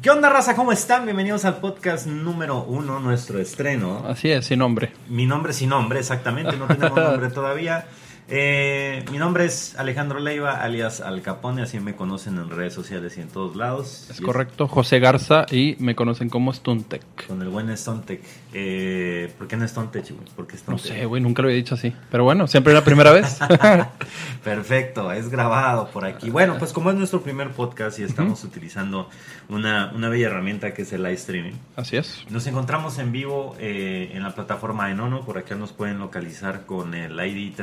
[0.00, 0.54] ¿Qué onda, raza?
[0.54, 1.06] ¿Cómo están?
[1.06, 4.04] Bienvenidos al podcast número uno, nuestro estreno.
[4.06, 4.92] Así es, sin nombre.
[5.08, 7.84] Mi nombre sin nombre, exactamente, no tenemos nombre todavía.
[8.30, 13.16] Eh, mi nombre es Alejandro Leiva, alias Al Capone, así me conocen en redes sociales
[13.16, 14.06] y en todos lados.
[14.10, 17.26] Es Y correcto, José Garza y me conocen como Stuntec.
[17.26, 18.20] Con el buen Stontech.
[18.52, 20.28] Eh, ¿Por qué no Stontech, güey?
[20.36, 21.94] ¿Por qué No sé, güey, nunca lo había dicho así.
[22.10, 23.38] Pero bueno, siempre es la primera vez.
[24.44, 26.28] Perfecto, es grabado por aquí.
[26.28, 29.08] Bueno, pues como es nuestro primer podcast y estamos utilizando
[29.48, 31.54] una, una bella herramienta que es el live streaming.
[31.76, 32.24] Así es.
[32.28, 36.94] Nos encontramos en vivo eh, en la plataforma Enono, por acá nos pueden localizar con
[36.94, 37.54] el ID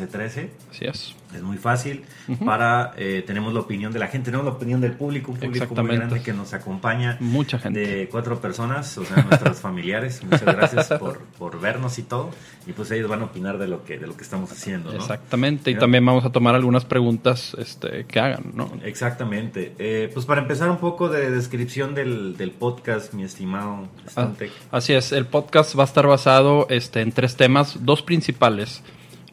[0.00, 0.50] 131313.
[0.70, 1.14] Así es.
[1.34, 2.04] Es muy fácil
[2.44, 5.74] para, eh, tenemos la opinión de la gente, tenemos la opinión del público, un público
[5.74, 7.18] muy grande que nos acompaña.
[7.20, 7.80] Mucha gente.
[7.80, 10.22] De cuatro personas, o sea, nuestros familiares.
[10.24, 12.30] Muchas gracias por, por vernos y todo.
[12.66, 14.96] Y pues ellos van a opinar de lo que, de lo que estamos haciendo, ¿no?
[14.96, 15.70] Exactamente.
[15.70, 18.72] Y también vamos a tomar algunas preguntas este, que hagan, ¿no?
[18.82, 19.74] Exactamente.
[19.78, 24.32] Eh, pues para empezar un poco de descripción del, del podcast, mi estimado Ah.
[24.70, 28.82] Así es, el podcast va a estar basado este, en tres temas, dos principales.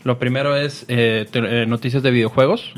[0.06, 2.72] Lo primero es eh, eh, noticias de videojuegos,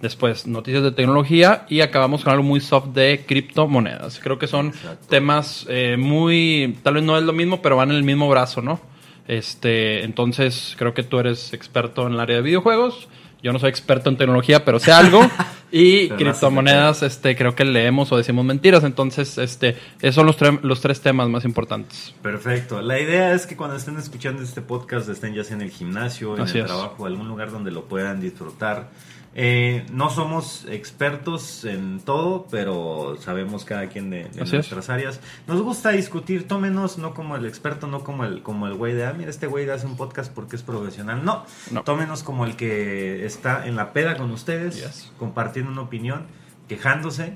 [0.00, 4.18] después noticias de tecnología y acabamos con algo muy soft de criptomonedas.
[4.18, 5.06] Creo que son Exacto.
[5.08, 8.62] temas eh, muy, tal vez no es lo mismo, pero van en el mismo brazo,
[8.62, 8.80] ¿no?
[9.28, 13.08] Este, entonces creo que tú eres experto en el área de videojuegos.
[13.42, 15.20] Yo no soy experto en tecnología, pero sé algo.
[15.74, 18.84] Y Pero criptomonedas, este, creo que leemos o decimos mentiras.
[18.84, 22.14] Entonces, este, esos son los, tre- los tres temas más importantes.
[22.20, 22.82] Perfecto.
[22.82, 26.36] La idea es que cuando estén escuchando este podcast estén ya sea en el gimnasio,
[26.36, 26.70] en Así el es.
[26.70, 28.90] trabajo, algún lugar donde lo puedan disfrutar.
[29.34, 34.52] Eh, no somos expertos en todo, pero sabemos cada quien de, de Así es.
[34.52, 35.20] nuestras áreas.
[35.46, 39.06] Nos gusta discutir, tómenos no como el experto, no como el como el güey de,
[39.06, 41.24] ah, mira, este güey hace un podcast porque es profesional.
[41.24, 41.82] No, No.
[41.82, 45.12] tómenos como el que está en la peda con ustedes, Yes.
[45.18, 46.26] compartiendo una opinión,
[46.68, 47.32] quejándose.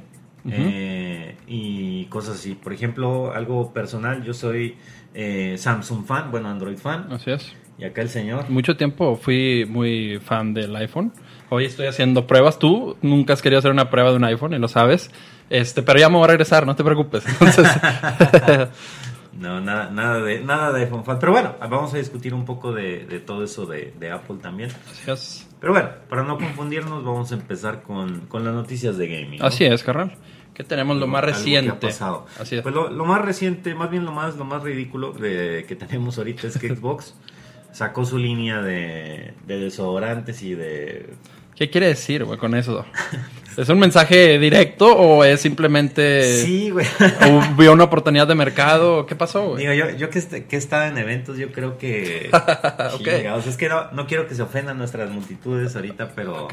[0.48, 2.54] Eh, y cosas así.
[2.54, 4.76] Por ejemplo, algo personal, yo soy
[5.14, 7.08] eh, Samsung fan, bueno, Android fan.
[7.10, 7.52] Así es.
[7.78, 8.48] Y acá el señor.
[8.48, 11.12] Mucho tiempo fui muy fan del iPhone.
[11.48, 12.58] Hoy estoy haciendo pruebas.
[12.58, 15.10] Tú nunca has querido hacer una prueba de un iPhone y lo sabes.
[15.48, 17.24] Este, pero ya me voy a regresar, no te preocupes.
[17.28, 17.66] Entonces,
[19.38, 21.18] No, nada, nada de nada de iPhone fan.
[21.18, 24.70] Pero bueno, vamos a discutir un poco de, de todo eso de, de Apple también.
[24.70, 25.46] así es.
[25.60, 29.40] Pero bueno, para no confundirnos, vamos a empezar con, con las noticias de gaming.
[29.40, 29.46] ¿no?
[29.46, 30.14] Así es, carnal.
[30.54, 31.86] ¿Qué tenemos lo más Algo que ha reciente?
[31.86, 32.26] pasado.
[32.40, 32.62] Así es.
[32.62, 36.16] Pues lo, lo más reciente, más bien lo más, lo más ridículo de, que tenemos
[36.16, 37.14] ahorita es que Xbox
[37.72, 41.10] sacó su línea de, de desodorantes y de
[41.56, 42.84] ¿Qué quiere decir, güey, con eso?
[43.56, 46.86] ¿Es un mensaje directo o es simplemente Sí, güey.
[47.30, 49.06] o vio una oportunidad de mercado?
[49.06, 49.62] ¿Qué pasó, güey?
[49.66, 52.28] Digo, yo, yo que, est- que he estado en eventos, yo creo que...
[52.94, 53.02] Ok.
[53.04, 56.44] Chingados, es que no, no quiero que se ofendan nuestras multitudes ahorita, pero...
[56.44, 56.52] Ok.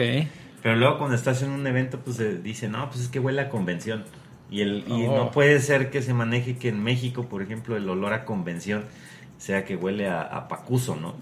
[0.61, 3.41] Pero luego cuando estás en un evento, pues se dice, no, pues es que huele
[3.41, 4.05] a convención.
[4.49, 5.15] Y, el, y Oh.
[5.17, 8.85] no puede ser que se maneje que en México, por ejemplo, el olor a convención
[9.37, 11.15] sea que huele a, a pacuso, ¿no?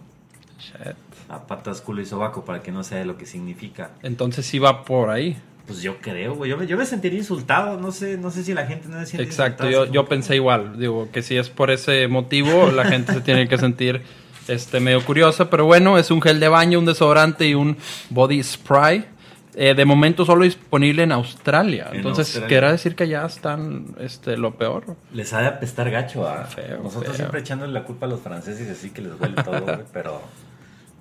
[0.60, 0.96] Shit.
[1.32, 3.92] A patas, culo y sobaco, para que no sea lo que significa.
[4.04, 5.38] Entonces sí va por ahí.
[5.66, 6.50] Pues yo creo, güey.
[6.50, 7.80] Yo me, yo me sentiría insultado.
[7.80, 10.78] No sé, no sé si la gente no se siente Exacto, yo, yo pensé igual.
[10.78, 14.02] Digo, que si es por ese motivo, la gente se tiene que sentir
[14.50, 15.50] este medio curiosa.
[15.50, 17.78] Pero bueno, es un gel de baño, un desodorante y un
[18.10, 19.06] body spray.
[19.54, 21.88] Eh, de momento solo disponible en Australia.
[21.92, 22.42] En Entonces.
[22.48, 24.96] ¿querrá decir que ya están este, lo peor?
[25.14, 27.16] Les ha de apestar gacho a Feo, nosotros feo.
[27.16, 30.22] siempre echándole la culpa a los franceses así que les huele todo, güey, pero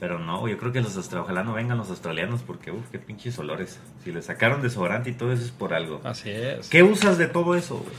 [0.00, 2.98] pero no, yo creo que los austra- ojalá no vengan los australianos porque uff, qué
[2.98, 3.78] pinches olores.
[4.02, 6.00] Si les sacaron desodorante y todo eso es por algo.
[6.04, 6.68] Así es.
[6.70, 7.94] ¿Qué usas de todo eso, güey?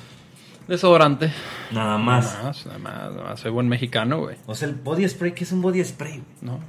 [0.68, 1.32] Desodorante.
[1.72, 2.34] Nada más.
[2.34, 3.40] Nada más, nada más, nada más.
[3.40, 4.38] Soy buen mexicano, güey.
[4.48, 6.14] O sea, el body spray, ¿qué es un body spray?
[6.18, 6.24] güey?
[6.42, 6.62] No, no,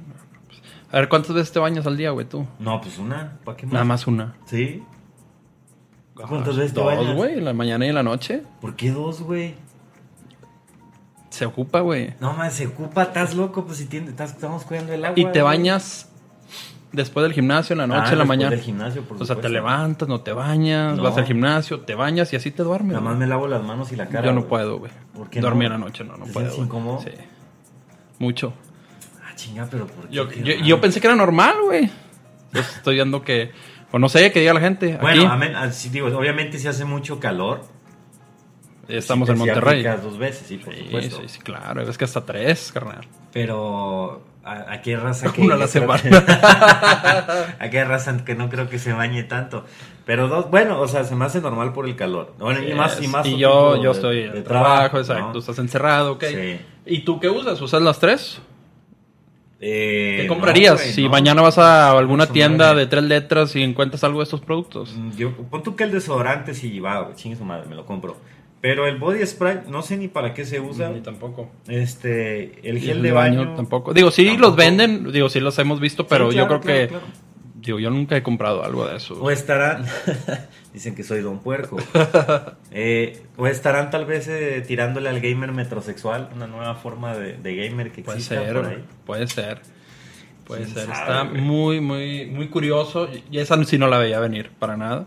[0.47, 0.61] pues.
[0.91, 2.45] A ver, ¿cuántas veces te bañas al día, güey, tú?
[2.59, 3.73] No, pues una, ¿para qué más?
[3.73, 4.35] Nada más una.
[4.45, 4.83] ¿Sí?
[6.15, 7.15] ¿Cuántas veces te Dos, bañas?
[7.15, 8.43] güey, en la mañana y en la noche.
[8.61, 9.55] ¿Por qué dos, güey?
[11.33, 12.13] Se ocupa, güey.
[12.19, 15.19] No, man, se ocupa, estás loco, pues si tiene, estás- estamos cuidando el agua.
[15.19, 15.57] Y te güey.
[15.57, 16.07] bañas
[16.91, 18.49] después del gimnasio, en la Ah, noche, en la después mañana.
[18.51, 21.01] del gimnasio, por o sea, te levantas, no te bañas, No.
[21.01, 22.93] vas al gimnasio, te bañas y así te duermes.
[22.93, 24.25] Nada más me lavo las manos y la cara.
[24.27, 24.49] Yo no güey.
[24.49, 24.91] puedo, güey.
[25.15, 25.75] ¿Por qué Dormir no?
[25.75, 26.49] en la noche, no, no ¿Te puedo.
[26.51, 26.61] güey.
[26.61, 27.01] incómodo?
[27.01, 27.09] Sí.
[28.19, 28.53] Mucho.
[29.25, 30.61] Ah, chinga, pero ¿por qué?
[30.63, 31.89] Yo, pensé que era normal, güey.
[32.53, 33.51] Estoy viendo que.
[33.91, 34.97] O no sé, que diga la gente.
[35.01, 37.65] Bueno, Aquí así digo, obviamente si hace mucho calor.
[38.87, 39.83] Estamos sí, en Monterrey.
[40.01, 41.17] dos veces, sí, por Sí, supuesto.
[41.21, 41.81] sí, sí, claro.
[41.81, 43.05] Es que hasta tres, carnal.
[43.31, 46.01] Pero ¿a, a qué raza que Una la semana.
[46.01, 46.09] que-
[47.65, 49.65] a qué raza que no creo que se bañe tanto.
[50.05, 52.33] Pero dos, bueno, o sea, se me hace normal por el calor.
[52.39, 53.25] Bueno, y más y más.
[53.25, 55.27] Y yo, yo de- estoy de trabajo, exacto.
[55.27, 55.31] ¿no?
[55.31, 56.23] Tú estás encerrado, ok.
[56.25, 56.59] Sí.
[56.85, 57.59] ¿Y tú qué usas?
[57.61, 58.41] ¿Usas las tres?
[59.65, 61.09] Eh, ¿Qué comprarías no, güey, si no.
[61.09, 64.93] mañana vas a alguna tienda de tres letras y encuentras algo de estos productos?
[64.93, 68.17] Mm, Yo, pon tú que el desodorante sí va, chingue su madre, me lo compro.
[68.63, 70.87] Pero el body spray, no sé ni para qué se usa.
[70.89, 71.51] Ni tampoco.
[71.67, 73.55] Este, el gel el de baño.
[73.57, 73.93] tampoco.
[73.93, 74.47] Digo, sí tampoco.
[74.47, 77.03] los venden, digo, sí los hemos visto, pero Sí, yo claro, creo que, claro,
[77.55, 79.21] digo, yo nunca he comprado algo de eso.
[79.21, 79.83] O estarán,
[80.73, 81.75] dicen que soy don puerco.
[82.71, 87.55] Eh, o estarán tal vez eh, tirándole al gamer metrosexual, una nueva forma de, de
[87.57, 88.83] gamer que Puede exista ser, por ahí.
[89.05, 89.61] puede ser.
[90.45, 90.85] Puede ¿Quién ser.
[90.87, 91.41] sabe, Está güey?
[91.41, 93.09] muy, muy, muy curioso.
[93.29, 95.05] Y esa sí no la veía venir para nada.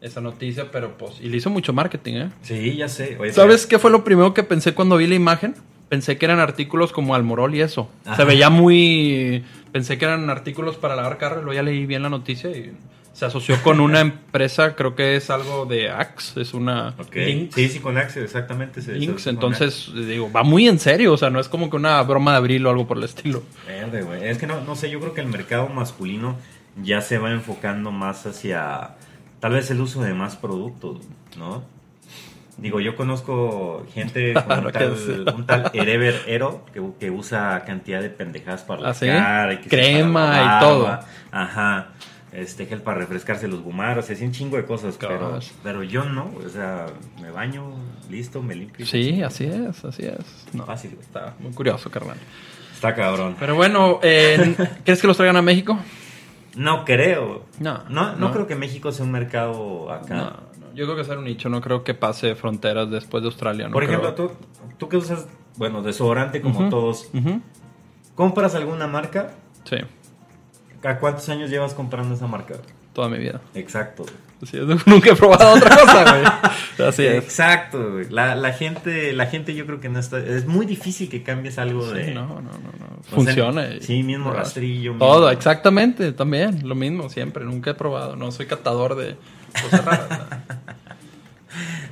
[0.00, 1.20] Esa noticia, pero pues.
[1.20, 2.30] Y le hizo mucho marketing, ¿eh?
[2.42, 3.16] Sí, ya sé.
[3.18, 5.54] Oye, ¿Sabes qué fue lo primero que pensé cuando vi la imagen?
[5.88, 7.88] Pensé que eran artículos como Almorol y eso.
[8.04, 8.16] Ajá.
[8.16, 9.44] Se veía muy.
[9.72, 11.36] Pensé que eran artículos para lavar carro.
[11.36, 12.72] Luego ya leí bien la noticia y
[13.12, 17.14] se asoció con una empresa, creo que es algo de Axe, es una Ok.
[17.14, 17.54] Lynx.
[17.54, 18.82] Sí, sí, con Axe, exactamente.
[18.82, 22.02] se- con entonces digo, va muy en serio, o sea, no es como que una
[22.02, 23.42] broma de abril o algo por el estilo.
[23.66, 24.24] Verde, güey.
[24.28, 26.36] Es que no, no sé, yo creo que el mercado masculino
[26.82, 28.96] ya se va enfocando más hacia
[29.40, 30.98] tal vez el uso de más productos,
[31.36, 31.62] ¿no?
[32.58, 37.62] Digo, yo conozco gente con Claro un tal, un tal Erever Ero que, que usa
[37.66, 39.06] cantidad de pendejadas para la ¿Ah, sí?
[39.06, 40.98] cara, y que Crema para la y todo.
[41.32, 41.88] Ajá.
[42.32, 45.50] Este gel para refrescarse los gumaros, así un chingo de cosas, pero, Gosh.
[45.62, 46.86] pero yo no, o sea,
[47.22, 47.74] me baño,
[48.10, 48.84] listo, me limpio.
[48.84, 50.46] Sí, así es, así es.
[50.52, 52.18] No, Fácil, está muy curioso, carnal.
[52.74, 53.36] Está cabrón.
[53.40, 54.54] Pero bueno, eh,
[54.84, 55.78] ¿crees que los traigan a México?
[56.56, 57.44] No creo.
[57.60, 58.32] No, No, no, no.
[58.32, 60.14] creo que México sea un mercado acá.
[60.14, 63.28] No, no, yo creo que será un nicho, no creo que pase fronteras después de
[63.28, 63.66] Australia.
[63.68, 63.98] no Por creo.
[64.00, 64.32] ejemplo, tú,
[64.78, 65.26] tú que usas,
[65.56, 67.08] bueno, desodorante como todos,
[68.14, 69.32] ¿compras alguna marca?
[69.64, 69.76] Sí,
[70.84, 72.54] ¿A cuántos años llevas comprando esa marca?
[72.96, 73.42] Toda mi vida.
[73.54, 74.06] Exacto.
[74.42, 76.88] Así es, nunca he probado otra cosa, güey.
[76.88, 77.22] Así es.
[77.24, 78.08] Exacto, güey.
[78.08, 81.58] La, la gente, la gente yo creo que no está, es muy difícil que cambies
[81.58, 82.12] algo de...
[82.14, 82.96] No, no, no, no.
[83.00, 83.66] O sea, Funciona.
[83.80, 84.44] sí, mismo ¿verdad?
[84.44, 84.92] rastrillo.
[84.94, 89.16] mismo- Todo, exactamente, también, lo mismo, siempre, nunca he probado, no soy catador de
[89.62, 90.10] cosas raras.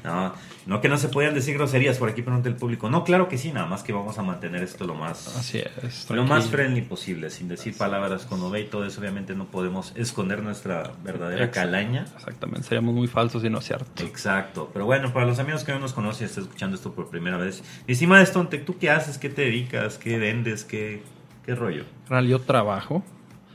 [0.04, 0.34] ¿No?
[0.66, 2.88] No, que no se podían decir groserías por aquí pregunta el público.
[2.88, 5.36] No, claro que sí, nada más que vamos a mantener esto lo más...
[5.36, 6.08] Así es.
[6.10, 9.92] Lo más friendly posible, sin decir palabras con OB y todo eso, obviamente no podemos
[9.96, 11.70] esconder nuestra verdadera Exacto.
[11.70, 12.04] calaña.
[12.16, 14.04] Exactamente, seríamos muy falsos y no es cierto.
[14.04, 17.08] Exacto, pero bueno, para los amigos que no nos conocen y están escuchando esto por
[17.08, 19.18] primera vez, encima de esto, ¿tú qué haces?
[19.18, 19.98] ¿Qué te dedicas?
[19.98, 20.64] ¿Qué vendes?
[20.64, 21.02] ¿Qué,
[21.44, 21.84] qué rollo?
[22.26, 23.02] Yo trabajo.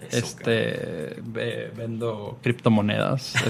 [0.08, 3.36] Eso, este ve- vendo criptomonedas.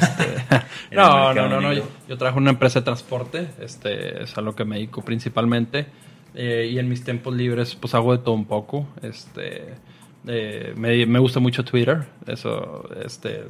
[0.90, 1.74] Este, no, no, no, no.
[1.74, 3.50] Yo, yo trabajo en una empresa de transporte.
[3.60, 5.88] Este es a lo que me dedico principalmente.
[6.36, 8.88] Eh, y en mis tiempos libres, pues hago de todo un poco.
[9.02, 9.74] Este
[10.28, 12.06] eh, me, me gusta mucho Twitter.
[12.28, 13.46] Eso, este,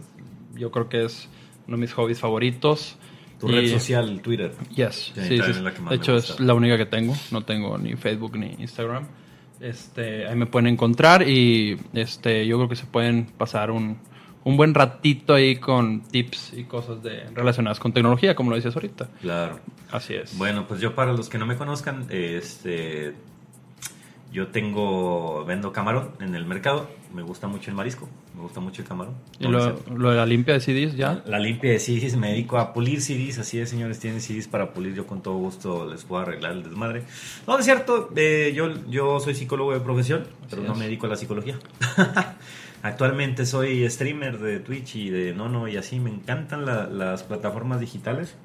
[0.56, 1.28] yo creo que es
[1.68, 2.98] uno de mis hobbies favoritos.
[3.40, 4.52] Tu Y- red social, Twitter.
[4.76, 7.16] Yes, Sí, sí, De hecho, es la única que tengo.
[7.32, 9.08] No tengo ni Facebook ni Instagram.
[9.62, 13.98] Este, ahí me pueden encontrar y este, yo creo que se pueden pasar un,
[14.44, 18.76] un buen ratito ahí con tips y cosas de, relacionadas con tecnología, como lo dices
[18.76, 19.10] ahorita.
[19.22, 19.60] Claro.
[19.92, 20.38] Así es.
[20.38, 23.14] Bueno, pues yo para los que no me conozcan, este,
[24.32, 26.90] yo tengo, vendo camarón en el mercado.
[27.14, 29.16] Me gusta mucho el marisco, me gusta mucho el camarón.
[29.40, 31.24] y lo, lo de la limpia de CDs ya.
[31.26, 34.72] La limpia de CDs, me dedico a pulir CDs, así es, señores, tienen CDs para
[34.74, 37.02] pulir, yo con todo gusto les puedo arreglar el desmadre.
[37.48, 41.10] No, es cierto, eh, yo, yo soy psicólogo de profesión, pero no me dedico a
[41.10, 41.58] la psicología.
[42.82, 47.80] Actualmente soy streamer de Twitch y de Nono y así, me encantan la- las plataformas
[47.80, 48.36] digitales.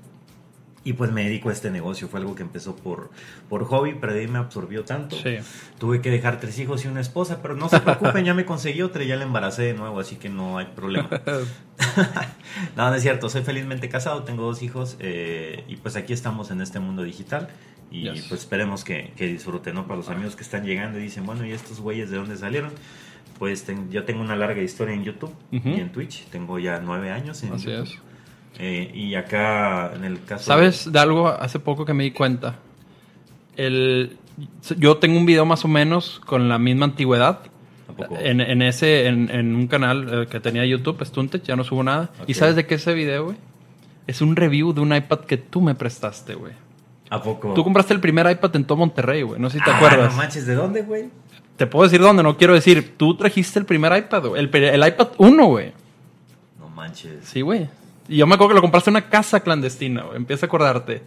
[0.86, 3.10] Y pues me dedico a este negocio, fue algo que empezó por,
[3.48, 5.16] por hobby, pero de ahí me absorbió tanto.
[5.16, 5.36] Sí.
[5.78, 8.82] Tuve que dejar tres hijos y una esposa, pero no se preocupen, ya me conseguí
[8.82, 11.08] otra y ya la embaracé de nuevo, así que no hay problema.
[12.76, 16.50] no, no es cierto, soy felizmente casado, tengo dos hijos eh, y pues aquí estamos
[16.50, 17.48] en este mundo digital
[17.90, 18.26] y Yes.
[18.28, 19.86] pues esperemos que, que disfruten, ¿no?
[19.86, 22.72] Para los amigos que están llegando y dicen, bueno, ¿y estos güeyes de dónde salieron?
[23.38, 27.10] Pues ten- yo tengo una larga historia en YouTube y en Twitch, tengo ya nueve
[27.10, 27.84] años en Así YouTube.
[27.84, 27.98] es.
[28.58, 30.44] Eh, y acá en el caso...
[30.44, 32.56] ¿Sabes de algo hace poco que me di cuenta?
[33.56, 34.16] El,
[34.78, 37.40] yo tengo un video más o menos con la misma antigüedad.
[38.20, 41.82] En, en ese, en, en un canal eh, que tenía YouTube, Stuntech, ya no subo
[41.82, 42.10] nada.
[42.26, 43.36] ¿Y sabes de qué es ese video, güey?
[44.06, 46.52] Es un review de un iPad que tú me prestaste, güey.
[47.10, 47.54] ¿A poco?
[47.54, 49.40] Tú compraste el primer iPad en todo Monterrey, güey.
[49.40, 50.10] No sé si te Ah, acuerdas.
[50.12, 51.10] No manches, ¿de dónde, güey?
[51.56, 52.94] Te puedo decir dónde, no quiero decir.
[52.96, 54.42] Tú trajiste el primer iPad, güey.
[54.44, 55.72] El, el iPad 1, güey.
[56.58, 57.24] No manches.
[57.24, 57.68] Sí, güey.
[58.08, 60.16] Y yo me acuerdo que lo compraste en una casa clandestina, güey.
[60.16, 61.02] Empieza a acordarte.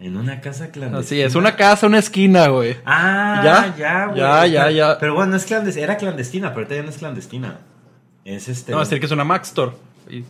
[0.00, 0.98] En una casa clandestina.
[0.98, 2.76] Así es, una casa, una esquina, güey.
[2.84, 3.76] Ah, ¿Ya?
[3.76, 4.18] ya, güey.
[4.18, 4.98] Ya, ya, ya.
[4.98, 7.60] Pero bueno, es clandestina, era clandestina, pero todavía no es clandestina.
[8.24, 8.72] Es este.
[8.72, 9.72] No, es decir que es una Mac Store.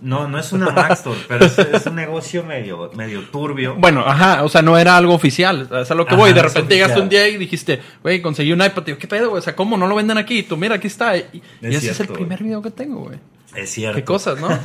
[0.02, 3.74] No, no es una Mac Store, pero es, es un negocio medio, medio turbio.
[3.76, 5.68] Bueno, ajá, o sea, no era algo oficial.
[5.72, 6.32] Es a lo que Ajá, voy.
[6.34, 8.86] De repente llegaste un día y dijiste, güey, conseguí un iPad.
[8.86, 9.40] Y yo, ¿qué pedo, güey?
[9.40, 10.40] O sea, ¿cómo no lo venden aquí?
[10.40, 11.16] Y tú, mira, aquí está.
[11.16, 13.18] Y, y ese es el primer video que tengo, güey.
[13.54, 13.96] Es cierto.
[13.96, 14.48] Qué cosas, ¿no?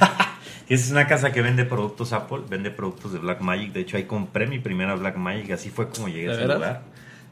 [0.70, 3.72] Es una casa que vende productos Apple, vende productos de Blackmagic.
[3.72, 5.52] De hecho, ahí compré mi primera Blackmagic.
[5.52, 6.58] Así fue como llegué a ¿De ese veras?
[6.58, 6.82] lugar.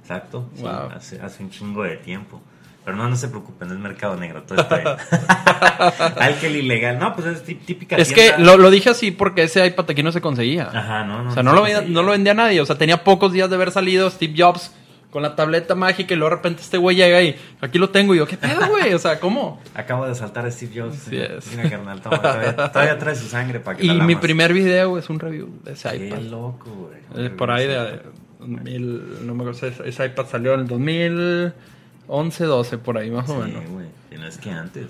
[0.01, 0.49] Exacto.
[0.55, 2.41] sí, hace, hace un chingo de tiempo.
[2.85, 4.43] Pero no, no se preocupen, es mercado negro.
[4.43, 4.87] Todo está bien.
[6.17, 6.97] Al que el ilegal.
[6.97, 10.01] No, pues es tí- típica es que lo, lo dije así porque ese iPad aquí
[10.03, 10.69] no se conseguía.
[10.73, 11.31] Ajá, no, no.
[11.31, 12.61] o sea, no lo, vendía, no lo vendía nadie.
[12.61, 14.71] O sea, tenía pocos días de haber salido Steve Jobs
[15.15, 18.13] con la tableta mágica y luego de repente este güey llega y aquí lo tengo.
[18.13, 18.93] Y yo, ¿qué pedo, güey?
[18.93, 19.61] O sea, ¿cómo?
[19.73, 21.07] Acabo de saltar a Steve Jobs.
[21.07, 21.47] Es.
[21.55, 24.97] Mira, carnal, toma, todavía, todavía trae su sangre para que Y la mi primer video
[24.97, 26.19] es un review de ese Qué iPad.
[26.23, 26.69] loco,
[27.13, 27.27] güey.
[27.27, 28.01] Eh, por ahí de
[28.39, 33.29] 2000, no me acuerdo, ese, ese iPad salió en el 2011, 12, por ahí más
[33.29, 33.69] o Sí, menos.
[33.69, 33.85] güey.
[34.11, 34.87] Y no es que antes.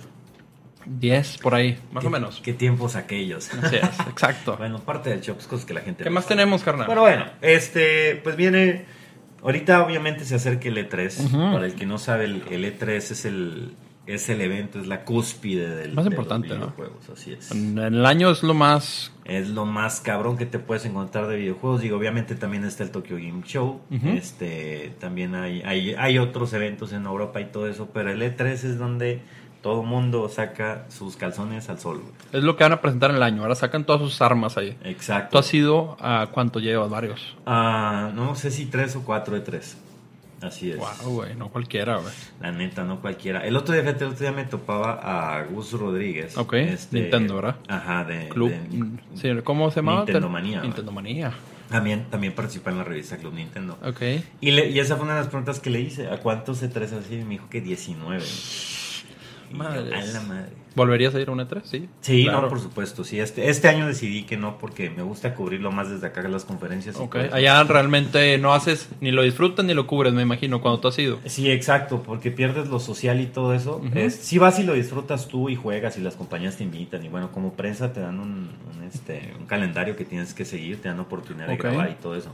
[0.87, 2.41] 10, por ahí, más ¿Qué- o menos.
[2.43, 3.51] Qué tiempos aquellos.
[3.53, 4.55] Así es, exacto.
[4.59, 6.03] Bueno, parte del show, pues cosas que la gente.
[6.03, 6.35] ¿Qué más sabe.
[6.35, 6.85] tenemos, carnal?
[6.87, 8.85] Bueno, bueno, este, pues viene.
[9.45, 11.25] Ahorita obviamente se acerca el E3.
[11.25, 11.37] Ujú.
[11.53, 13.75] Para el que no sabe, el, el E3 es el,
[14.07, 16.55] es el evento, es la cúspide del Más de los importante, ¿no?
[16.55, 17.51] videojuegos, así es.
[17.51, 19.11] En el año es lo más...
[19.23, 21.81] Es lo más cabrón que te puedes encontrar de videojuegos.
[21.81, 23.81] Digo, obviamente también está el Tokyo Game Show.
[23.89, 28.45] Este, también hay, hay, hay otros eventos en Europa y todo eso, pero el E3
[28.45, 29.21] es donde
[29.65, 31.97] todo mundo saca sus calzones al sol.
[31.99, 32.13] güey.
[32.33, 33.41] Es lo que van a presentar en el año.
[33.41, 34.77] Ahora sacan todas sus armas ahí.
[34.83, 35.39] ¿Tú Exacto.
[35.39, 36.87] has ido a cuánto llevas?
[36.87, 37.35] Varios.
[37.47, 39.75] Ah, no sé si tres o cuatro de tres.
[40.39, 40.77] Así es.
[40.77, 42.13] Wow, güey, no cualquiera, güey.
[42.39, 43.43] La neta, no cualquiera.
[43.43, 44.99] El otro día, fíjate, el otro día me topaba
[45.39, 46.37] a Gus Rodríguez.
[46.37, 46.53] Ok,
[46.91, 47.55] Nintendo, ¿verdad?
[47.67, 48.29] Ajá, de...
[48.29, 48.51] Club.
[48.51, 50.01] de- mm, sí, ¿Cómo se llamaba?
[50.03, 50.61] Nintendo Manía.
[50.61, 51.31] Nintendo Manía.
[51.71, 53.79] también, también participé en la revista Club Nintendo.
[53.83, 54.01] Ok.
[54.41, 56.07] Y, le- y esa fue una de las preguntas que le hice.
[56.07, 57.15] ¿A cuántos E3 así?
[57.15, 58.23] Y me dijo que 19.
[59.61, 60.49] A la madre.
[60.75, 61.61] ¿Volverías a ir a un E3?
[61.63, 61.87] Sí.
[62.01, 62.41] Sí, Claro.
[62.41, 63.05] no, por supuesto.
[63.05, 66.33] Sí, este, este año decidí que no porque me gusta cubrirlo más desde acá en
[66.33, 66.97] las conferencias.
[66.97, 70.89] Ok, allá realmente no haces, ni lo disfrutas ni lo cubres, me imagino, cuando tú
[70.89, 71.19] has ido.
[71.25, 73.81] Sí, exacto, porque pierdes lo social y todo eso.
[73.93, 77.07] Es- sí vas y lo disfrutas tú y juegas y las compañías te invitan y
[77.07, 80.89] bueno, como prensa te dan un, un, este, un calendario que tienes que seguir, te
[80.89, 82.33] dan oportunidad de grabar y todo eso.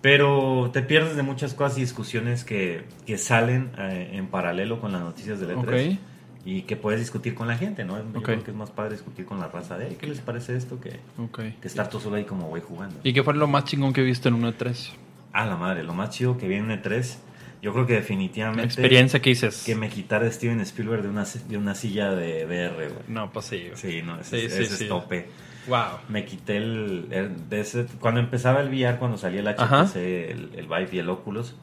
[0.00, 4.92] Pero te pierdes de muchas cosas y discusiones que, que salen eh, en paralelo con
[4.92, 5.98] las noticias del E3 Ok.
[6.44, 7.98] Y que puedes discutir con la gente, ¿no?
[7.98, 8.24] Yo Ok.
[8.24, 10.80] creo que es más padre discutir con la raza de, "Hey, ¿qué les parece esto?
[10.80, 11.38] Que, Ok.
[11.60, 12.96] que estar tú solo ahí como güey jugando.
[13.04, 14.90] ¿Y qué fue lo más chingón que viste en un E3?
[15.32, 17.18] Ah, la madre, lo más chido que viene en E3,
[17.62, 18.64] yo creo que definitivamente...
[18.64, 19.62] Experiencia que dices.
[19.64, 22.98] que me quitara Steven Spielberg de una, de una silla de VR, güey.
[23.08, 23.58] No, pues sí.
[23.68, 23.76] güey.
[23.76, 24.88] Sí, no, ese, Sí, ese sí, es sí.
[24.88, 25.28] tope.
[25.68, 26.00] Wow.
[26.08, 29.96] Me quité el, el- de ese, cuando empezaba el VR, cuando salía el HTC,
[30.32, 31.54] el, el Vive y el Oculus,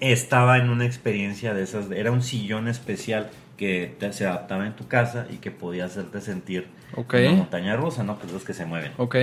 [0.00, 4.74] estaba en una experiencia de esas, era un sillón especial que te- se adaptaba en
[4.74, 7.14] tu casa y que podía hacerte sentir Ok.
[7.20, 8.16] una montaña rusa, ¿no?
[8.16, 8.92] Pues los que se mueven.
[8.96, 9.16] Ok.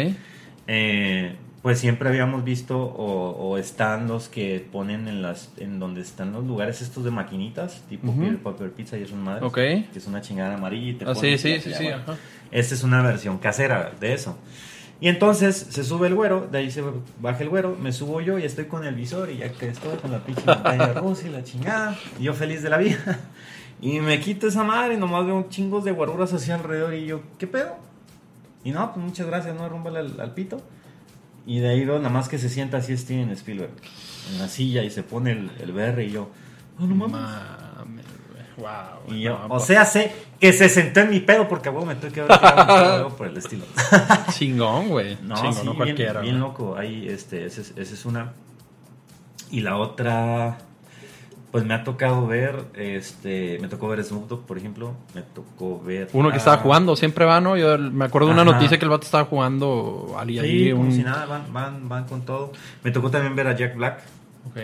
[0.67, 6.01] Eh, pues siempre habíamos visto o, o están los que ponen en las en donde
[6.01, 8.19] están los lugares estos de maquinitas tipo Ujú.
[8.21, 9.55] Peter Pepper Pizza y es un madre Ok.
[9.55, 11.83] que es una chingada amarilla y te Ah, sí, sí, sí, sí.
[11.85, 11.97] bueno.
[12.03, 12.15] ajá.
[12.51, 14.37] esta es una versión casera de eso
[15.01, 16.83] y entonces se sube el güero de ahí se
[17.19, 19.97] baja el güero me subo yo y estoy con el visor y ya que estoy
[19.97, 23.19] con la pinche montaña rusa y la chingada y yo feliz de la vida
[23.85, 27.21] y me quito esa madre y nomás veo chingos de guaruras así alrededor y yo
[27.37, 27.75] ¿qué pedo?
[28.63, 30.59] Y no, pues muchas gracias, no, rúmbale al, al pito.
[31.45, 33.69] Y de ahí veo nada más que se sienta así Steven Spielberg
[34.31, 36.29] en la silla y se pone el, el VR y yo,
[36.79, 38.05] oh, no mames.
[38.31, 38.67] Güey.
[38.67, 39.15] Wow.
[39.15, 41.85] Y yo, no, o pues, sea, sé que se sentó en mi pedo porque, güey,
[41.85, 43.65] me tuve que haber por el estilo.
[44.31, 45.15] Chingón, güey.
[45.21, 46.21] No, Chingón, sí, no cualquiera.
[46.21, 46.75] bien loco.
[46.75, 48.33] Ahí, este, esa es, esa es una.
[49.51, 50.57] Y la otra,
[51.55, 54.93] pues me ha tocado ver, este, me tocó ver Snoop Dogg, por ejemplo.
[55.13, 56.09] Me tocó ver.
[56.11, 57.55] Uno que a- estaba jugando, siempre va, ¿no?
[57.55, 58.51] Yo me acuerdo de una Ajá.
[58.51, 60.91] noticia que el vato estaba jugando ali, Sí, allí, como un...
[60.91, 62.51] si nada, van, van, van con todo.
[62.83, 64.01] Me tocó también ver a Jack Black.
[64.49, 64.57] Ok.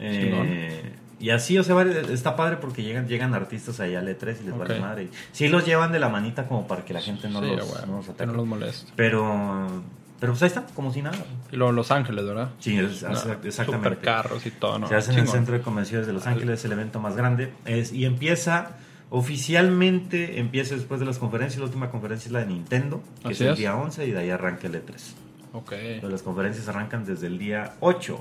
[0.00, 4.44] Eh, y así, o sea, está padre porque llegan, llegan artistas ahí al E3 y
[4.46, 4.58] les Ok.
[4.58, 5.08] vale madre.
[5.30, 7.86] Sí los llevan de la manita como para que la gente no Sí, los, güey,
[7.86, 8.26] no los ataque.
[8.26, 8.92] no los moleste.
[8.96, 9.82] Pero,
[10.20, 11.16] pero pues ahí está, como si nada.
[11.52, 12.50] Y luego Los Ángeles, ¿verdad?
[12.58, 13.52] Sí, es- No, exactamente.
[13.64, 14.88] Supercarros y todo, ¿no?
[14.88, 15.28] Se hace en el.
[15.28, 17.52] Centro de Convenciones de Los Ángeles, el evento más grande.
[17.64, 18.72] Es, y empieza,
[19.10, 21.58] oficialmente, empieza después de las conferencias.
[21.60, 24.30] La última conferencia es la de Nintendo, que es el día 11 y de ahí
[24.30, 25.14] arranca el E3.
[25.52, 25.70] Ok.
[25.70, 28.20] Pero las conferencias arrancan desde el día 8.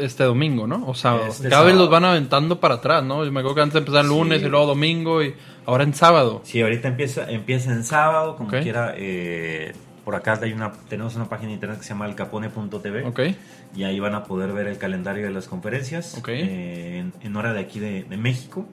[0.00, 0.84] Este domingo, ¿no?
[0.88, 1.26] O sábado.
[1.28, 3.24] Este Cada vez los van aventando para atrás, ¿no?
[3.24, 4.12] Yo me acuerdo que antes empezaba el Sí.
[4.14, 6.40] lunes y luego domingo y ahora en sábado.
[6.44, 8.94] Sí, ahorita empieza, empieza en sábado, como quiera.
[8.96, 9.72] eh,
[10.06, 13.20] por acá hay una, tenemos una página de internet que se llama elcapone.tv Ok.
[13.74, 17.52] y ahí van a poder ver el calendario de las conferencias eh, en, en hora
[17.52, 18.66] de aquí de, de México.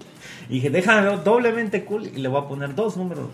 [0.51, 3.29] Y dije, déjame ver doblemente cool y le voy a poner dos números.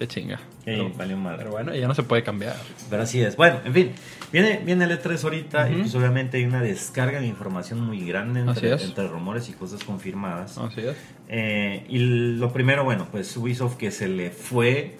[0.00, 0.40] Qué chinga.
[0.66, 1.38] Ey, Pero, valió madre.
[1.38, 2.56] pero bueno, ya no se puede cambiar.
[2.90, 3.36] Pero así es.
[3.36, 3.92] Bueno, en fin,
[4.32, 8.40] viene, viene el E3 ahorita y pues obviamente hay una descarga de información muy grande
[8.40, 8.82] Así entre, es.
[8.82, 10.58] entre rumores y cosas confirmadas.
[10.58, 10.96] Así es.
[11.28, 14.96] Eh, y lo primero, bueno, pues Ubisoft que se le fue,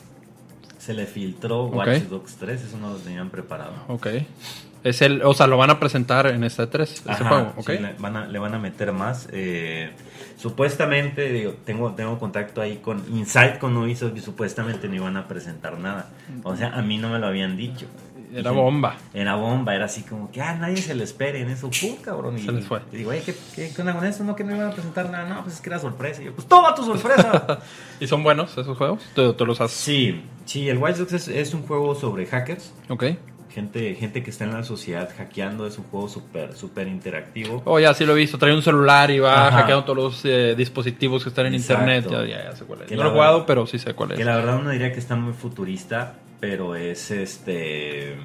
[0.85, 1.65] se le filtró.
[1.67, 3.73] Watch Dogs 3, eso no lo tenían preparado.
[3.89, 4.09] Ok.
[4.83, 7.73] Es el, o sea, lo van a presentar en esta 3, ese Ajá, juego, sí,
[7.79, 9.29] le, van a, le van a meter más.
[9.33, 9.91] eh,
[10.37, 15.27] supuestamente, digo, tengo, tengo contacto ahí con Insight con Ubisoft y supuestamente no iban a
[15.27, 16.11] presentar nada.
[16.43, 17.87] O sea, a mí no me lo habían dicho.
[18.35, 18.97] Era bomba.
[19.15, 22.37] Era bomba, era así como que, ah, nadie se le espere en eso, ¡pum, cabrón!
[22.37, 22.81] Y, Se les fue.
[22.93, 24.25] y digo, oye, ¿qué, qué, qué onda con esto?
[24.25, 25.27] No, que no iban a presentar nada.
[25.27, 26.21] No, pues es que era sorpresa.
[26.21, 27.61] Y yo, pues toma tu sorpresa.
[28.01, 29.03] ¿Y son buenos esos juegos?
[29.15, 29.71] ¿Tú, tú los has...?
[29.71, 32.73] sí, sí, el Watch Dogs es, es un juego sobre hackers.
[32.89, 33.05] Ok.
[33.51, 35.65] Gente, gente que está en la sociedad hackeando.
[35.67, 37.63] Es un juego súper, súper interactivo.
[37.67, 38.37] Oh, ya sí lo he visto.
[38.37, 39.59] Trae un celular y va Ajá.
[39.61, 41.85] hackeando todos los eh, dispositivos que están en Exacto.
[41.85, 42.11] internet.
[42.11, 42.89] Ya, ya, ya sé cuál es.
[42.89, 44.19] Que No lo he jugado, pero sí sé cuál es.
[44.19, 48.17] Que la verdad uno diría que está muy futurista, pero es este.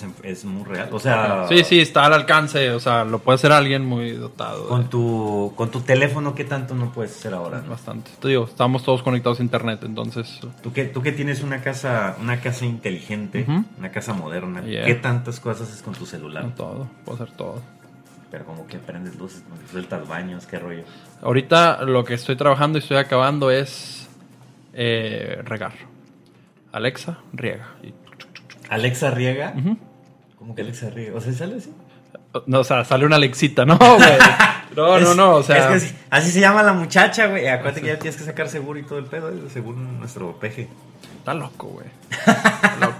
[0.00, 0.88] Pues es muy real.
[0.92, 2.70] O sea, Sí, sí, está al alcance.
[2.70, 4.68] O sea, lo puede hacer alguien muy dotado.
[4.68, 7.60] Con de- tu, con tu teléfono, ¿qué tanto no puedes hacer ahora?
[7.62, 7.70] no?
[7.70, 8.10] Bastante.
[8.20, 10.40] Te digo, estamos todos conectados a internet, entonces...
[10.62, 13.44] Tú que, tú que tienes una casa, una casa inteligente,
[13.78, 14.84] una casa moderna, Yeah.
[14.86, 16.44] ¿qué tantas cosas haces con tu celular?
[16.44, 17.60] no todo, puedo hacer todo.
[18.30, 20.84] Pero como que prendes luces, como que sueltas baños, qué rollo.
[21.20, 24.08] Ahorita lo que estoy trabajando y estoy acabando es
[24.72, 25.72] eh, regar.
[26.72, 27.66] Alexa, riega.
[27.82, 27.92] Y-
[28.74, 29.54] Alexa riega.
[29.56, 29.76] Ujú.
[30.38, 31.16] ¿Cómo que Alexa riega?
[31.16, 31.72] O sea, sale así.
[32.46, 33.98] No, o sea, sale una Alexita, ¿no, güey?
[34.74, 35.56] No, no, Es- no, o sea...
[35.58, 37.46] Es que así, así se llama la muchacha, güey.
[37.46, 40.68] Acuérdate que ya tienes que sacar seguro y todo el pedo, eh, según nuestro peje.
[41.18, 41.86] Está loco, güey.
[42.10, 42.96] Está loco.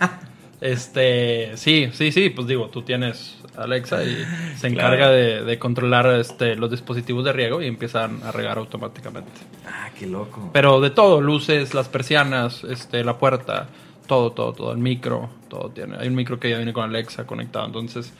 [0.60, 4.24] Este, sí, sí, sí, pues digo, tú tienes Alexa y
[4.56, 5.12] se encarga Claro.
[5.12, 9.32] de, de controlar este, los dispositivos de riego y empiezan a regar automáticamente.
[9.66, 10.50] Ah, qué loco.
[10.52, 13.66] Pero de todo, luces, las persianas, este, la puerta,
[14.06, 15.96] todo, todo, todo, el micro, todo tiene.
[15.98, 18.12] Hay un micro que ya viene con Alexa conectado, entonces,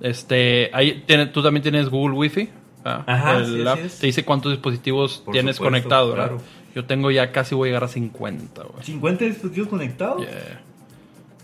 [0.00, 2.50] este, ahí tiene, tú también tienes Google Wi-Fi.
[2.84, 3.04] ¿verdad?
[3.06, 3.46] Ajá, El
[3.90, 6.28] sí, te dice cuántos dispositivos Por tienes conectados, ¿verdad?
[6.28, 6.42] claro.
[6.74, 8.84] Yo tengo ya casi voy a llegar a 50, güey.
[8.84, 10.20] 50 dispositivos conectados.
[10.20, 10.60] Yeah.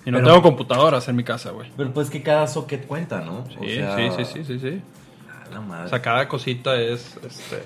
[0.04, 1.70] Y no Pero- tengo computadoras en mi casa, güey.
[1.76, 3.44] Pero pues que cada socket cuenta, ¿no?
[3.48, 4.80] Sí, O sea, sí, sí, sí, sí, sí.
[5.48, 5.86] a la madre.
[5.86, 7.62] O sea, cada cosita es, este,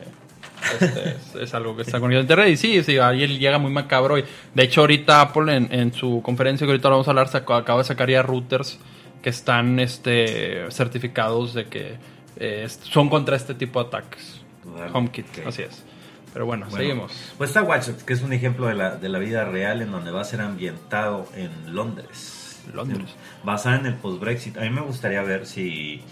[0.81, 2.48] este, es, es algo que está a internet.
[2.48, 4.18] Y sí, sí, ahí él llega muy macabro.
[4.18, 4.24] Y
[4.55, 7.85] de hecho, ahorita Apple en, en su conferencia que ahorita vamos a hablar, acaba de
[7.85, 8.79] sacar ya routers
[9.22, 11.94] que están este, certificados de que
[12.38, 14.40] eh, son contra este tipo de ataques.
[14.64, 15.85] Vale, HomeKit, así es.
[16.33, 17.12] Pero bueno, Bueno, seguimos.
[17.38, 19.90] Pues está Watch Dogs, que es un ejemplo de la, de la vida real en
[19.90, 22.61] donde va a ser ambientado en Londres.
[22.74, 23.07] Londres.
[23.42, 24.59] Basada en el post-Brexit.
[24.59, 26.02] A mí me gustaría ver si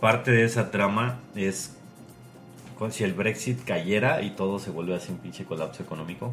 [0.00, 1.79] parte de esa trama es con-
[2.90, 6.32] si el Brexit cayera y todo se vuelve así un pinche colapso económico.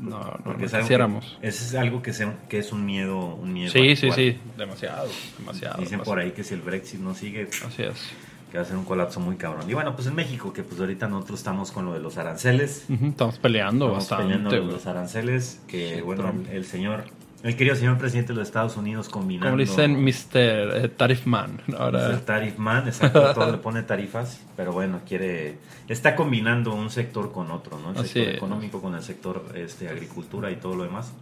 [0.00, 1.38] No, no, Porque no es algo quisiéramos.
[1.40, 2.12] que, es algo que,
[2.48, 4.12] que es un miedo, un miedo Sí, sí, actual.
[4.14, 4.38] sí.
[4.58, 5.74] Demasiado, demasiado.
[5.78, 6.04] Dicen demasiado.
[6.04, 8.10] por ahí que si el Brexit no sigue, Así es.
[8.50, 9.70] que va a ser un colapso muy cabrón.
[9.70, 12.84] Y bueno, pues en México, que pues ahorita nosotros estamos con lo de los aranceles.
[12.90, 14.24] Estamos peleando Estamos bastante.
[14.24, 14.72] peleando de güey.
[14.72, 16.48] los aranceles, que Sí, bueno, Trump.
[16.50, 17.04] el señor,
[17.44, 19.50] el querido señor presidente de los Estados Unidos combinando...
[19.50, 20.84] Como dicen Mr.
[20.84, 21.60] eh, Tarif Man.
[21.78, 22.20] Ahora, Mr.
[22.20, 27.50] Tarif Man, exacto, todo le pone tarifas, pero bueno, quiere, está combinando un sector con
[27.50, 27.90] otro, ¿no?
[27.90, 28.36] El Así sector es.
[28.38, 31.12] económico con el sector este, agricultura y todo lo demás.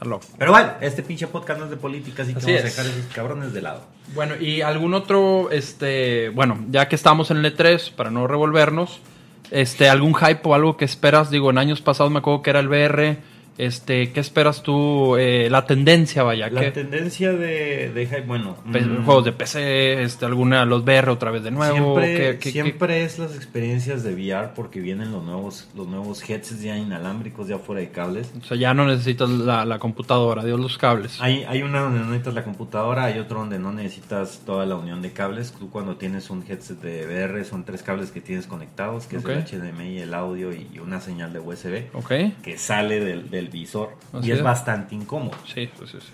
[0.00, 0.24] loco.
[0.38, 2.86] Pero bueno, este pinche podcast no es de política, así que Así vamos a dejar
[2.86, 3.82] esos cabrones de lado.
[4.14, 9.02] Bueno, y algún otro, este, bueno, ya que estamos en el E3, para no revolvernos,
[9.50, 12.60] este, algún hype o algo que esperas, digo, en años pasados me acuerdo que era
[12.60, 15.16] el VR, este, ¿qué esperas tú?
[15.16, 18.56] Eh, la tendencia, vaya, La tendencia de, de hype, bueno...
[18.64, 22.50] mm, juegos de PC, este, alguna, los VR otra vez de nuevo, Siempre, ¿qué- qué-
[22.52, 27.48] siempre es las experiencias de VR porque vienen los nuevos, los nuevos headsets ya inalámbricos,
[27.48, 28.30] ya fuera de cables.
[28.40, 31.18] o sea, ya no necesitas la, la computadora, Dios los cables.
[31.20, 34.76] Hay, hay una donde no necesitas la computadora, hay otro donde no necesitas toda la
[34.76, 35.52] unión de cables.
[35.58, 39.24] Tú cuando tienes un headset de VR son tres cables que tienes conectados, que es
[39.24, 42.12] el HDMI, el audio y una señal de USB ¿Ok?
[42.42, 44.44] que sale del, del visor Así y es es.
[44.44, 45.36] bastante incómodo.
[45.52, 46.06] Sí, pues sí, sí.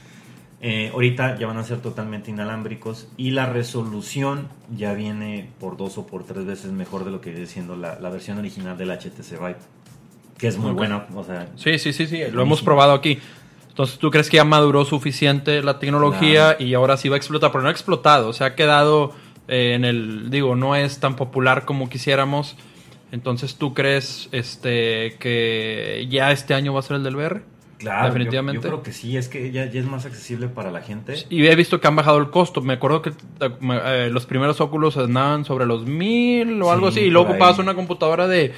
[0.65, 5.99] Eh, ahorita ya van a ser totalmente inalámbricos y la resolución ya viene por dos
[5.99, 8.91] o por tres veces mejor de lo que viene siendo la, la versión original del
[8.91, 9.57] HTC Vive,
[10.39, 11.07] que es muy buena.
[11.17, 12.43] O sea, Sí, sí, sí, sí, lo Buenísimo.
[12.43, 13.19] hemos probado aquí.
[13.71, 17.51] Entonces, ¿tú crees que ya maduró suficiente la tecnología y ahora sí va a explotar?
[17.51, 19.13] Pero no ha explotado, se ha quedado
[19.49, 22.55] eh, en el, digo, no es tan popular como quisiéramos.
[23.13, 27.43] Entonces, ¿tú crees este que ya este año va a ser el del VR?
[27.79, 28.63] claro, Definitivamente.
[28.63, 31.15] Yo, creo que sí, es que ya, ya es más accesible para la gente.
[31.31, 32.61] Y he visto que han bajado el costo.
[32.63, 37.07] Me acuerdo que eh, los primeros óculos andaban sobre los mil o algo Sí, así.
[37.09, 38.53] Y luego ocupabas una computadora de...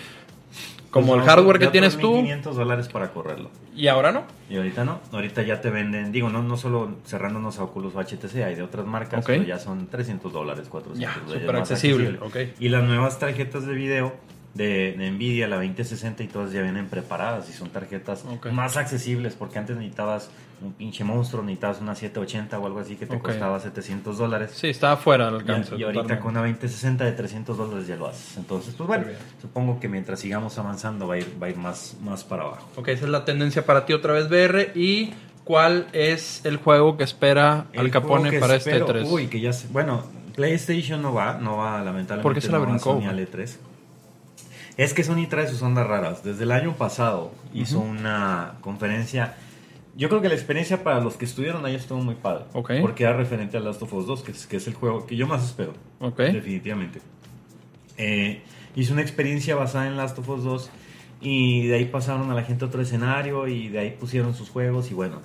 [0.91, 2.13] Como Pues el hardware que tienes tú.
[2.15, 3.51] 500 dólares para correrlo.
[3.75, 4.23] Y ahora no.
[4.49, 8.01] Y ahorita no, ahorita ya te venden, digo, no, no solo cerrándonos a Oculus o
[8.01, 9.27] HTC, hay de otras marcas, Ok.
[9.27, 11.41] pero ya son 300 dólares, 400 Ya, dólares.
[11.43, 12.37] súper más accesible, ok.
[12.61, 14.15] Y las nuevas tarjetas de video
[14.55, 18.53] de, de, Nvidia, la 2060 y todas ya vienen preparadas y son tarjetas okay.
[18.53, 20.31] más accesibles porque antes necesitabas
[20.63, 23.33] un pinche monstruo, necesitabas una 780 o algo así que te okay.
[23.33, 24.53] costaba 700 dólares.
[24.55, 25.75] Sí, estaba fuera del alcance.
[25.75, 26.23] Y, y ahorita totalmente.
[26.23, 28.37] con una 2060 de 300 dólares ya lo haces.
[28.37, 29.07] Entonces, pues bueno,
[29.43, 32.69] supongo que mientras sigamos avanzando va a ir, va a ir más, más para abajo.
[32.77, 34.71] Ok, esa es la tendencia para ti otra vez, BR.
[34.77, 35.13] Y
[35.43, 39.09] ¿cuál es el juego que espera el Al Capone para este espero, este 3?
[39.11, 39.67] Uy, que ya sé.
[39.73, 40.05] Bueno,
[40.37, 42.23] PlayStation no va, no va lamentablemente.
[42.23, 43.01] ¿Por qué se la brincó?
[43.01, 43.59] Va a Sony 3
[44.77, 46.25] es que Sony trae sus ondas raras.
[46.25, 49.35] Desde el año pasado hizo una conferencia.
[49.97, 52.47] Yo creo que la experiencia para los que estuvieron ahí estuvo muy padre.
[52.55, 52.73] Ok.
[52.81, 55.15] Porque era referente a Last of Us 2, que es, que es el juego que
[55.15, 55.75] yo más espero.
[56.33, 57.01] Definitivamente.
[57.97, 58.43] Eh,
[58.75, 60.71] hizo una experiencia basada en Last of Us 2
[61.21, 64.51] y de ahí pasaron a la gente a otro escenario y de ahí pusieron sus
[64.51, 65.21] juegos y bueno.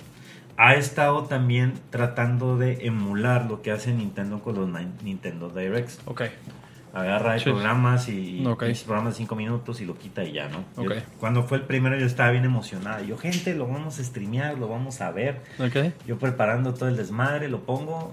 [0.56, 5.98] Ha estado también tratando de emular lo que hace Nintendo con los Ni- Nintendo Directs.
[6.04, 6.22] Ok.
[6.92, 7.44] Agarra Sí.
[7.44, 8.64] programas y Ok.
[8.68, 10.64] y programas de 5 minutos y lo quita y ya, ¿no?
[10.82, 10.96] Yo- Ok.
[11.20, 13.04] cuando fue el primero yo estaba bien emocionado.
[13.04, 15.40] Yo, gente, lo vamos a streamear, lo vamos a ver.
[15.58, 15.92] Ok.
[16.06, 18.12] Yo preparando todo el desmadre, lo pongo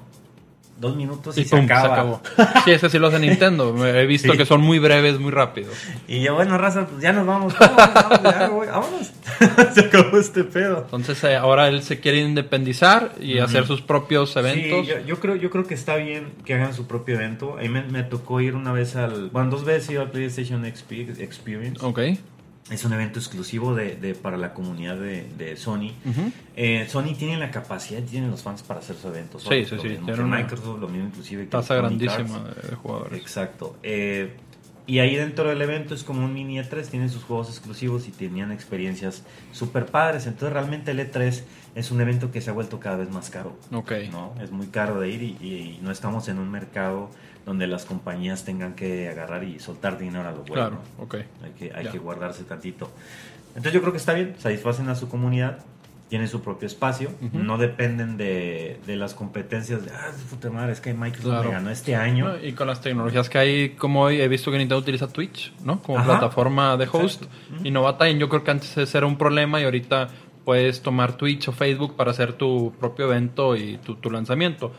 [0.80, 1.94] dos minutos y, Y se, pum, se acaba.
[1.94, 2.22] acabó.
[2.66, 3.86] Sí, ese sí lo hace Nintendo.
[3.86, 4.38] He visto Sí.
[4.38, 5.74] que son muy breves, muy rápidos.
[6.08, 7.54] Y yo, bueno, raza, pues ya nos vamos.
[7.60, 9.12] Vámonos, vámonos.
[9.74, 10.82] Se acabó este pedo.
[10.86, 13.46] Entonces eh, ahora él se quiere independizar y Ujú.
[13.46, 14.86] hacer sus propios eventos.
[14.86, 17.58] Sí, yo, yo creo, yo creo que está bien que hagan su propio evento.
[17.58, 19.30] A mí me, me tocó ir una vez al.
[19.30, 21.84] Bueno, dos veces he ido al PlayStation XP Experience.
[21.86, 22.00] Ok.
[22.70, 25.92] Es un evento exclusivo de, de- para la comunidad de, de Sony.
[26.56, 29.40] Eh, Sony tiene la capacidad, tienen los fans para hacer su evento.
[29.40, 33.20] Sí, Sony, sí, sí, mismo que Microsoft, lo mismo inclusive que Tasa grandísima de, jugadores.
[33.22, 33.78] Exacto.
[33.84, 34.36] Eh,
[34.86, 38.12] y ahí dentro del evento es como un mini E3, tienen sus juegos exclusivos y
[38.12, 40.28] tenían experiencias super padres.
[40.28, 41.42] Entonces realmente el E3
[41.76, 43.58] es un evento que se ha vuelto cada vez más caro.
[43.74, 43.92] Ok.
[44.12, 44.34] ¿no?
[44.42, 47.10] Es muy caro de ir y, y no estamos en un mercado
[47.48, 50.54] donde las compañías tengan que agarrar y soltar dinero a lo bueno.
[50.54, 51.04] Claro, ¿no?
[51.06, 51.16] ok.
[51.44, 52.92] Hay que, hay que guardarse tantito.
[53.50, 55.60] Entonces yo creo que está bien, satisfacen a su comunidad,
[56.10, 60.82] tienen su propio espacio, no dependen de, de las competencias de, ah, puta madre, es
[60.82, 61.50] que Microsoft Claro.
[61.50, 62.28] me ganó este año.
[62.28, 65.54] No, y con las tecnologías que hay, como hoy, he visto que Nintendo utiliza Twitch,
[65.64, 65.82] ¿no?
[65.82, 66.08] Como Ajá.
[66.20, 67.24] plataforma de host.
[67.64, 68.20] Y no batallan.
[68.20, 70.10] Yo creo que antes ese era un problema y ahorita
[70.46, 74.72] puedes tomar Twitch o Facebook para hacer tu propio evento y tu, tu lanzamiento.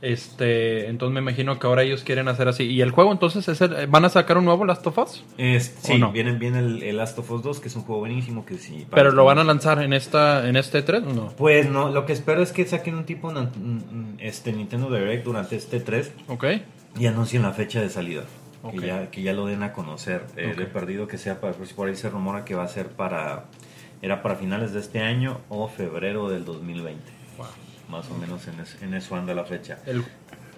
[0.00, 2.64] Este, entonces me imagino que ahora ellos quieren hacer así.
[2.64, 5.24] ¿Y el juego entonces es el- van a sacar un nuevo Last of Us?
[5.36, 6.12] Es- ¿O sí, no?
[6.12, 8.86] viene, viene el, el Last of Us 2, que es un juego buenísimo que sí.
[8.90, 11.28] ¿Pero lo van a lanzar en esta en este 3 o no?
[11.36, 15.56] Pues no, lo que espero es que saquen un tipo mm, este Nintendo Direct durante
[15.56, 16.44] este 3 Ok.
[16.98, 18.22] y anuncien la fecha de salida.
[18.62, 18.80] Ok.
[18.80, 20.24] Que, ya, que ya lo den a conocer.
[20.36, 20.58] Eh, Ok.
[20.58, 21.54] De perdido que sea para.
[21.54, 23.44] Por ahí se rumora que va a ser para.
[24.00, 27.02] Era para finales de este año o febrero del 2020.
[27.88, 29.78] Más o menos en, es- en eso anda la fecha.
[29.86, 30.04] El,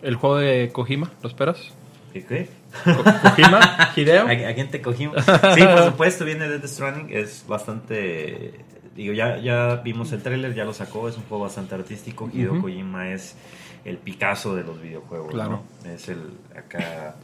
[0.02, 1.72] el juego de Kojima, ¿lo esperas?
[2.12, 2.48] ¿Qué qué?
[2.84, 4.26] Ko- Kojima, Hideo.
[4.28, 5.16] ¿A, a quién te cogimos?
[5.54, 7.08] Sí, por supuesto, viene Death Stranding.
[7.16, 8.64] Es bastante.
[8.96, 11.08] Digo, ya, ya vimos el tráiler, ya lo sacó.
[11.08, 12.28] Es un juego bastante artístico.
[12.32, 12.60] Hideo.
[12.60, 13.36] Kojima es
[13.84, 15.30] el Picasso de los videojuegos.
[15.32, 15.62] Claro.
[15.84, 15.90] ¿no?
[15.90, 16.18] Es el.
[16.56, 17.14] Acá.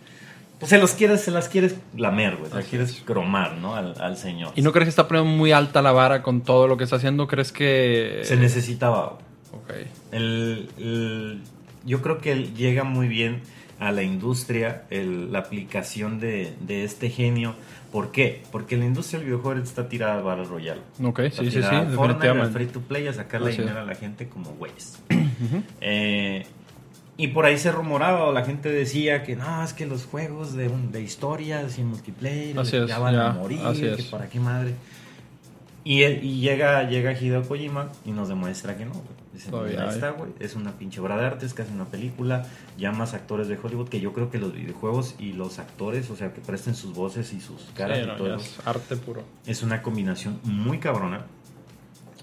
[0.61, 2.49] Pues se los quieres, se las quieres lamer, güey.
[2.51, 3.01] Se las quieres es.
[3.03, 3.75] cromar, ¿no?
[3.75, 4.53] Al, al señor.
[4.55, 6.97] ¿Y no crees que está poniendo muy alta la vara con todo lo que está
[6.97, 7.27] haciendo?
[7.27, 8.21] ¿Crees que...?
[8.23, 9.19] Se necesitaba.
[10.13, 11.41] El, el-
[11.85, 13.41] yo creo que él llega muy bien
[13.79, 17.55] a la industria el- la aplicación de, de este genio.
[17.93, 18.43] ¿Por qué?
[18.51, 20.81] Porque la industria del videojuego está tirada al Battle Royale.
[21.03, 22.67] Ok, Está sí, sí, sí, al free definitivamente.
[22.67, 23.67] to play, a sacarle Así es.
[23.67, 24.99] dinero a la gente como güeyes.
[25.81, 26.47] Eh,
[27.19, 30.55] y por ahí se rumoraba o la gente decía que no, es que los juegos
[30.55, 33.93] de, un- de historias y multiplayer Así es, ya van ya, a morir, así que
[33.95, 34.03] es.
[34.07, 34.75] para qué madre.
[35.85, 39.05] Y, y llega, llega Hideo Kojima y nos demuestra que no, güey.
[39.45, 39.95] Todavía "Mira, ahí hay".
[39.95, 40.33] está, güey.
[40.41, 42.47] Es una pinche obra de arte, es casi una película.
[42.79, 46.33] Llamas actores de Hollywood, que yo creo que los videojuegos y los actores, o sea,
[46.33, 49.23] que presten sus voces y sus caras Sí, y no, todo es arte puro.
[49.47, 51.27] es una combinación muy cabrona.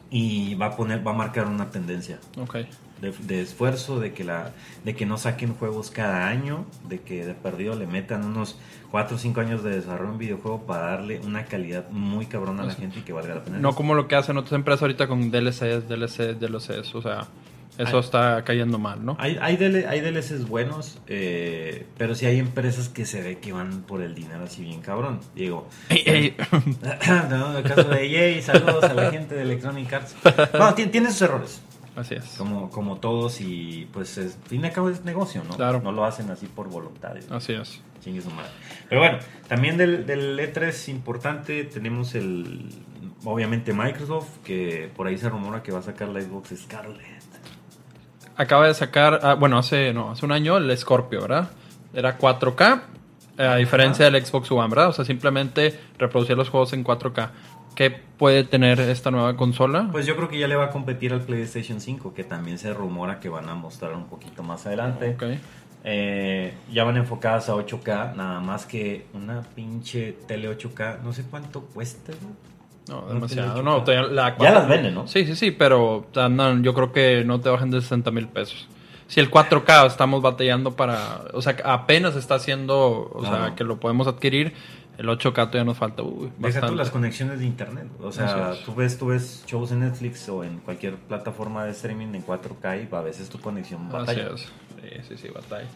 [0.10, 2.19] Y va a poner, va a marcar una tendencia.
[2.39, 2.58] Ok.
[3.03, 4.51] De, de esfuerzo, de que, la,
[4.85, 8.57] de que no saquen juegos cada año, de que de perdido le metan unos
[8.91, 12.67] 4 o 5 años de desarrollo en videojuego para darle una calidad muy cabrona a
[12.67, 13.59] la gente y que valga la pena.
[13.59, 16.95] No como lo que hacen otras empresas ahorita con DLCs, DLCs, DLCs.
[16.95, 17.27] O sea,
[17.77, 19.15] eso está cayendo mal, ¿no?
[19.19, 23.51] Hay, hay, DL hay DLCs buenos, eh, pero sí hay empresas que se ve que
[23.51, 25.19] van por el dinero así bien cabrón.
[25.33, 26.35] Digo, Ey, ey.
[27.29, 30.15] no, el caso de EA, saludos a la gente de Electronic Arts.
[30.51, 31.61] Bueno, tiene, tiene sus errores,
[31.95, 32.25] Así es.
[32.38, 35.56] como, como todos, y pues, es, fin de cabo es negocio, ¿no?
[35.56, 35.82] Claro.
[35.84, 37.13] No lo hacen así por voluntad.
[37.15, 37.82] y- Así es.
[38.03, 38.49] Chingue su madre.
[38.89, 42.67] Pero bueno, también del, del E3 importante tenemos el,
[43.23, 47.23] obviamente Microsoft, que por ahí se rumora que va a sacar la Xbox Scarlet.
[48.36, 51.51] Acaba de sacar, ah, bueno, hace, no, hace un año el Scorpio, ¿verdad?
[51.93, 52.82] Era 4K,
[53.38, 54.89] eh, a diferencia del Xbox One, ¿verdad?
[54.89, 57.29] O sea, simplemente reproducir los juegos en 4K.
[57.75, 59.89] ¿Qué puede tener esta nueva consola?
[59.91, 62.73] Pues yo creo que ya le va a competir al PlayStation 5, que también se
[62.73, 65.15] rumora que van a mostrar un poquito más adelante.
[65.15, 65.23] Ok.
[65.86, 71.23] Eh, ya van enfocadas a 8K, nada más que una pinche tele 8K, no sé
[71.29, 72.13] cuánto cuesta.
[72.21, 72.95] ¿no?
[72.95, 73.63] No, No demasiado.
[73.63, 75.07] No, la Ya las venden, ¿no?
[75.07, 78.67] Sí, sí, sí, pero andan, yo creo que no te bajan de 60 mil pesos.
[79.07, 83.55] Si el 4K estamos batallando para, o sea, apenas está haciendo, o sea, Claro.
[83.55, 84.53] que lo podemos adquirir,
[84.97, 86.03] el 8K todavía nos falta.
[86.03, 87.88] Uy, Deja tú las conexiones de internet.
[88.01, 91.71] O sea, Así tú ves, tú ves shows en Netflix o en cualquier plataforma de
[91.71, 94.29] streaming en 4K y a veces tu conexión Así batalla.
[94.36, 94.41] es.
[94.41, 95.67] Sí, sí, sí, batalla.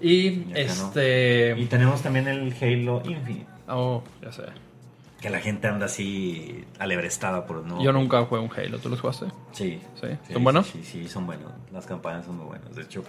[0.00, 0.86] Y Y acá no.
[0.88, 1.54] este.
[1.58, 4.42] Y tenemos también el Halo Infinite, Oh, ya sé.
[5.20, 7.82] Que la gente anda así alebrestada por no.
[7.82, 9.26] Yo nunca jugué un Halo, ¿tú los jugaste?
[9.52, 9.80] Sí.
[10.00, 10.08] Sí.
[10.32, 10.66] ¿Son buenos?
[10.66, 11.52] Sí, sí, son buenos.
[11.72, 12.74] Las campañas son muy buenas.
[12.76, 13.02] De hecho,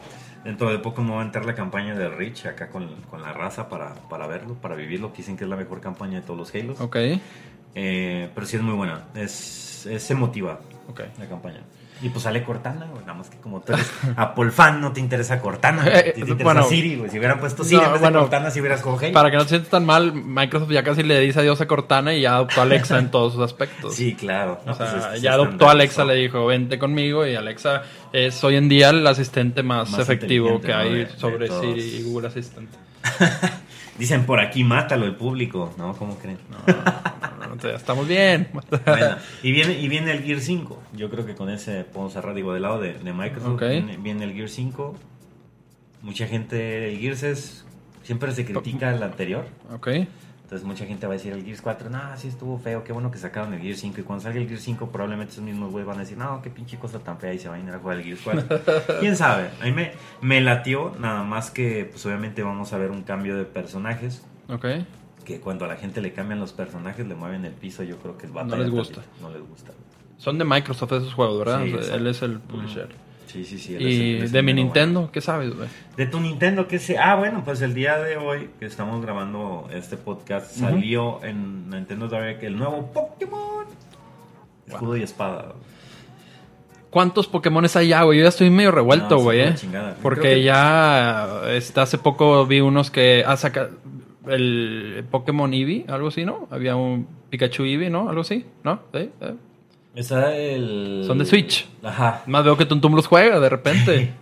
[0.44, 3.34] dentro de poco me va a entrar la campaña de Rich acá con, con la
[3.34, 5.12] raza para, para verlo, para vivirlo.
[5.16, 6.80] Dicen que es la mejor campaña de todos los Halos.
[6.80, 6.96] Ok,
[7.76, 9.06] Eh, pero sí es muy buena.
[9.14, 11.02] Es, es emotiva ok.
[11.20, 11.62] la campaña.
[12.02, 13.02] Y pues sale Cortana, güey.
[13.02, 15.84] Nada más que como tú eres Apple fan, no te interesa Cortana.
[15.88, 16.64] Eh, Te, te interesa bueno.
[16.68, 17.10] Siri, güey.
[17.10, 19.14] Si hubieran puesto Siri No, en vez de bueno, Cortana, si hubieras cogido.
[19.14, 22.14] Para que no te sientas tan mal, Microsoft ya casi le dice adiós a Cortana
[22.14, 23.96] y ya adoptó a Alexa en todos sus aspectos.
[23.96, 24.60] Sí, claro.
[24.68, 27.82] O sea, pues es- ya adoptó a Alexa, le dijo, vente conmigo y Alexa
[28.14, 30.78] es hoy en día el asistente más, Más efectivo que ¿no?
[30.78, 31.48] hay de- sobre.
[31.48, 32.70] Siri y Google Assistant.
[33.98, 35.74] Dicen por aquí, mátalo el público.
[35.78, 35.94] ¿No?
[35.96, 36.38] ¿Cómo creen?
[36.50, 38.50] No, no, no, no, ya estamos bien.
[38.86, 40.84] Bueno, y viene, y viene el Gear 5.
[40.94, 43.60] Yo creo que con ese podemos cerrar, digo, del lado de, de Microsoft.
[43.60, 44.96] Viene, viene el Gear 5.
[46.04, 47.66] Mucha gente, el Gears es,
[48.04, 49.46] siempre se critica el anterior.
[49.74, 49.88] ok.
[50.48, 53.12] Entonces mucha gente va a decir el Gears 4, no, sí estuvo feo, qué bueno
[53.12, 54.00] que sacaron el Gear 5.
[54.00, 56.50] Y cuando salga el Gear 5 probablemente esos mismos güeyes van a decir, no, qué
[56.50, 58.60] pinche cosa tan fea y se van a ir a jugar el Gears 4.
[59.02, 59.50] ¿Quién sabe?
[59.62, 63.36] A mí me, me latió, nada más que pues obviamente vamos a ver un cambio
[63.38, 64.24] de personajes.
[64.48, 64.66] Ok.
[65.26, 68.18] Que cuando a la gente le cambian los personajes, le mueven el piso, yo creo
[68.18, 69.02] que es batalla les tantito.
[69.02, 69.02] gusta.
[69.22, 69.74] No les gusta.
[70.18, 71.64] Son de Microsoft esos juegos, ¿verdad?
[71.66, 71.96] Sí, O sea, exacto.
[71.98, 72.88] él es el publisher.
[73.28, 73.76] Sí, sí, sí.
[73.78, 75.12] Y de mi Nintendo, bueno.
[75.12, 75.68] ¿qué sabes, güey?
[75.96, 76.98] De tu Nintendo, que sé.
[76.98, 82.08] Ah, bueno, pues el día de hoy que estamos grabando este podcast salió en Nintendo
[82.08, 83.66] Direct el nuevo Pokémon.
[84.66, 85.54] Escudo y espada.
[86.90, 88.18] ¿Cuántos Pokémones hay ya, güey?
[88.20, 89.54] Yo ya estoy medio revuelto, No, sí, güey, eh.
[89.56, 89.96] chingada.
[90.02, 93.72] Porque que- ya este, hace poco vi unos que ha sacado
[94.28, 96.48] el Pokémon Eevee, algo así, ¿no?
[96.50, 98.10] Había un Pikachu Eevee, ¿no?
[98.10, 98.80] Algo así, ¿no?
[98.94, 99.10] ¿Sí?
[99.22, 99.34] ¿Eh?
[99.98, 101.04] Está el.
[101.08, 101.68] Son de Switch.
[101.84, 102.22] Ajá.
[102.28, 104.14] Más veo que Tuntum los juega de repente.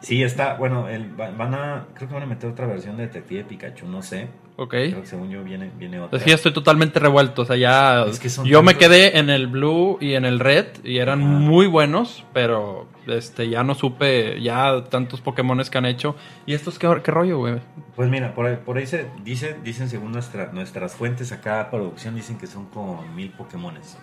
[0.00, 0.54] Sí, está.
[0.54, 1.86] Bueno, el, va- van a.
[1.94, 4.28] Creo que van a meter otra versión de Detective Pikachu, no sé.
[4.56, 4.70] ok.
[4.70, 6.16] Creo que según yo viene, viene otra.
[6.16, 7.42] Es que ya estoy totalmente revuelto.
[7.42, 8.04] O sea, ya.
[8.04, 11.18] Es que son yo me quedé en el Blue y en el Red y eran
[11.20, 16.14] muy buenos, pero este ya no supe ya tantos Pokémones que han hecho.
[16.46, 17.56] ¿Y estos qué, qué rollo, güey?
[17.96, 22.14] Pues mira, por ahí, por ahí se dice, dicen según nuestra, nuestras fuentes acá, producción,
[22.14, 23.98] dicen que son como mil Pokémones.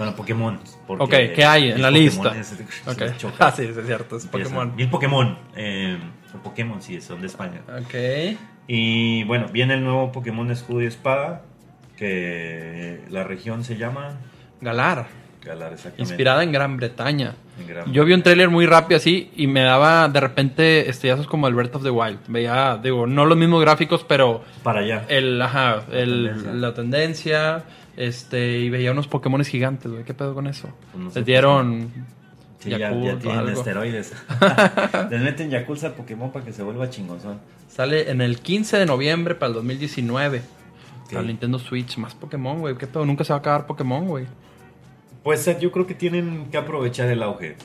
[0.00, 0.58] Bueno, Pokémon.
[0.88, 2.22] Ok, ¿qué hay en la lista?
[2.30, 3.16] Pokémones se Ok.
[3.18, 3.36] chocan.
[3.48, 4.24] Ah, sí, es cierto, es.
[4.26, 4.74] Pokémon.
[4.74, 5.36] Mil Pokémon.
[5.54, 5.98] Eh,
[6.42, 7.60] Pokémon, sí, son de España.
[7.68, 8.38] Ok.
[8.66, 11.42] Y bueno, viene el nuevo Pokémon Escudo y Espada,
[11.98, 14.14] que la región se llama
[14.62, 15.06] Galar.
[15.44, 16.02] Galar, exactamente.
[16.02, 17.34] Inspirada en Gran Bretaña.
[17.60, 21.26] En Gran- Yo vi un tráiler muy rápido así y me daba de repente estillazos
[21.26, 22.20] como el Breath of the Wild.
[22.28, 25.04] Veía, digo, no los mismos gráficos, pero Para allá.
[25.08, 26.52] el, ajá, el- tendencia.
[26.54, 27.64] la tendencia,
[27.96, 30.04] este, y veía unos Pokémon gigantes, güey.
[30.04, 30.68] ¿Qué pedo con eso?
[30.92, 31.90] Pues no sé, Les dieron
[32.60, 33.58] Sí, ya, ya tienen algo.
[33.58, 34.12] esteroides.
[35.10, 37.40] Les meten Yakult al Pokémon para que se vuelva chingonzón.
[37.68, 40.42] Sale en el 15 de noviembre para el 2019.
[41.04, 41.12] Ok.
[41.12, 41.96] Para Nintendo Switch.
[41.96, 42.76] Más Pokémon, güey.
[42.76, 43.06] ¿Qué pedo?
[43.06, 44.26] Nunca se va a acabar Pokémon, güey.
[45.22, 47.56] Pues yo creo que tienen que aprovechar el auge.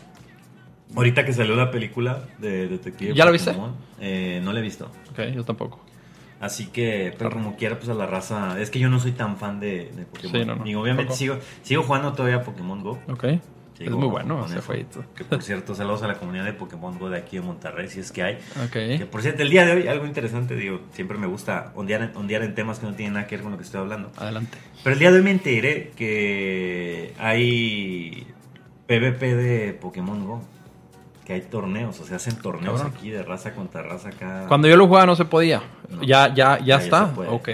[0.96, 3.54] Ahorita que salió la película de Detective ¿Ya la viste?
[4.00, 4.90] Eh, no la he visto.
[5.12, 5.85] Ok, yo tampoco.
[6.39, 8.60] Así que, pero como quiera, pues a la raza.
[8.60, 10.41] Es que yo no soy tan fan de, de Pokémon.
[10.41, 10.63] Sí, no, no.
[10.63, 13.00] Digo, obviamente sigo, sigo jugando todavía a Pokémon Go.
[13.08, 13.26] Ok.
[13.80, 15.04] Es muy bueno ese jueguito.
[15.15, 18.00] Que por cierto, saludos a la comunidad de Pokémon Go de aquí de Monterrey, si
[18.00, 18.38] es que hay.
[18.71, 19.10] Que Ok.
[19.10, 22.56] por cierto, el día de hoy, algo interesante, digo, siempre me gusta ondear ondear en
[22.56, 24.12] temas que no tienen nada que ver con lo que estoy hablando.
[24.15, 24.58] Adelante.
[24.82, 28.28] Pero el día de hoy me enteré que hay
[28.88, 30.41] PvP de Pokémon Go.
[31.26, 32.94] Que hay torneos, o sea, hacen torneos Cabrón.
[32.98, 34.46] aquí de raza contra raza acá.
[34.48, 35.64] Cuando yo lo jugaba no se podía.
[35.90, 36.04] No.
[36.04, 37.14] Ya, ya, ya Ya está.
[37.30, 37.50] Ok.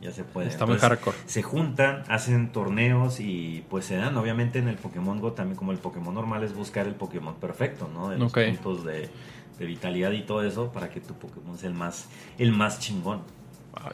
[0.00, 0.48] Ya se puede.
[0.48, 1.16] Está muy hardcore.
[1.26, 4.16] Se juntan, hacen torneos y pues se dan.
[4.16, 7.90] Obviamente en el Pokémon Go también como el Pokémon normal es buscar el Pokémon perfecto,
[7.92, 8.08] ¿no?
[8.08, 9.08] De los puntos de,
[9.58, 13.22] de vitalidad y todo eso para que tu Pokémon sea el más, el más chingón.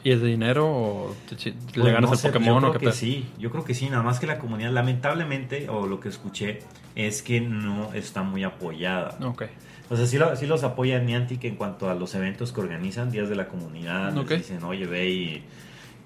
[0.03, 2.79] ¿Y es de dinero o te le Pues, ganas no sé, Pokémon yo o creo
[2.79, 5.99] qué que sí, yo creo que sí, nada más que la comunidad lamentablemente, o lo
[5.99, 6.59] que escuché,
[6.95, 9.17] es que no está muy apoyada.
[9.23, 9.43] Ok.
[9.89, 13.11] O sea, sí, lo- sí los apoya Niantic en cuanto a los eventos que organizan,
[13.11, 14.31] días de la comunidad, les Ok.
[14.31, 15.43] dicen, oye, ve y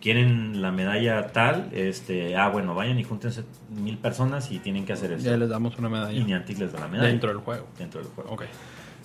[0.01, 4.93] quieren la medalla tal, este, ah, bueno, vayan y júntense mil personas y tienen que
[4.93, 5.25] hacer eso.
[5.29, 6.23] Ya les damos una Y medalla.
[6.25, 7.07] Niantic les da la medalla.
[7.09, 7.67] Dentro del juego.
[7.77, 8.31] Dentro del juego.
[8.31, 8.43] Ok.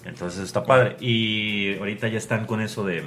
[0.05, 0.97] Entonces está padre.
[1.01, 3.03] Y ahorita ya están con eso de,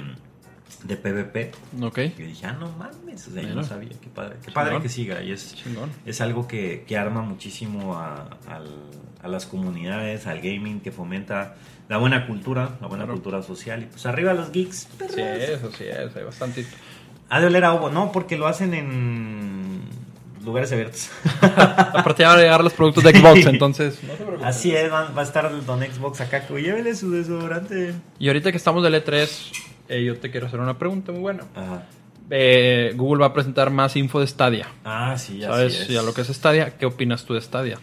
[0.84, 1.52] de PvP.
[1.82, 1.98] Ok.
[1.98, 4.36] Y dije, ah, no mames, o sea, yo no sabía, qué padre.
[4.44, 4.82] Qué padre Chingón.
[4.82, 5.22] que siga.
[5.22, 5.90] Y es, Chingón.
[6.06, 8.84] es algo que, que arma muchísimo a, al-
[9.22, 11.56] a las comunidades, al gaming, que fomenta
[11.88, 13.14] la buena cultura, la buena Claro.
[13.20, 13.82] cultura social.
[13.82, 14.88] Y pues arriba los geeks.
[15.12, 16.14] Sí, eso sí es.
[16.14, 16.64] Hay bastante.
[17.30, 19.80] Ha de oler a ovo, no, porque lo hacen en
[20.44, 21.10] lugares abiertos.
[21.42, 24.02] Aparte ya van a llegar los productos de Xbox, entonces.
[24.04, 24.44] No preocupen.
[24.46, 27.94] Así es, va, va a estar el Don Xbox acá, que llévele su desodorante.
[28.18, 29.28] Y ahorita que estamos del E3,
[29.88, 31.44] eh, yo te quiero hacer una pregunta muy buena.
[31.54, 31.82] Ajá.
[32.30, 34.66] Eh, Google va a presentar más info de Stadia.
[34.84, 35.88] Ah, sí, ¿Sabes así es.
[35.88, 36.76] ya lo que es Stadia?
[36.76, 37.78] ¿Qué opinas tú de Stadia?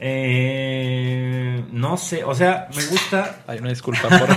[0.00, 3.42] Eh, no sé, o sea, me gusta.
[3.46, 4.28] Hay una disculpa por.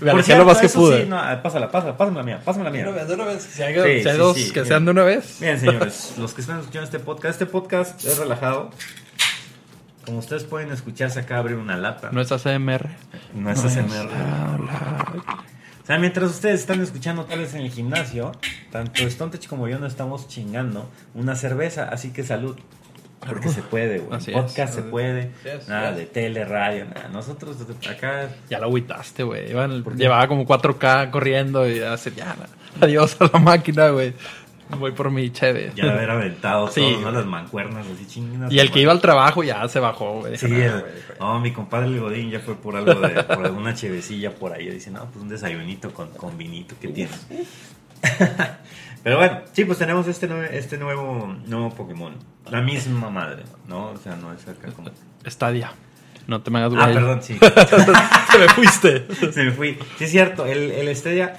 [0.00, 1.02] Me Por lo más que pude.
[1.04, 2.84] sí, no, ah, pásala, pásala, pásame la mía, pásame la mía.
[3.04, 3.42] de una vez.
[3.44, 4.66] Si hay, Sí, si hay sí, dos sí, que bien.
[4.66, 5.38] sean de una vez.
[5.40, 8.70] Bien, señores, los que están escuchando este podcast, este podcast es relajado.
[10.04, 12.10] Como ustedes pueden escuchar, se acaba de abrir una lata.
[12.12, 12.88] No es ACMR.
[13.34, 14.08] No es ASMR.
[15.86, 18.32] O sea, mientras ustedes están escuchando tal vez en el gimnasio,
[18.72, 22.56] tanto Stontech como yo no estamos chingando una cerveza, así que salud.
[23.24, 24.18] Porque se puede, güey.
[24.18, 24.74] Podcast es.
[24.74, 25.30] se puede.
[25.44, 27.08] Es, nada de tele, radio, nada.
[27.12, 28.28] Nosotros desde acá.
[28.50, 29.46] Ya lo agüitaste, güey.
[29.46, 32.34] Llevaba como 4K corriendo y hace ya.
[32.80, 34.12] Adiós a la máquina, güey.
[34.78, 35.72] Voy por mi cheve.
[35.76, 37.10] Ya de haber aventado Sí, todos, ¿no?
[37.12, 38.50] Las mancuernas así chingas.
[38.52, 40.36] Y el que iba al trabajo ya se bajó, güey.
[40.36, 41.18] Sí, el- "No, güey, güey".
[41.20, 44.68] no, mi compadre el Godín ya fue por algo de, por alguna chevecilla por ahí.
[44.70, 47.10] Dice, no, pues un desayunito con, con vinito que tiene.
[49.02, 52.14] Pero bueno, sí, pues tenemos este, nue- este nuevo, nuevo Pokémon.
[52.50, 53.90] La misma madre, ¿no?
[53.90, 54.90] O sea, no es acá como...
[55.26, 55.72] Stadia.
[56.26, 57.38] No te me hagas Ah, perdón, sí.
[58.32, 59.06] Se me fuiste.
[59.32, 59.78] Se me fui.
[59.98, 61.36] Sí, es cierto, el, el Stadia...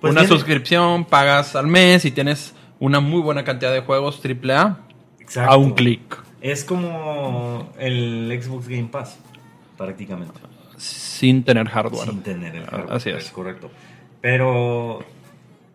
[0.00, 4.78] pues una suscripción, pagas al mes y tienes una muy buena cantidad de juegos AAA
[5.20, 5.52] Exacto.
[5.52, 6.22] a un clic.
[6.40, 9.18] Es como el Xbox Game Pass,
[9.76, 10.40] prácticamente.
[10.78, 12.08] Sin tener hardware.
[12.08, 12.96] Sin tener el hardware.
[12.96, 13.30] Así es.
[13.30, 13.70] correcto.
[14.22, 15.00] Pero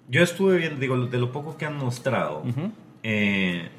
[0.10, 2.44] yo estuve viendo, digo, de lo poco que han mostrado,
[3.04, 3.70] eh,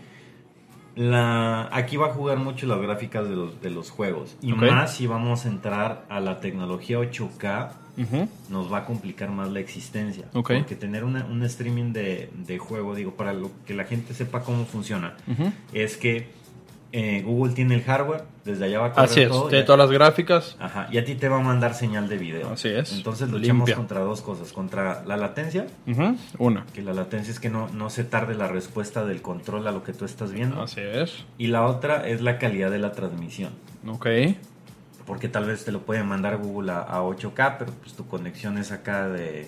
[0.97, 4.37] la, aquí va a jugar mucho las gráficas de los, de los juegos.
[4.43, 8.29] Y más si vamos a entrar a la tecnología 8K, Ujú.
[8.51, 10.25] nos va a complicar más la existencia.
[10.35, 10.53] Ok.
[10.55, 14.43] Porque tener una- un streaming de, de juego, digo, para lo que la gente sepa
[14.43, 15.15] cómo funciona,
[15.73, 16.29] es que
[16.93, 19.29] eh, Google tiene el hardware, desde allá va a correr Así es.
[19.29, 19.49] todo.
[19.49, 20.57] Tiene todas las gráficas.
[20.61, 22.51] Ajá, y a ti te va a mandar señal de video.
[22.53, 22.93] Así es.
[22.93, 23.75] Entonces luchamos Limpia.
[23.77, 26.17] contra dos cosas, contra la latencia, Ujú.
[26.39, 26.65] Una.
[26.73, 29.83] que la latencia es que no, no se tarde la respuesta del control a lo
[29.83, 30.63] que tú estás viendo.
[30.63, 31.25] Así es.
[31.39, 33.51] Y la otra es la calidad de la transmisión.
[33.87, 34.07] Ok.
[35.07, 38.59] Porque tal vez te lo puede mandar Google a, a 8K, pero pues tu conexión
[38.59, 39.47] es acá de...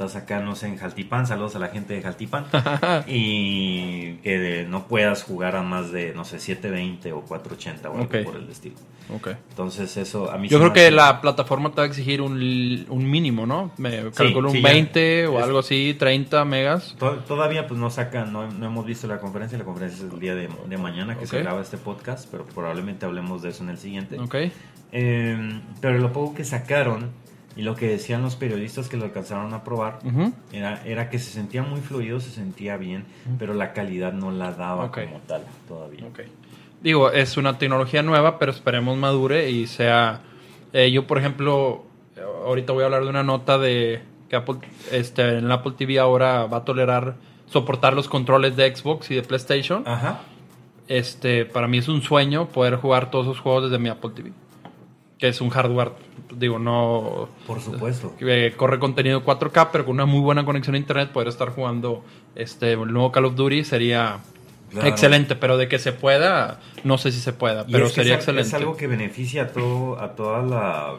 [0.00, 2.46] Estás acá, no sé, en Jaltipan, saludos a la gente de Jaltipan.
[3.06, 7.98] y que de- no puedas jugar a más de, no sé, 720 o 480 o
[7.98, 8.76] algo por el estilo.
[9.14, 9.28] Ok.
[9.50, 12.32] Entonces eso a mí Yo creo que hace- la plataforma te va a exigir un,
[12.88, 13.72] un mínimo, ¿no?
[13.76, 14.70] Me calculo sí, un ya.
[14.72, 16.96] 20 o Es- algo así, 30 megas.
[16.98, 20.18] To- Todavía pues no sacan, no, no hemos visto la conferencia, la conferencia es el
[20.18, 23.68] día de, de mañana que se graba este podcast, pero probablemente hablemos de eso en
[23.68, 24.18] el siguiente.
[24.18, 24.34] Ok.
[24.92, 27.10] Eh, pero lo poco que sacaron
[27.56, 29.98] y lo que decían los periodistas que lo alcanzaron a probar
[30.52, 33.04] era, era que se sentía muy fluido, se sentía bien,
[33.38, 36.06] pero la calidad no la daba como tal todavía.
[36.06, 36.20] Ok.
[36.82, 40.20] Digo, es una tecnología nueva, pero esperemos madure y sea...
[40.72, 41.84] eh, yo, por ejemplo,
[42.46, 44.56] ahorita voy a hablar de una nota de que Apple,
[44.92, 49.16] este, en el Apple TV ahora va a tolerar soportar los controles de Xbox y
[49.16, 49.82] de PlayStation.
[49.86, 50.20] Ajá.
[50.88, 54.32] Este, para mí es un sueño poder jugar todos esos juegos desde mi Apple TV.
[55.20, 55.92] Que es un hardware,
[56.34, 57.28] digo, no...
[57.46, 58.16] Por supuesto.
[58.18, 62.02] que corre contenido 4K, pero con una muy buena conexión a internet poder estar jugando
[62.34, 64.18] este el nuevo Call of Duty sería
[64.70, 64.86] Claro.
[64.88, 67.96] excelente, pero de que se pueda, no sé si se pueda, Y pero es que
[68.02, 68.48] sería es, excelente.
[68.48, 70.92] Es algo que beneficia a todo, a toda la,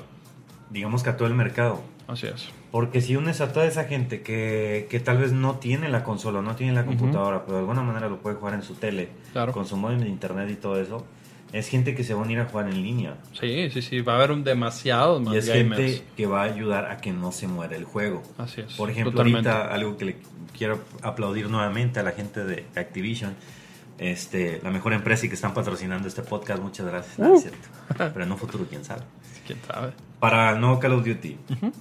[0.70, 1.82] digamos que a todo el mercado.
[2.08, 2.50] Así es.
[2.70, 6.42] Porque si unes a toda esa gente que, que tal vez no tiene la consola,
[6.42, 9.54] no tiene la computadora, pero de alguna manera lo puede jugar en su tele, Claro.
[9.54, 11.06] con su modem de internet y todo eso,
[11.54, 13.16] es gente que se va a unir a jugar en línea.
[13.40, 15.82] Sí, sí, sí, va a haber un demasiado más Y es gamers.
[15.82, 18.24] gente que va a ayudar a que no se muera el juego.
[18.38, 18.74] Así es.
[18.74, 19.50] Por ejemplo, totalmente.
[19.50, 20.16] ahorita algo que le
[20.58, 23.36] quiero aplaudir nuevamente a la gente de Activision,
[23.98, 27.20] este, la mejor empresa y que están patrocinando este podcast, muchas gracias.
[27.20, 27.36] No, Uh.
[27.36, 27.68] es cierto.
[27.98, 29.02] Pero en un futuro, quién sabe.
[29.46, 29.92] ¿Quién sabe?
[30.20, 31.38] Para el nuevo Call of Duty,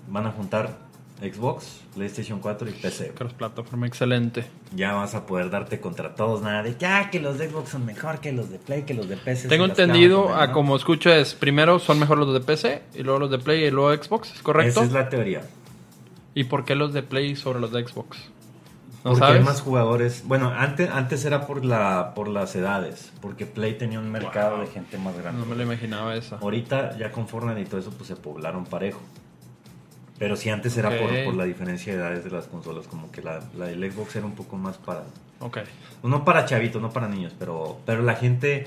[0.08, 0.78] van a juntar
[1.20, 3.08] Xbox, PlayStation 4 y PC.
[3.14, 4.46] Cross plataforma excelente.
[4.74, 7.70] Ya vas a poder darte contra todos, nada de que, ah, que los de Xbox
[7.70, 9.48] son mejor que los de Play, que los de PC.
[9.48, 13.30] Tengo entendido, a como escucho es, primero son mejor los de PC, y luego los
[13.30, 14.80] de Play, y luego Xbox, ¿es correcto?
[14.80, 15.42] Esa es la teoría.
[16.34, 18.16] ¿Y por qué los de Play sobre los de Xbox?
[19.02, 19.38] ¿No porque sabes?
[19.40, 20.22] hay más jugadores.
[20.26, 24.66] Bueno, antes, antes era por la por las edades, porque Play tenía un mercado Wow.
[24.66, 25.40] de gente más grande.
[25.40, 26.36] No me lo imaginaba esa.
[26.36, 29.00] Ahorita ya con Fortnite y todo eso pues se poblaron parejo.
[30.20, 30.96] Pero sí antes era Ok.
[31.00, 34.14] por, por la diferencia de edades de las consolas, como que la, la del Xbox
[34.16, 35.02] era un poco más para
[35.40, 35.58] Ok.
[36.04, 38.66] no para chavitos, no para niños, pero pero la gente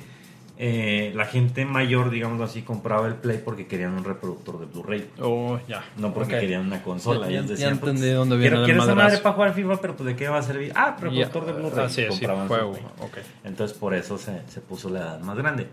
[0.57, 5.09] eh, la gente mayor, digamos así, compraba el Play porque querían un reproductor de Blu-ray.
[5.19, 5.83] Oh, ya.
[5.97, 6.41] No porque Ok.
[6.41, 7.25] querían una consola.
[7.27, 8.95] Ya- ya decían, entendí pues, dónde viene quiero, madrazo.
[8.95, 10.71] madre para jugar FIFA, pero pues de qué va a servir.
[10.75, 11.85] Ah, reproductor Ya, de Blu-ray.
[11.85, 12.71] Así es, sí, Compraban su juego.
[12.73, 12.85] Play.
[13.01, 13.17] Ok.
[13.43, 15.67] Entonces por eso se, se puso la edad más grande.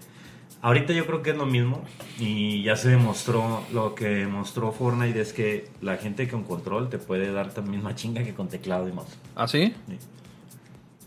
[0.63, 1.83] Ahorita yo creo que es lo mismo
[2.19, 6.99] y ya se demostró, lo que demostró Fortnite es que la gente con control te
[6.99, 9.17] puede dar la misma chinga que con teclado y mouse.
[9.37, 9.73] ¿Ah, sí?
[9.89, 9.97] Sí.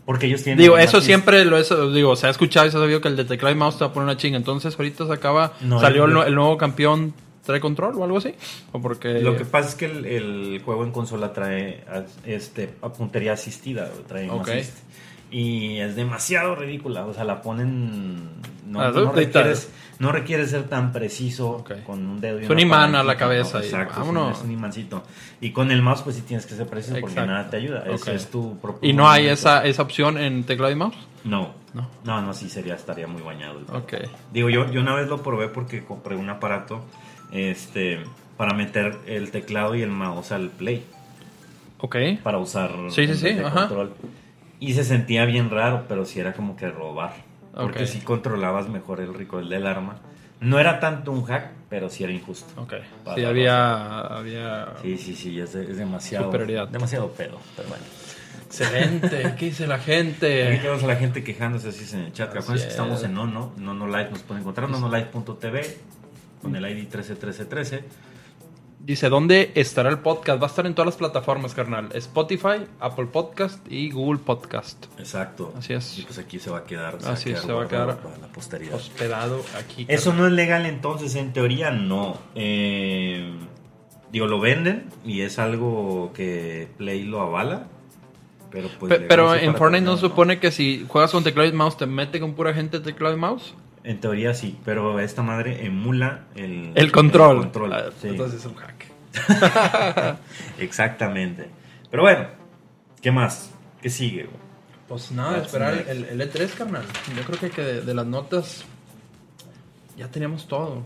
[0.04, 0.60] Porque ellos tienen...
[0.60, 3.16] Digo, eso siempre lo es, digo, se ha escuchado y se ha sabido que el
[3.16, 4.36] de teclado y mouse te va a poner una chinga.
[4.36, 7.14] Entonces, ahorita se acaba, No, salió el- el, nue- el nuevo campeón,
[7.46, 8.34] trae control o algo así.
[8.72, 9.20] O porque.
[9.20, 11.84] Lo que pasa es que el, el juego en consola trae
[12.26, 14.48] este, a puntería asistida, trae un Ok.
[14.48, 14.78] assist.
[15.36, 18.14] Y es demasiado ridícula, o sea, la ponen...
[18.68, 19.68] No, Ah, no, requieres,
[19.98, 20.12] no
[20.48, 23.64] ser tan preciso con un dedo y Es un imán a la cabeza ¿no?
[23.64, 24.38] y Exacto, es un- vámonos.
[24.38, 25.02] es un imancito.
[25.40, 27.84] Y con el mouse pues sí tienes que ser preciso porque nada te ayuda.
[28.06, 30.96] Es tu propio ¿Y no hay esa, esa opción en teclado y mouse?
[31.24, 31.88] No, No.
[32.04, 33.58] no, no, sí sería, estaría muy bañado.
[33.58, 33.94] el Ok.
[34.32, 36.84] Digo, yo, yo una vez lo probé porque compré un aparato
[37.32, 38.00] este,
[38.36, 40.84] para meter el teclado y el mouse al play.
[41.78, 41.96] Ok.
[42.22, 43.66] para usar Sí, sí, sí, ajá.
[43.68, 43.92] control.
[44.60, 47.14] Y se sentía bien raro, pero sí era como que robar.
[47.54, 47.88] Porque Ok.
[47.88, 49.96] sí controlabas mejor el recoil del arma.
[50.40, 52.60] No era tanto un hack, pero sí era injusto.
[52.60, 52.74] Ok.
[53.14, 54.00] Sí, había.
[54.00, 54.74] había...
[54.82, 56.26] Sí, sí, sí, es, de- es demasiado.
[56.26, 56.68] Superioridad.
[56.68, 57.84] Demasiado pedo, pero bueno.
[58.46, 59.34] Excelente.
[59.38, 60.58] ¿Qué dice la Aquí gente?
[60.60, 62.28] tenemos a la gente quejándose así en el chat.
[62.30, 62.70] Acuérdense que es.
[62.74, 65.78] estamos en Nono, Nono Live nos pueden encontrar, nonolive.tv
[66.42, 67.84] con el ID 131313.
[68.86, 70.42] Dice, ¿dónde estará el podcast?
[70.42, 71.88] Va a estar en todas las plataformas, carnal.
[71.94, 74.84] Spotify, Apple Podcast y Google Podcast.
[74.98, 75.54] Exacto.
[75.56, 75.98] Así es.
[75.98, 76.98] Y pues aquí se va a quedar.
[77.06, 78.74] Así es, se va a quedar para la posteridad.
[78.74, 79.86] Hospedado aquí.
[79.88, 82.18] Eso no es legal entonces, en teoría no.
[82.34, 83.32] Eh,
[84.12, 87.68] digo, lo venden y es algo que Play lo avala.
[88.50, 91.52] Pero, pues, Pe- pero en Fortnite no torneos, supone que si juegas con teclado y
[91.52, 93.54] mouse te mete con pura gente de teclado y mouse.
[93.84, 97.36] En teoría sí, pero esta madre emula el, El control.
[97.36, 98.08] el control, Ah, sí.
[98.08, 98.86] Entonces es un hack.
[100.58, 101.48] Exactamente.
[101.90, 102.26] Pero bueno,
[103.02, 103.50] ¿qué más?
[103.82, 104.24] ¿Qué sigue?
[104.24, 104.36] güey?
[104.88, 106.82] Pues nada, esperar el, el E3, carnal.
[107.16, 108.64] Yo creo que, que de, de las notas
[109.96, 110.82] ya teníamos todo.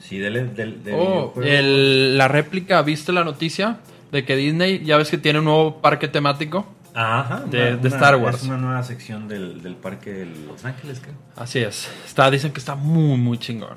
[0.00, 3.78] Sí, del, del, del Oh, el- la réplica, ¿viste la noticia?
[4.12, 6.66] De que Disney, ya ves que tiene un nuevo parque temático.
[6.94, 8.38] Ajá, de- una- de Star Wars.
[8.38, 11.14] Es una nueva sección del, del parque de Los Ángeles, creo.
[11.36, 11.88] Así es.
[12.06, 13.76] Está, dicen que está muy, muy chingón.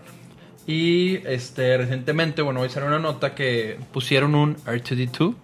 [0.65, 5.35] Y este recientemente, bueno, hoy salió una nota que pusieron un R2D2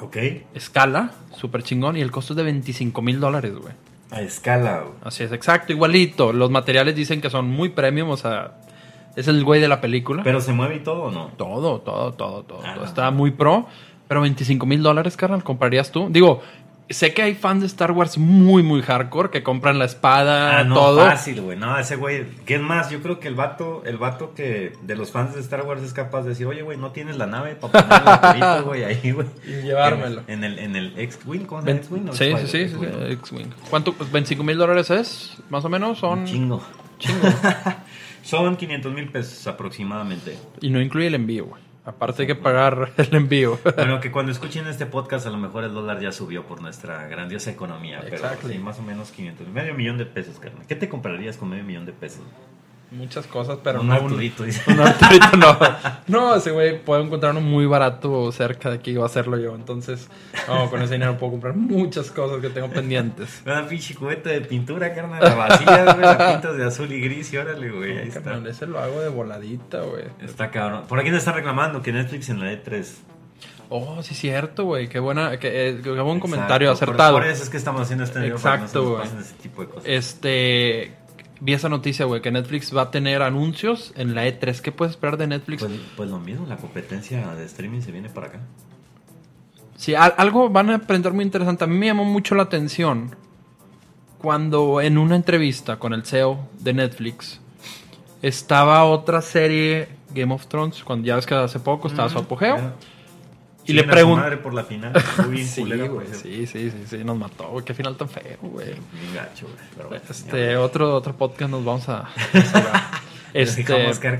[0.00, 0.16] Ok.
[0.54, 3.72] escala, súper chingón, y el costo es de 25 mil dólares, güey.
[4.10, 4.94] A escala, güey.
[5.04, 6.32] Así es, exacto, igualito.
[6.32, 8.58] Los materiales dicen que son muy premium, o sea,
[9.16, 10.22] es el güey de la película.
[10.22, 11.28] ¿Pero se mueve y todo o no?
[11.36, 12.60] todo, todo, todo, todo.
[12.62, 12.82] Ah, todo.
[12.82, 12.84] no.
[12.84, 13.66] Está muy pro,
[14.06, 16.08] pero 25 mil dólares, carnal, ¿comprarías tú?
[16.10, 16.42] Digo,
[16.90, 20.64] sé que hay fans de Star Wars muy, muy hardcore que compran la espada, Ah,
[20.64, 21.04] no, todo.
[21.04, 21.58] fácil, güey.
[21.58, 22.24] No, ese güey.
[22.46, 22.90] ¿Qué es más?
[22.90, 25.92] Yo creo que el vato, el vato que de los fans de Star Wars es
[25.92, 29.26] capaz de decir, oye, güey, no tienes la nave para poner güey, ahí, güey.
[29.46, 30.22] Y llevármelo.
[30.26, 31.80] En, en el, en el X-Wing, ¿cómo se llama?
[31.80, 33.50] X-Wing sí, sí, sí, sí, X-Wing.
[33.70, 33.92] ¿Cuánto?
[33.92, 35.36] Pues, ¿25 mil dólares es?
[35.50, 36.20] Más o menos son...
[36.20, 36.62] Un chingo.
[36.98, 37.20] Chingo.
[38.22, 40.36] Son 500 mil pesos aproximadamente.
[40.60, 41.62] Y no incluye el envío, güey.
[41.88, 43.58] Aparte hay que pagar el envío.
[43.76, 47.06] Bueno, que cuando escuchen este podcast, a lo mejor el dólar ya subió por nuestra
[47.08, 48.00] grandiosa economía.
[48.02, 48.54] Pero Exactly.
[48.54, 50.66] sí, más o menos 500 Medio millón de pesos, carnal.
[50.66, 52.22] ¿Qué te comprarías con medio millón de pesos?
[52.90, 54.44] Muchas cosas, pero un no Arturito.
[54.66, 55.58] Un Arturito no.
[56.06, 59.54] No, ese güey puedo encontrar uno muy barato cerca de aquí va a hacerlo yo.
[59.54, 60.08] Entonces,
[60.46, 63.42] no, con ese dinero puedo comprar muchas cosas que tengo pendientes.
[63.46, 65.22] Una pinche cubeta de pintura, carnal.
[65.22, 66.00] La vacía, güey.
[66.00, 67.98] La pintas de azul y gris y órale, güey.
[67.98, 68.22] Ahí está.
[68.22, 70.04] Carnal, ese lo hago de voladita, güey.
[70.20, 70.84] Está cabrón.
[70.88, 72.86] Por aquí nos están reclamando que Netflix en la E E3.
[73.70, 74.88] Oh, sí, cierto, güey.
[74.88, 77.12] Qué buena, qué, eh, qué buen Exacto, comentario por- acertado.
[77.18, 78.36] Por, eso es que estamos haciendo este video.
[78.36, 79.02] Exacto, güey.
[79.02, 79.82] pasen ese tipo de cosas.
[79.86, 80.94] Este.
[81.40, 84.60] Vi esa noticia, güey, que Netflix va a tener anuncios en la E3.
[84.60, 85.62] ¿Qué puedes esperar de Netflix?
[85.62, 88.40] Pues, pues lo mismo, la competencia de streaming se viene para acá.
[89.76, 91.62] Sí, al- algo van a aprender muy interesante.
[91.64, 93.14] A mí me llamó mucho la atención
[94.18, 97.40] cuando en una entrevista con el CEO de Netflix
[98.22, 102.56] estaba otra serie Game of Thrones, cuando ya ves que hace poco estaba su apogeo.
[103.68, 104.92] Y le Siguen a su pregun- madre por la final.
[105.46, 106.18] Sí, culera, güey, pues.
[106.18, 107.64] sí, sí, sí, sí, nos mató, güey.
[107.64, 108.66] Qué final tan feo, güey.
[108.68, 109.58] Bien gacho, güey.
[109.76, 110.60] Pero bueno, Este, ya.
[110.60, 112.08] otro, otro podcast nos vamos a...
[113.34, 113.64] este,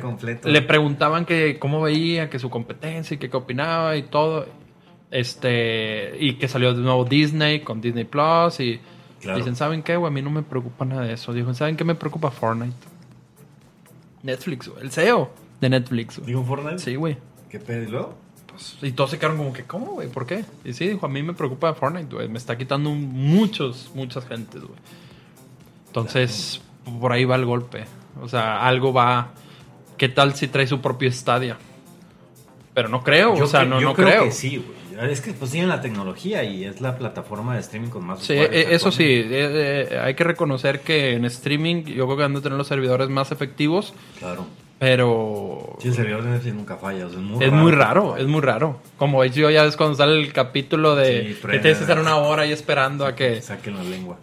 [0.01, 0.49] completo.
[0.49, 4.47] le preguntaban que cómo veía, que su competencia y que qué opinaba y todo.
[5.11, 8.79] Este, y que salió de nuevo Disney con Disney Plus y
[9.21, 9.39] Claro.
[9.39, 10.13] dicen, ¿saben qué, güey?
[10.13, 11.33] A mí no me preocupa nada de eso.
[11.33, 12.77] Dijo, ¿saben qué me preocupa Fortnite?
[14.23, 14.83] Netflix, güey.
[14.83, 15.31] El CEO
[15.61, 16.27] de Netflix, güey.
[16.29, 16.79] ¿Digo Fortnite?
[16.79, 17.17] Sí, güey.
[17.51, 18.15] ¿Qué pedo?
[18.59, 18.81] ¿Y?
[18.81, 20.09] Pues, todos se quedaron como que, ¿cómo, güey?
[20.09, 20.45] ¿Por qué?
[20.65, 22.29] Y sí, dijo, a mí me preocupa Fortnite, güey.
[22.29, 24.79] Me está quitando muchos, muchas gentes, güey.
[25.87, 26.61] Entonces,
[27.01, 27.85] por ahí va el golpe.
[28.21, 29.33] O sea, algo va...
[29.97, 31.57] ¿Qué tal si trae su propio estadio?
[32.73, 34.25] Pero no creo, o sea, no, yo no creo.
[34.25, 34.79] que sí, güey.
[35.11, 38.33] Es que pues tienen la tecnología y es la plataforma de streaming con más Sí,
[38.33, 42.35] eh, eso sí, eh, eh, hay que reconocer que en streaming yo creo que han
[42.35, 44.47] de tener los servidores más efectivos, Claro.
[44.79, 47.07] Pero Sí, el servidor de Netflix nunca falla.
[47.07, 47.63] o sea, es muy es raro.
[47.63, 48.81] muy raro, es muy raro.
[48.97, 52.17] Como HBO ya ves cuando sale el capítulo de Sí, que tienes que estar una
[52.17, 53.41] hora ahí esperando a que...
[53.43, 54.19] Saquen la lengua.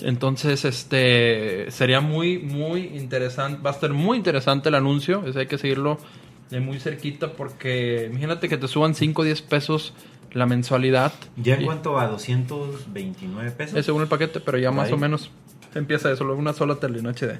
[0.00, 3.60] Entonces, este sería muy, muy interesante.
[3.62, 5.22] Va a ser muy interesante el anuncio.
[5.26, 5.98] Ese hay que seguirlo
[6.50, 9.94] de muy cerquita porque imagínate que te suban 5 o 10 pesos
[10.32, 11.12] la mensualidad.
[11.36, 13.78] ¿Ya en cuanto a 229 pesos?
[13.78, 14.94] Es según el paquete, pero ya más ahí.
[14.94, 15.30] o menos
[15.74, 17.38] empieza eso, luego una sola tele en HD.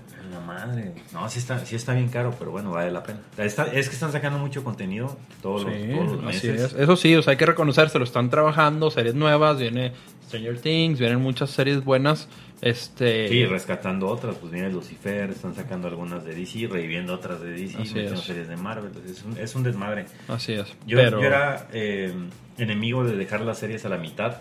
[0.67, 0.93] Madre.
[1.13, 3.21] No, sí está, sí está bien caro, pero bueno, vale la pena.
[3.39, 6.73] Está- es que están sacando mucho contenido todos, los, todos los así meses.
[6.73, 6.79] es.
[6.81, 9.93] Eso sí, o sea, hay que reconocerse, lo están trabajando, series nuevas, viene
[10.29, 12.29] Stranger Things, vienen muchas series buenas.
[12.61, 17.51] Este Sí, rescatando otras, pues viene Lucifer, están sacando algunas de DC, reviviendo otras de
[17.51, 17.85] DC,
[18.17, 20.07] series de Marvel, es un, es un desmadre.
[20.29, 20.69] así es.
[20.87, 22.13] Yo, pero yo era eh,
[22.59, 24.37] enemigo de dejar las series a la mitad.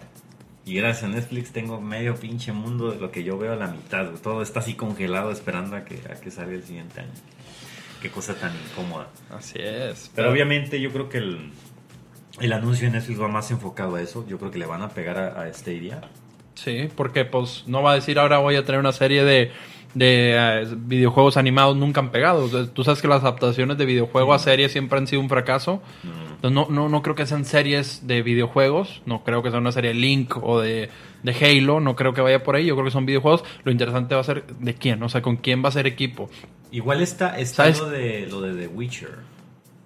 [0.72, 3.68] Y gracias a Netflix tengo medio pinche mundo de lo que yo veo a la
[3.68, 4.10] mitad.
[4.24, 7.12] Todo está así congelado esperando a que, a que salga el siguiente año.
[8.02, 9.10] Qué cosa tan incómoda.
[9.32, 10.10] así es.
[10.16, 11.52] Pero obviamente yo creo que el,
[12.40, 14.26] el anuncio de Netflix va más enfocado a eso.
[14.30, 16.04] Yo creo que le van a pegar a, a Stadia.
[16.56, 19.52] Sí, porque pues no va a decir ahora voy a tener una serie de,
[19.94, 22.46] de eh, videojuegos animados nunca han pegado.
[22.46, 25.28] O sea, Tú sabes que las adaptaciones de videojuego a serie siempre han sido un
[25.28, 25.82] fracaso.
[26.04, 26.21] Mm.
[26.44, 29.04] Entonces, no, no, no creo que sean series de videojuegos.
[29.06, 30.90] No creo que sea una serie de Link o de,
[31.22, 31.80] de Halo.
[31.80, 32.66] No creo que vaya por ahí.
[32.66, 33.44] Yo creo que son videojuegos.
[33.64, 35.04] Lo interesante va a ser de quién.
[35.04, 36.30] O sea, con quién va a ser equipo.
[36.72, 37.80] Igual está, está ¿Sabes?
[37.80, 39.18] lo de, lo de The Witcher.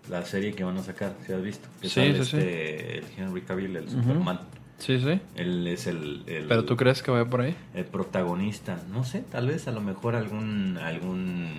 [0.09, 1.67] La serie que van a sacar, si has visto.
[1.81, 2.37] Que Sí, sale sí, sí.
[2.37, 4.39] este, El Henry Cavill, el Superman.
[4.77, 5.19] Sí, sí.
[5.35, 7.55] Él es el, el- Pero tú crees que vaya por ahí.
[7.73, 8.79] el protagonista.
[8.93, 11.53] No sé, tal vez a lo mejor algún algún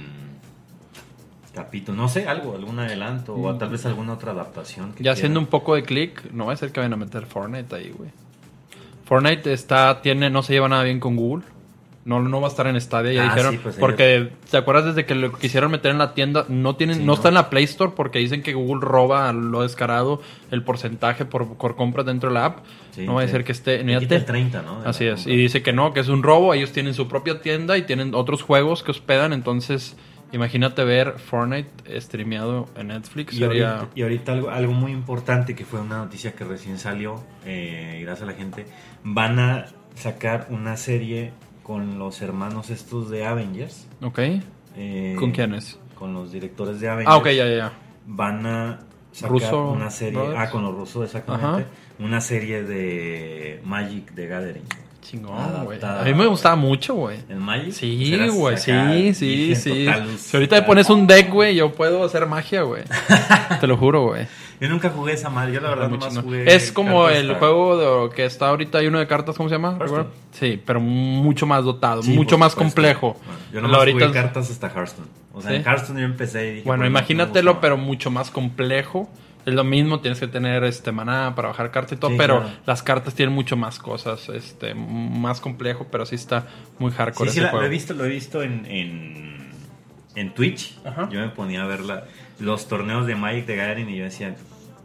[1.57, 4.93] capítulo, no sé, algo, algún adelanto o tal vez alguna otra adaptación.
[4.93, 7.27] que Ya haciendo un poco de clic, no va a ser que vayan a meter
[7.27, 8.11] Fortnite ahí, güey.
[9.05, 11.45] Fortnite está, tiene, no se lleva nada bien con Google.
[12.05, 13.53] No, no va a estar en Stadia, ya Ah, dijeron.
[13.55, 16.45] sí, pues, porque, ¿te acuerdas desde que lo quisieron meter en la tienda?
[16.49, 17.15] No tienen, Sí, no, ¿no?
[17.15, 21.55] está en la Play Store porque dicen que Google roba lo descarado el porcentaje por,
[21.57, 22.59] por compras dentro de la app.
[22.93, 23.79] Sí, no va a ser que esté.
[23.83, 24.83] Te- el 30, ¿no?
[24.85, 25.17] Así es.
[25.17, 25.33] compra.
[25.33, 26.55] Y dice que no, que es un robo.
[26.55, 29.33] Ellos tienen su propia tienda y tienen otros juegos que hospedan.
[29.33, 29.97] Entonces,
[30.33, 33.35] imagínate ver Fortnite streameado en Netflix.
[33.35, 33.77] Y sería.
[33.77, 38.01] ahorita, y ahorita algo, algo muy importante que fue una noticia que recién salió, eh,
[38.03, 38.67] gracias a la gente,
[39.05, 43.89] van a sacar una serie con los hermanos estos de Avengers.
[44.03, 44.19] Ok.
[44.77, 45.79] eh, ¿Con quiénes?
[45.95, 47.15] Con los directores de Avengers.
[47.15, 47.73] Ah, ok, ya, ya.
[48.07, 48.79] Van a
[49.13, 50.39] sacar Russo una serie, Brothers.
[50.41, 51.65] ah, con los rusos exactamente, Ajá.
[51.99, 54.65] una serie de Magic de Gathering.
[55.11, 55.79] Chingón, güey.
[55.79, 56.01] Adaptada.
[56.03, 57.19] A mí me gustaba mucho, güey.
[57.29, 57.73] ¿El Magic?
[57.73, 59.87] Sí, güey, sí, sí, sí.
[60.19, 62.83] Si ahorita me pones un deck, güey, yo puedo hacer magia, güey.
[63.61, 64.27] Te lo juro, güey.
[64.61, 66.25] Yo nunca jugué esa madre, yo la verdad chingón.
[66.25, 69.55] jugué Es como el juego de- que está ahorita, hay uno de cartas, ¿cómo se
[69.55, 69.79] llama?
[70.33, 73.17] Sí, pero mucho más dotado, Sí, mucho más complejo.
[73.27, 75.09] Bueno, yo nomás ahorita- jugué cartas hasta Hearthstone.
[75.35, 75.57] O sea, ¿Sí?
[75.59, 76.63] en Hearthstone yo empecé y dije...
[76.67, 77.61] Bueno, "Pues, no, no imagínatelo, gusta".
[77.61, 79.09] pero mucho más complejo.
[79.47, 82.41] Es lo mismo, tienes que tener este maná para bajar cartas y todo, Sí, pero
[82.41, 82.57] claro.
[82.67, 86.47] las cartas tienen mucho más cosas, este, más complejo, pero sí está
[86.81, 89.49] muy hardcore Sí, sí, ese la- lo he visto, lo he visto en, en,
[90.17, 91.09] en Twitch, Ajá.
[91.11, 92.05] yo me ponía a ver la-
[92.41, 94.35] los torneos de Magic de Gathering y yo decía,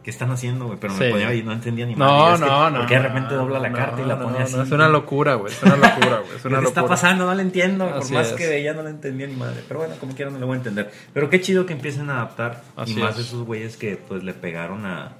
[0.02, 0.78] ¿qué están haciendo, güey?
[0.80, 1.10] Pero me Sí.
[1.10, 2.34] ponía y no entendía ni No, madre.
[2.34, 2.78] Es que, no, no.
[2.78, 4.60] Porque de repente dobla la no, carta y la no, pone no, así.
[4.60, 5.52] Es una locura, güey.
[5.52, 6.36] Es una locura, güey.
[6.36, 7.26] Es ¿Qué una le está pasando?
[7.26, 7.86] No lo entiendo.
[7.90, 8.32] Por más es.
[8.34, 9.62] que veía, no lo entendía ni madre.
[9.68, 10.90] Pero bueno, como quiera, no lo voy a entender.
[11.12, 12.62] Pero qué chido que empiecen a adaptar.
[12.76, 13.26] Así y más es.
[13.26, 15.12] esos güeyes que pues le pegaron a,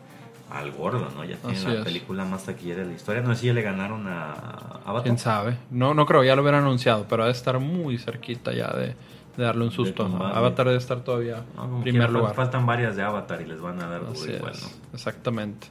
[0.50, 1.24] al gordo, ¿no?
[1.24, 1.84] Ya tienen Así la es.
[1.84, 3.22] película más taquillera de la historia.
[3.22, 4.32] No sé si ya le ganaron a
[4.84, 5.02] Avatar.
[5.04, 5.56] ¿Quién sabe?
[5.70, 8.94] No, no creo, ya lo hubieran anunciado, pero debe estar muy cerquita ya de,
[9.36, 10.04] de darle un susto.
[10.04, 12.34] Avatar debe estar todavía en primer lugar.
[12.34, 14.68] Faltan varias de Avatar y les van a dar Así igual, es, ¿no?
[14.94, 15.68] exactamente.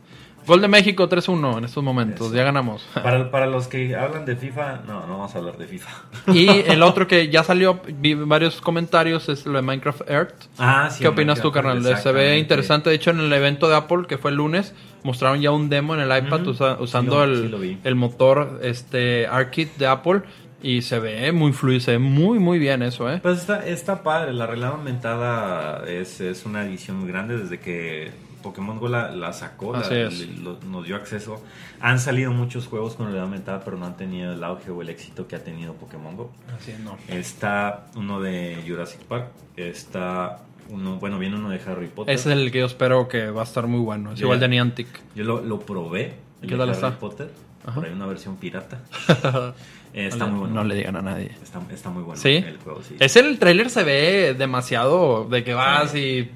[0.48, 2.36] Gol de México 3-1 en estos momentos, Eso.
[2.36, 2.82] ya ganamos.
[2.96, 5.90] Para, para los que hablan de FIFA, no, no vamos a hablar de FIFA.
[6.34, 10.46] y el otro que ya salió, vi varios comentarios, es lo de Minecraft Earth.
[10.58, 11.04] Ah, sí.
[11.04, 11.98] ¿Qué opinas tú, Minecraft, carnal?
[12.02, 12.90] Se ve interesante.
[12.90, 15.94] De hecho, en el evento de Apple, que fue el lunes, mostraron ya un demo
[15.94, 16.50] en el iPad Ujú.
[16.52, 20.24] usa- Sí usando lo- el, sí el motor este ARKit de Apple.
[20.64, 23.20] Y se ve muy fluido, se ve muy, muy bien eso, ¿eh?
[23.22, 28.12] Pues está, está padre, la realidad aumentada es, es una edición muy grande desde que
[28.44, 30.28] Pokémon Go la, la sacó, la- es.
[30.40, 31.42] lo- nos dio acceso.
[31.80, 34.90] Han salido muchos juegos con realidad aumentada, pero no han tenido el auge o el
[34.90, 36.32] éxito que ha tenido Pokémon Go.
[36.56, 36.98] Así no.
[37.08, 40.40] Está uno de Jurassic Park, está
[40.70, 42.14] uno, bueno, viene uno de Harry Potter.
[42.14, 44.12] Ese es el que yo espero que va a estar muy bueno.
[44.14, 44.26] Es Ya.
[44.26, 44.88] igual de Niantic.
[45.16, 47.00] Yo lo, lo probé, el ¿Qué de tal Harry está?
[47.00, 47.32] Potter,
[47.66, 47.76] Ajá.
[47.76, 48.80] por ahí una versión pirata.
[49.94, 50.56] Eh, está no, muy bueno.
[50.56, 51.32] no le digan a nadie.
[51.44, 52.36] Está, está muy bueno ¿Sí?
[52.38, 52.96] el juego, sí.
[53.00, 56.30] Ese el trailer se ve demasiado de que vas y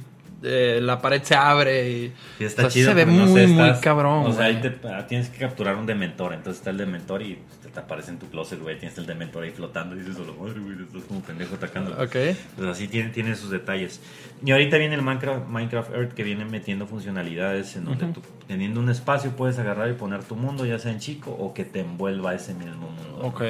[0.44, 2.90] eh, la pared se abre y Sí, está o sea, chido.
[2.90, 4.26] se ve porque, no muy muy cabrón.
[4.28, 6.34] O sea, ahí te, ah, tienes que capturar un dementor.
[6.34, 7.40] Entonces está el dementor y
[7.76, 8.80] te, aparece en tu closet, güey.
[8.80, 11.92] Tienes el dementor ahí flotando y dices, la madre, güey, estás como pendejo atacando.
[12.02, 12.16] Ok.
[12.56, 14.02] Pues así tiene, tiene sus detalles.
[14.44, 18.14] Y ahorita viene el Minecraft, Minecraft Earth que viene metiendo funcionalidades en donde Ujú.
[18.14, 21.54] tú, teniendo un espacio, puedes agarrar y poner tu mundo, ya sea en chico o
[21.54, 23.20] que te envuelva ese mismo mundo.
[23.22, 23.28] ¿no?
[23.28, 23.44] Ok.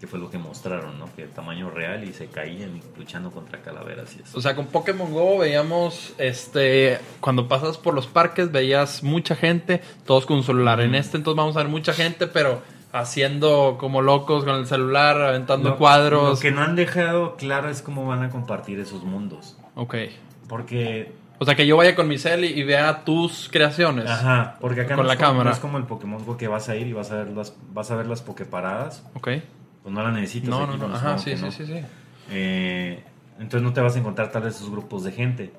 [0.00, 1.12] Que fue lo que mostraron, ¿no?
[1.16, 4.38] Que tamaño real y se caían luchando contra calaveras y eso.
[4.38, 9.82] O sea, con Pokémon Go veíamos, este, cuando pasas por los parques veías mucha gente,
[10.06, 10.80] todos con un celular.
[10.80, 12.62] En este entonces vamos a ver mucha gente, pero
[12.92, 16.30] haciendo como locos con el celular, aventando Lo- cuadros.
[16.38, 19.56] Lo que no han dejado claro es cómo van a compartir esos mundos.
[19.74, 19.94] Ok.
[20.48, 24.08] Porque, O sea, que yo vaya con mi cel y, y vea tus creaciones.
[24.10, 25.50] ajá, porque acá Con no, la es como, cámara.
[25.50, 27.54] no es como el Pokémon Go que vas a ir y vas a ver las,
[27.72, 29.04] vas a ver las Poképaradas.
[29.14, 29.28] Ok.
[29.82, 30.50] Pues no la necesitas.
[30.50, 30.88] No, aquí no, no.
[30.88, 31.80] nos Ajá, sí, sí, sí, sí.
[32.30, 33.02] Eh,
[33.38, 35.52] entonces no te vas a encontrar tal vez esos grupos de gente.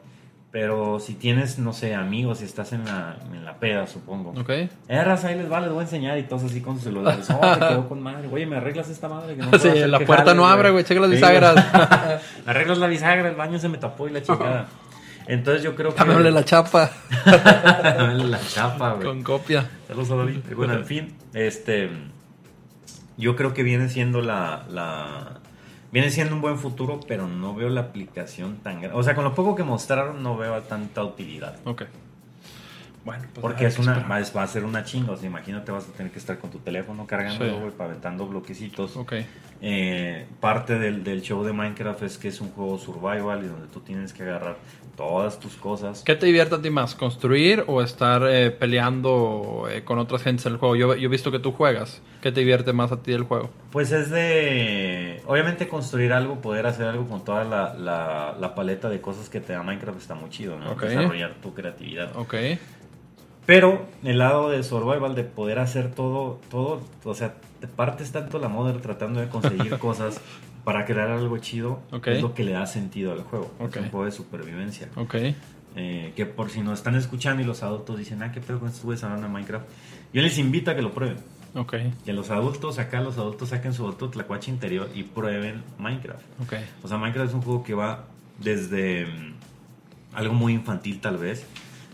[0.51, 4.31] Pero si tienes, no sé, amigos, si estás en la, en la peda, supongo.
[4.31, 4.49] Ok.
[4.49, 4.69] Eh,
[5.03, 7.29] raza, ahí les va, les voy a enseñar y todos así con sus celulares.
[7.29, 8.27] Oh, te quedó con madre.
[8.31, 9.35] Oye, ¿me arreglas esta madre?
[9.35, 10.83] Que no Sí, la que puerta jale, no abre, güey.
[10.83, 11.55] Checa las bisagras.
[12.45, 14.67] Me arreglas la bisagra, el baño se me tapó y la chingada.
[15.27, 15.99] Entonces yo creo que...
[15.99, 16.89] Dámele la chapa
[17.23, 19.05] Dame la chapa, güey.
[19.05, 19.69] con copia.
[19.87, 20.39] Saludos a David.
[20.55, 21.91] Bueno, en fin, este.
[23.17, 25.41] Yo creo que viene siendo la, la.
[25.91, 28.97] Viene siendo un buen futuro, pero no veo la aplicación tan grande.
[28.97, 31.57] O sea, con lo poco que mostraron, no veo tanta utilidad.
[31.65, 31.83] Ok.
[33.05, 35.13] Bueno, pues Porque es una, va, va a ser una chinga.
[35.13, 37.59] O sea, imagínate, vas a tener que estar con tu teléfono cargándolo, Sí.
[37.59, 38.97] güey, para aventando bloquecitos.
[38.97, 39.13] Ok.
[39.61, 43.67] Eh, parte del, del show de Minecraft es que es un juego survival y donde
[43.67, 44.57] tú tienes que agarrar
[44.99, 46.03] todas tus cosas.
[46.03, 46.93] ¿Qué te divierte a ti más?
[46.93, 50.75] ¿Construir o estar eh, peleando eh, con otras gentes en el juego?
[50.75, 52.01] Yo, yo he visto que tú juegas.
[52.21, 53.49] ¿Qué te divierte más a ti del juego?
[53.71, 58.89] Pues es de, obviamente construir algo, poder hacer algo con toda la, la- la paleta
[58.89, 60.75] de cosas que te da Minecraft está muy chido, ¿no?
[60.75, 62.11] Desarrollar tu creatividad.
[62.17, 62.35] Ok.
[63.45, 68.37] Pero el lado de survival, de poder hacer todo, todo, o sea, te partes tanto
[68.37, 70.21] la madre tratando de conseguir cosas
[70.63, 73.51] para crear algo chido, es lo que le da sentido al juego.
[73.59, 74.89] Es un juego de supervivencia.
[75.75, 78.69] Eh, que por si nos están escuchando y los adultos dicen, ah, qué pedo con
[78.69, 79.65] hablando de Minecraft,
[80.13, 81.17] yo les invito a que lo prueben.
[82.05, 86.23] Que los adultos, acá los adultos saquen su auto tlacuache interior y prueben Minecraft.
[86.83, 88.05] O sea, Minecraft es un juego que va
[88.39, 89.33] desde mm,
[90.13, 91.45] algo muy infantil tal vez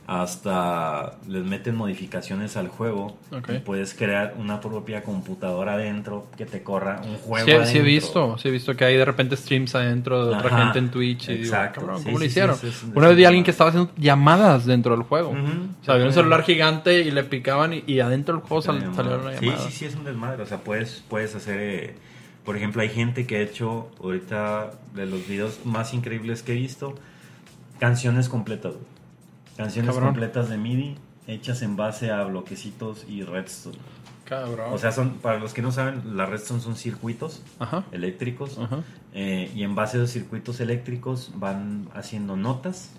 [0.08, 3.18] hasta les meten modificaciones al juego
[3.54, 7.82] y puedes crear una propia computadora adentro que te corra un juego Sí, sí he
[7.82, 11.30] visto, sí he visto que hay de repente streams adentro de otra gente en Twitch
[11.30, 12.56] y digo, exacto, cabrón, sí, ¿cómo lo sí, sí, hicieron?
[12.56, 15.30] sí, Una vez vi a alguien que estaba haciendo llamadas dentro del juego.
[15.30, 15.40] Ujú.
[15.82, 18.78] O sea, había un celular gigante y le picaban y, y adentro del juego sal-
[18.84, 19.30] Una salió llamada.
[19.32, 19.66] una Sí, llamada.
[19.68, 20.44] sí, sí, es un desmadre.
[20.44, 21.58] O sea, puedes, puedes hacer.
[21.60, 21.96] eh,
[22.44, 26.56] por ejemplo, hay gente que ha hecho ahorita de los videos más increíbles que he
[26.56, 26.96] visto
[27.80, 28.74] canciones completas.
[28.74, 28.86] güey.
[29.58, 30.10] Canciones Cabrón.
[30.10, 30.96] completas de MIDI
[31.28, 33.78] hechas en base a bloquecitos y redstone.
[34.26, 34.74] Cabrón.
[34.74, 37.84] O sea, son para los que no saben, las redstone son circuitos Ajá.
[37.92, 38.80] eléctricos Ajá.
[39.14, 42.92] eh, y en base a esos circuitos eléctricos van haciendo notas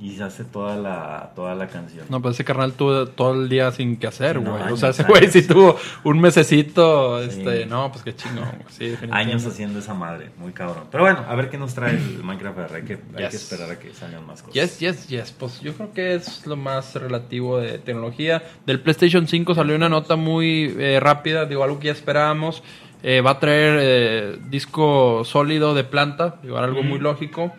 [0.00, 2.06] y se hace toda la, toda la canción.
[2.08, 4.72] No, pues ese carnal tuvo todo el día sin que hacer, No, güey.
[4.72, 7.40] o sea, ese güey sí tuvo un mesecito, Sí.
[7.40, 8.64] este, no, pues qué chingón, güey.
[8.68, 9.32] Sí, definitivamente.
[9.32, 10.84] Años haciendo esa madre, muy cabrón.
[10.92, 12.76] Pero bueno, a ver qué nos trae el Minecraft R.
[12.76, 14.54] Hay que, hay que esperar a que salgan más cosas.
[14.54, 15.32] Yes, yes, yes.
[15.32, 18.42] Pues yo creo que es lo más relativo de tecnología.
[18.66, 22.62] Del PlayStation 5 salió una nota muy eh, rápida, digo, algo que ya esperábamos.
[23.02, 27.52] Eh, va a traer eh, disco sólido de planta, digo, algo muy lógico.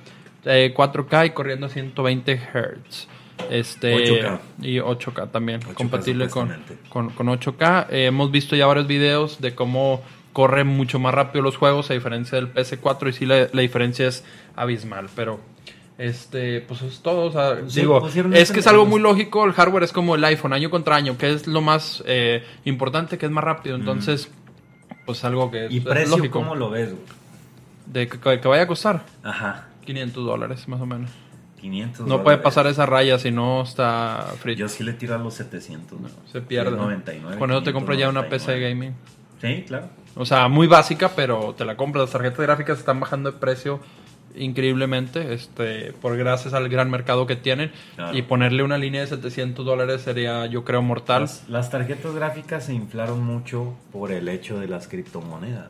[0.45, 3.07] Eh, 4K y corriendo a 120 Hz.
[3.49, 4.39] Este, 8K.
[4.61, 6.53] Y 8K también, 8K compatible con,
[6.89, 7.87] con, con 8K.
[7.89, 10.01] Eh, hemos visto ya varios videos de cómo
[10.33, 14.07] corren mucho más rápido los juegos a diferencia del PS4 y sí la, la diferencia
[14.07, 14.23] es
[14.55, 15.39] abismal, pero
[15.97, 19.51] este pues es todo, o sea, Sí, digo, es que es algo muy lógico, el
[19.51, 23.25] hardware es como el iPhone año contra año, que es lo más eh, importante, que
[23.25, 24.31] es más rápido, entonces
[25.05, 27.03] pues algo que es, ¿Y es precio lógico cómo lo ves, güey?
[27.87, 31.09] de que, que vaya a costar Ajá, 500 dólares más o menos.
[31.59, 34.59] 500 No puede pasar esa raya si no está frito.
[34.59, 35.99] Yo sí le tiro a los 700.
[35.99, 36.09] ¿no?
[36.31, 36.71] Se pierde.
[36.71, 36.83] ¿no?
[36.83, 38.69] 99, Con eso te compras ya una PC 599.
[38.69, 38.95] gaming.
[39.41, 39.89] Sí, claro.
[40.15, 42.03] O sea, muy básica, pero te la compras.
[42.03, 43.79] Las tarjetas gráficas están bajando de precio
[44.35, 47.71] increíblemente, este, por gracias al gran mercado que tienen.
[47.95, 48.15] Claro.
[48.15, 51.23] Y ponerle una línea de 700 dólares sería, yo creo, mortal.
[51.23, 55.69] Las, las tarjetas gráficas se inflaron mucho por el hecho de las criptomonedas.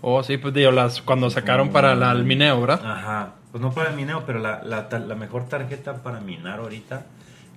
[0.00, 2.80] Oh, sí, pues digo, las, cuando sacaron para la, el mineo, ¿verdad?
[2.84, 3.34] Ajá.
[3.54, 7.06] Pues no para el mineo, pero la, la, mejor tarjeta para minar ahorita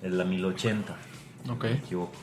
[0.03, 0.93] es la 1080.
[0.93, 1.47] Ok.
[1.47, 2.13] No me equivoco.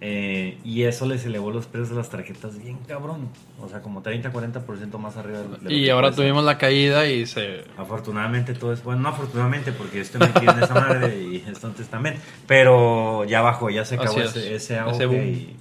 [0.00, 3.28] Eh, y eso les elevó los precios de las tarjetas bien cabrón.
[3.60, 7.26] O sea, como 30-40% más arriba de, de lo Y ahora tuvimos la caída y
[7.26, 7.64] se...
[7.76, 12.18] Afortunadamente todo es bueno, no afortunadamente porque estoy metido en esa madre y entonces también,
[12.46, 14.26] pero ya bajó, ya se acabó es.
[14.36, 15.24] ese, ese Ese auge boom.
[15.24, 15.56] y-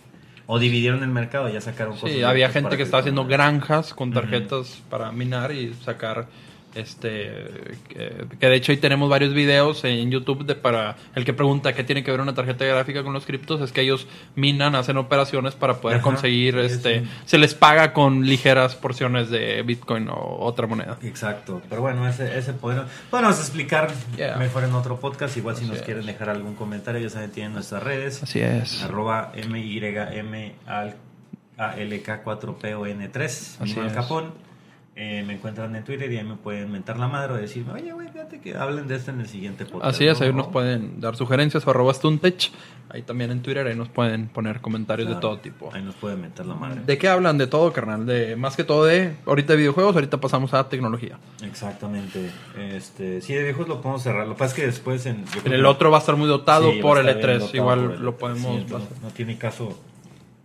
[0.45, 2.11] o dividieron el mercado, ya sacaron cosas.
[2.11, 6.27] Sí, había gente que estaba haciendo granjas con tarjetas para minar y sacar
[6.75, 7.31] este
[7.89, 11.73] que, que de hecho ahí tenemos varios videos en YouTube de para el que pregunta
[11.73, 14.05] qué tiene que ver una tarjeta gráfica con los criptos es que ellos
[14.35, 19.29] minan, hacen operaciones para poder Ajá, conseguir es este se les paga con ligeras porciones
[19.29, 20.97] de Bitcoin o otra moneda.
[21.03, 22.83] Exacto, pero bueno, ese, ese poder.
[23.09, 24.37] Podemos explicar Yeah.
[24.37, 25.35] mejor en otro podcast.
[25.37, 25.81] Igual si nos es.
[25.83, 28.23] quieren dejar algún comentario, ya saben, tienen nuestras redes.
[28.23, 28.83] Así es.
[28.83, 30.95] Arroba MYM al
[31.57, 33.93] ALK4PON3, Así mismo al es.
[33.93, 34.46] Capón.
[34.99, 37.91] Eh, me encuentran en Twitter y ahí me pueden mentar la madre o decirme, oye,
[37.93, 39.85] güey, fíjate que hablen de esto en el siguiente podcast.
[39.93, 40.25] Así es, ¿no?
[40.25, 42.51] ahí nos pueden dar sugerencias o arroba stuntech,
[42.89, 45.69] ahí también en Twitter, ahí nos pueden poner comentarios de todo tipo.
[45.71, 46.81] Ahí nos pueden mentar la madre.
[46.83, 47.37] ¿De qué hablan?
[47.37, 48.07] De todo, carnal.
[48.07, 51.19] De más que todo de ahorita de videojuegos, ahorita pasamos a tecnología.
[51.43, 52.31] Exactamente.
[52.57, 54.25] Este, sí, de viejos lo podemos cerrar.
[54.25, 55.25] Lo que pasa es que después en.
[55.45, 57.39] el otro va a estar muy dotado Sí, por el estar bien E3.
[57.41, 58.17] dotado Igual por el lo E3.
[58.17, 58.61] podemos.
[58.61, 59.77] Sí, no, no tiene caso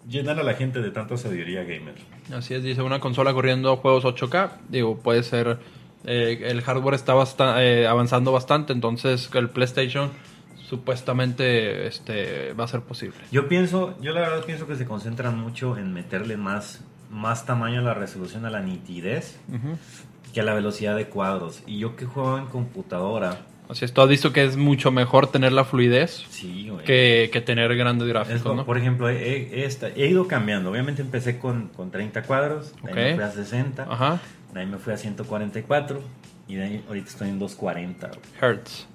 [0.09, 1.95] llenar a la gente de tanta sabiduría gamer.
[2.35, 4.51] Así es, dice una consola corriendo juegos 8K.
[4.69, 5.59] Digo, puede ser.
[6.05, 10.11] eh, el hardware está basta- eh, avanzando bastante, entonces el PlayStation
[10.69, 13.19] supuestamente este va a ser posible.
[13.31, 16.81] Yo pienso, yo la verdad pienso que se concentran mucho en meterle más,
[17.11, 19.39] más tamaño a la resolución, a la nitidez,
[20.33, 21.63] que a la velocidad de cuadros.
[21.67, 23.37] Y yo que juego en computadora,
[23.69, 27.41] Así es, tú has visto que es mucho mejor tener la fluidez sí, que, que
[27.41, 28.67] tener grandes Es gráficos, como, ¿no?
[28.67, 30.71] Por ejemplo, he, he- he ido cambiando.
[30.71, 34.21] Obviamente empecé con, con 30 cuadros, de ahí me fui a 60, Ajá,
[34.53, 36.03] de ahí me fui a 144
[36.49, 38.09] y de ahí ahorita estoy en 240.
[38.09, 38.21] güey.
[38.41, 38.87] Hertz.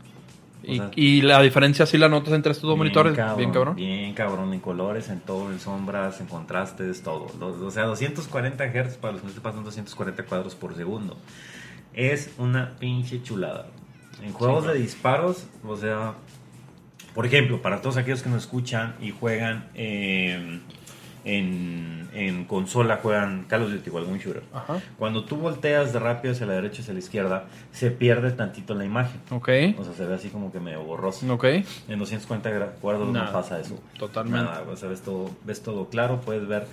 [0.63, 3.51] O Y, sea, y la diferencia sí la notas entre estos dos Bien monitores, bien
[3.51, 3.75] cabrón.
[3.75, 7.27] Bien cabrón, en colores, en todo, en sombras, en contrastes, todo.
[7.63, 11.15] O sea, 240 Hz para los que no sepan son 240 cuadros por segundo.
[11.93, 13.67] Es una pinche chulada.
[14.23, 14.73] En juegos claro.
[14.77, 16.13] de disparos, o sea,
[17.13, 20.59] por ejemplo, para todos aquellos que nos escuchan y juegan eh,
[21.25, 24.43] en, en consola, juegan Call of Duty o algún shooter.
[24.53, 24.79] Ajá.
[24.97, 28.73] Cuando tú volteas de rápido hacia la derecha y hacia la izquierda, se pierde tantito
[28.75, 29.19] la imagen.
[29.31, 31.31] Ok, O sea, se ve así como que medio borroso.
[31.33, 31.43] ok.
[31.87, 33.79] En 240 gra- cuadros Nada, no pasa eso.
[33.99, 34.39] totalmente.
[34.45, 36.65] Nada, o sea, ves todo, ves todo claro, puedes ver,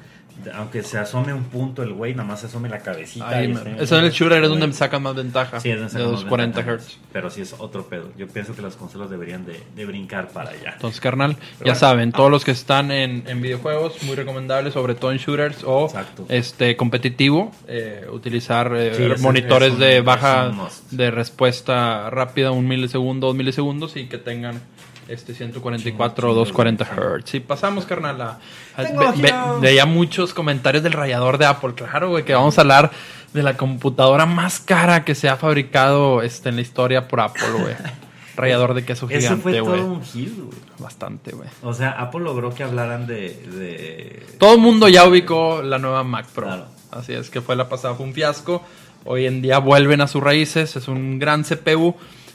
[0.54, 3.28] aunque se asome un punto el güey, nada más se asome la cabecita.
[3.28, 5.60] Ahí, y Eso en el shooter es donde sacan más ventaja.
[5.60, 6.78] Sí, es donde de sacamos los 40 ventaja.
[6.78, 6.98] Hz.
[7.12, 8.10] Pero sí es otro pedo.
[8.16, 10.72] Yo pienso que las consolas deberían de, de brincar para allá.
[10.74, 11.74] Entonces, carnal, ya bueno.
[11.76, 15.86] saben, todos los que están en, en videojuegos, muy recomendable, sobre todo en shooters o
[15.86, 16.26] Exacto.
[16.28, 20.52] este competitivo, eh, utilizar eh, Sí, monitores un- de baja
[20.90, 24.60] de respuesta rápida, un milisegundo, dos milisegundos y que tengan
[25.08, 27.34] este 144 o Chingo, 240 chingo, Hz.
[27.34, 28.38] Y pasamos, carnal, a,
[28.76, 29.60] a- Tengo ve- ve- giros.
[29.60, 31.74] veía muchos comentarios del rayador de Apple.
[31.74, 32.90] Claro, güey, que vamos a hablar
[33.32, 37.42] de la computadora más cara que se ha fabricado este, en la historia por Apple,
[37.58, 37.74] güey.
[38.36, 39.80] Rayador de queso Eso fue gigante, todo güey.
[39.80, 40.58] un hit, güey.
[40.78, 41.48] Bastante, güey.
[41.62, 43.28] O sea, Apple logró que hablaran de...
[43.52, 44.26] de...
[44.38, 46.46] Todo el mundo ya ubicó la nueva Mac Pro.
[46.46, 46.66] Claro.
[46.90, 48.64] Así es que fue la pasada, fue un fiasco.
[49.04, 50.74] Hoy en día vuelven a sus raíces.
[50.74, 51.94] Es un gran CPU.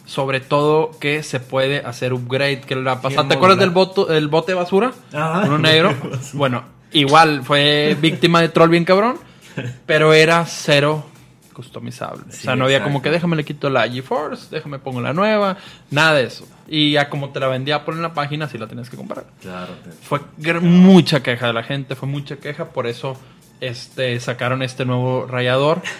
[0.10, 2.62] Sobre todo que se puede hacer upgrade.
[2.62, 4.91] Que la pasada, ¿Te acuerdas del bote, el bote de basura?
[5.14, 5.89] Ah, Uno negro.
[6.03, 6.20] basura.
[6.34, 9.18] Bueno, igual fue víctima de troll bien cabrón.
[9.86, 11.05] Pero era cero
[11.53, 12.24] customizable.
[12.28, 15.14] o Sí, sea, no había como que déjame le quito la GeForce, déjame pongo la
[15.14, 15.57] nueva,
[15.91, 16.47] nada de eso.
[16.68, 19.26] Y ya como te la vendía por en la página, sí la tenías que comprar.
[19.41, 19.74] Claro.
[20.01, 20.22] Fue
[20.62, 23.16] mucha queja de la gente, fue mucha queja, por eso
[23.62, 25.82] este sacaron este nuevo rayador.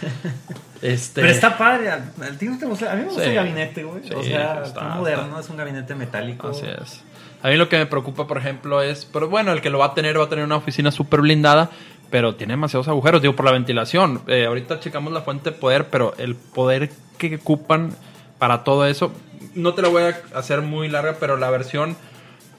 [0.82, 1.90] Este Pero está padre.
[1.92, 2.92] ¿A a ti no te gusta?
[2.92, 3.30] A mí me gusta Sí.
[3.30, 4.02] el gabinete, güey.
[4.04, 6.48] Sí, o sea, está- está, moderno, es un gabinete metálico.
[6.50, 7.02] Así es.
[7.44, 9.88] A mí lo que me preocupa, por ejemplo, es, pero bueno, el que lo va
[9.88, 11.70] a tener va a tener una oficina súper blindada,
[12.10, 14.22] pero tiene demasiados agujeros, digo, por la ventilación.
[14.28, 17.94] Eh, ahorita checamos la fuente de poder, pero el poder que ocupan
[18.40, 19.12] para todo eso,
[19.56, 21.96] no te la voy a hacer muy larga, pero la versión,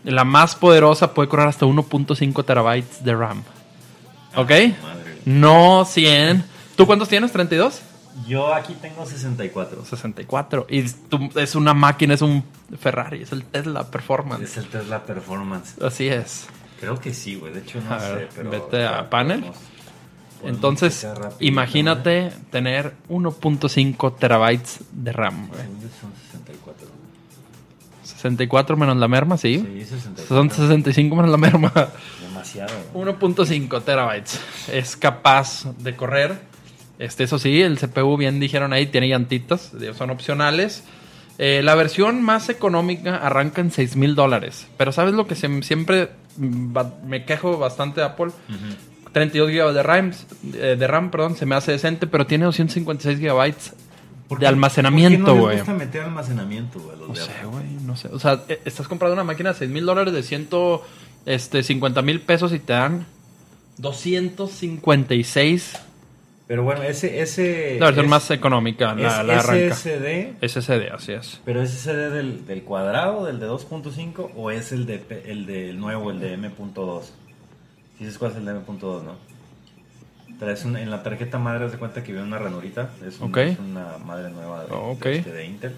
[0.04, 3.42] la más poderosa, puede correr hasta 1.5 terabytes de RAM.
[4.36, 4.50] ¿Ok?
[4.50, 4.74] Madre, güey.
[5.24, 6.44] No 100.
[6.76, 7.32] ¿Tú cuántos tienes?
[7.34, 7.80] ¿32?
[8.26, 9.84] Yo aquí tengo 64.
[9.84, 10.66] 64.
[10.68, 12.44] Y tú- es una máquina, es un
[12.78, 14.42] Ferrari, es el Tesla Performance.
[14.44, 15.80] Es el Tesla Performance.
[15.82, 16.46] Así es.
[16.80, 17.52] Creo que sí, güey.
[17.52, 18.50] De hecho, no A sé, ver, pero.
[18.50, 19.40] vete a podemos- panel.
[19.40, 19.58] podemos
[20.44, 25.48] Entonces, checar rápido, imagínate tener 1.5 terabytes de RAM.
[25.48, 25.60] güey.
[26.00, 26.88] Son 64.
[28.02, 29.58] 64 menos la merma, sí.
[29.58, 30.26] Sí, 64.
[30.26, 31.72] Son 65 menos la merma.
[32.22, 32.72] Demasiado.
[32.92, 33.04] güey.
[33.06, 34.40] 1.5 terabytes.
[34.72, 36.49] Es capaz de correr.
[37.00, 40.84] Este, eso sí, el CPU, bien dijeron ahí, tiene llantitas, son opcionales.
[41.38, 44.66] Eh, la versión más económica arranca en 6 mil dólares.
[44.76, 46.76] Pero ¿sabes lo que se- siempre mm,
[47.06, 48.26] me quejo bastante de Apple?
[48.26, 49.10] Ujú.
[49.12, 50.12] 32 GB de RAM,
[50.54, 53.54] eh, de RAM, perdón, se me hace decente, pero tiene 256 GB
[54.28, 55.56] ¿Por de almacenamiento, ¿Por qué no güey.
[55.56, 56.96] les meter almacenamiento, güey?
[57.08, 58.08] No sé, güey, no sé.
[58.12, 62.52] O sea, eh, estás comprando una máquina de 6 mil dólares de 150 mil pesos
[62.52, 63.06] y te dan
[63.78, 65.72] 256.
[66.50, 67.20] Pero bueno, ese.
[67.20, 69.72] ese La versión es- más económica, la, es la arranca.
[69.76, 70.34] SSD.
[70.40, 71.40] SSD, así es.
[71.44, 75.78] ¿Pero es SSD del, del cuadrado, del de 2.5 o es el de el del
[75.78, 77.02] nuevo, el de M.2?
[77.98, 79.14] Si sabes cuál es el de M.2, ¿no?
[80.40, 82.90] Traes un- en la tarjeta madre, haz de cuenta que viene una ranurita.
[83.06, 83.36] Es, un- Ok.
[83.36, 85.04] es una madre nueva de, Oh, ok.
[85.04, 85.76] de este, de Intel.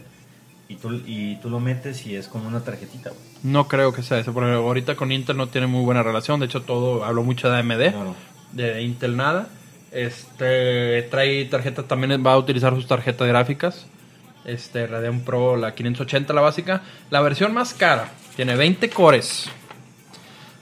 [0.68, 3.10] Y tú, y tú lo metes y es como una tarjetita.
[3.10, 3.20] güey.
[3.42, 6.40] No creo que sea eso, porque ahorita con Intel no tiene muy buena relación.
[6.40, 7.92] De hecho, todo hablo mucho de AMD.
[8.52, 9.48] De Intel nada.
[9.92, 13.86] Este trae tarjeta, también va a utilizar sus tarjetas gráficas.
[14.44, 16.82] Este Radeon Pro, la 580, la básica.
[17.10, 19.50] La versión más cara tiene 20 cores,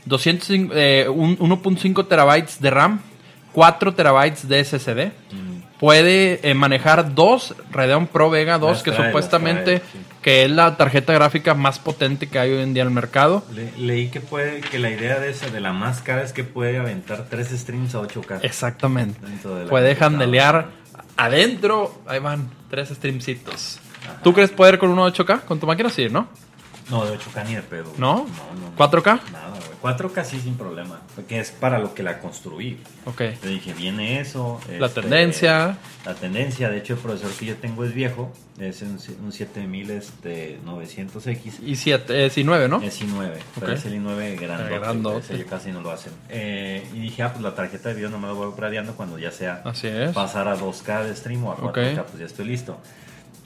[0.04, 3.00] 205, eh, 1.5 terabytes de RAM,
[3.52, 5.12] 4 terabytes de SSD.
[5.80, 9.98] Puede eh, manejar dos Radeon Pro Vega 2, Las que trae, supuestamente trae, sí.
[10.20, 13.42] que es la tarjeta gráfica más potente que hay hoy en día en el mercado.
[13.54, 16.44] Le- leí que puede que la idea de esa, de la más cara, es que
[16.44, 18.40] puede aventar tres streams a 8K.
[18.42, 19.18] Exactamente.
[19.26, 20.68] De Puede handelear
[21.16, 21.94] adentro.
[22.06, 23.78] Ahí van, tres streamcitos.
[24.22, 25.42] ¿Tú crees poder con uno 8K?
[25.42, 26.28] Con tu máquina sí, ¿no?
[26.90, 27.92] No, de 8K ni de pedo.
[27.96, 28.16] ¿No?
[28.16, 28.76] No, no, no.
[28.76, 29.20] ¿4K?
[29.32, 29.69] Nada, güey.
[29.82, 31.00] 4K sí sin problema.
[31.16, 32.78] Porque es para lo que la construí.
[33.06, 33.20] Ok.
[33.42, 34.60] Le dije, viene eso.
[34.78, 35.78] La este, tendencia.
[36.04, 38.32] La tendencia, de hecho, el procesador que yo tengo es viejo.
[38.58, 41.60] Es un, un 7000 este, 900X.
[41.64, 42.82] Y 7, eh, sí, 9, ¿no?
[42.82, 43.78] Es i9, pero Ok.
[43.78, 44.78] es el i9 grandote.
[44.78, 45.38] Grandote.
[45.38, 46.12] Ya casi no lo hacen.
[46.28, 49.18] Eh, y dije, ah, pues la tarjeta de video no me la voy upgradeando cuando
[49.18, 50.12] ya sea Así es.
[50.12, 52.06] pasar a 2K de stream o a 4K, Ok.
[52.08, 52.78] pues ya estoy listo.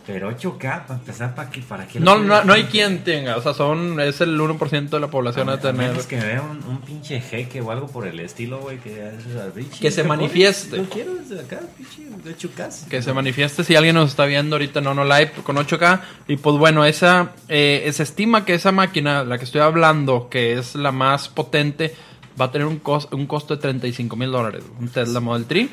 [0.07, 1.63] Pero 8K, para empezar, ¿para qué?
[1.63, 3.39] ¿Para qué No, no, no hay quien tenga.
[3.39, 5.89] O sea, son, es el 1% de la población a A tener.
[5.89, 9.55] menos que vea un, un pinche jeque o algo por el estilo, güey, que, es-
[9.55, 10.77] Richie, Que se ¿te manifieste.
[10.77, 12.89] Lo quiero desde acá, pinche, de 8K.
[12.89, 16.01] Que se manifieste si alguien nos está viendo ahorita en Ono Live con 8K.
[16.29, 20.53] Y pues bueno, esa eh, se estima que esa máquina, la que estoy hablando, que
[20.59, 21.95] es la más potente,
[22.39, 24.65] va a tener un, cos- un costo de 35 mil dólares.
[24.79, 25.69] Un Tesla Model 3.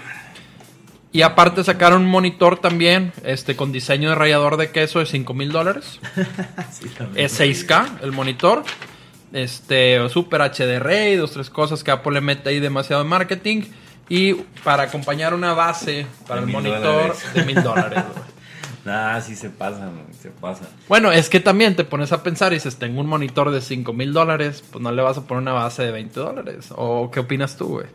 [1.14, 5.34] Y aparte sacaron un monitor también, este, con diseño de rallador de queso de 5
[5.34, 5.99] mil dólares.
[6.72, 6.88] Sí.
[7.16, 8.64] Es 6K el monitor.
[9.34, 13.64] Este, Super HDR y dos, tres cosas que Apple le mete ahí demasiado en marketing.
[14.09, 14.34] Y
[14.64, 17.24] para acompañar una base para De el monitor dólares.
[17.34, 18.03] de mil dólares.
[18.14, 18.32] güey.
[18.86, 20.68] Ah, sí se güey, se pasan.
[20.88, 23.93] Bueno, es que también te pones a pensar y dices, tengo un monitor de 5
[23.93, 26.70] mil dólares, pues no le vas a poner una base de 20 dólares.
[26.76, 27.86] ¿O qué opinas tú, güey?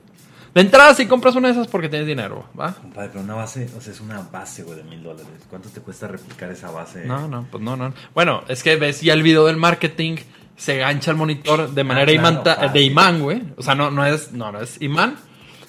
[0.57, 2.72] De entrada, si compras una de esas porque tienes dinero, ¿va?
[2.72, 5.26] Compadre, pero una base, o sea, es una base, güey, de mil dólares.
[5.50, 7.04] ¿Cuánto te cuesta replicar esa base?
[7.04, 7.92] No, no, pues no, no.
[8.14, 10.16] Bueno, es que ves ya el video del marketing,
[10.57, 12.72] se gancha el monitor de manera claro, imanta- fácil.
[12.72, 13.42] de imán, güey.
[13.59, 15.16] O sea, no, no es, no, no es imán.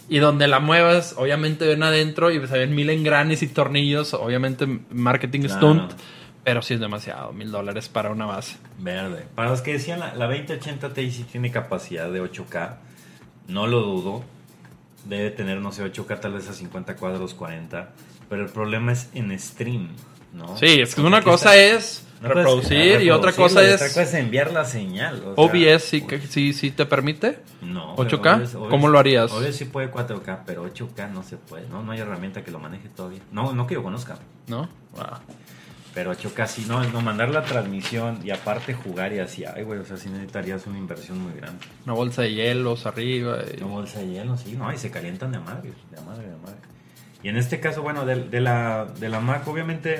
[0.08, 4.66] Y donde la muevas, obviamente ven adentro y se ven mil engranes y tornillos, obviamente
[4.90, 5.56] marketing Claro.
[5.58, 5.92] stunt.
[6.46, 8.56] Pero sí es demasiado, mil dólares para una base.
[8.80, 9.26] Verde.
[9.36, 12.76] Para los que decían, la, la 2080 Ti sí tiene capacidad de 8K.
[13.50, 14.24] No lo dudo.
[15.08, 17.94] Debe tener, no sé, 8K tal vez a 50 cuadros, 40.
[18.30, 19.90] Pero el problema es en stream.
[20.34, 20.58] ¿no?
[20.58, 23.88] Sí, es que Porque una cosa está- es cosa reproducir y otra cosa es Otra
[23.88, 25.24] cosa es enviar la señal.
[25.36, 27.40] o OBS, sí, que, sí, sí te permite.
[27.62, 27.96] No.
[27.96, 29.32] 8K, pero OBS ¿cómo lo harías?
[29.32, 31.68] OBS sí puede 4K, pero 8K no se puede.
[31.70, 33.22] No, no hay herramienta que lo maneje todavía.
[33.32, 34.18] No, no que yo conozca.
[34.48, 34.68] ¿No?
[35.00, 35.20] Ah.
[35.98, 39.80] Pero 8K sí, no, no mandar la transmisión y aparte jugar y así, ay, güey,
[39.80, 41.66] o sea, sí necesitarías una inversión muy grande.
[41.86, 43.40] Una bolsa de hielos arriba.
[43.52, 46.36] y- Una bolsa de hielo, sí, no, y se calientan de madre, de madre, de
[46.38, 46.58] madre.
[47.24, 50.00] Y en este caso, bueno, de, de la, de la Mac, obviamente,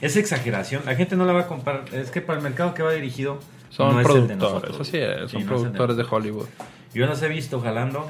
[0.00, 0.82] es exageración.
[0.86, 1.86] La gente no la va a comprar.
[1.92, 3.40] Es que para el mercado que va dirigido,
[3.70, 4.38] Son no es el de productores,
[4.70, 4.80] nosotros.
[4.88, 6.20] así es, Sí, son no es el productores de nosotros.
[6.22, 6.46] Hollywood.
[6.94, 8.08] Yo los he visto jalando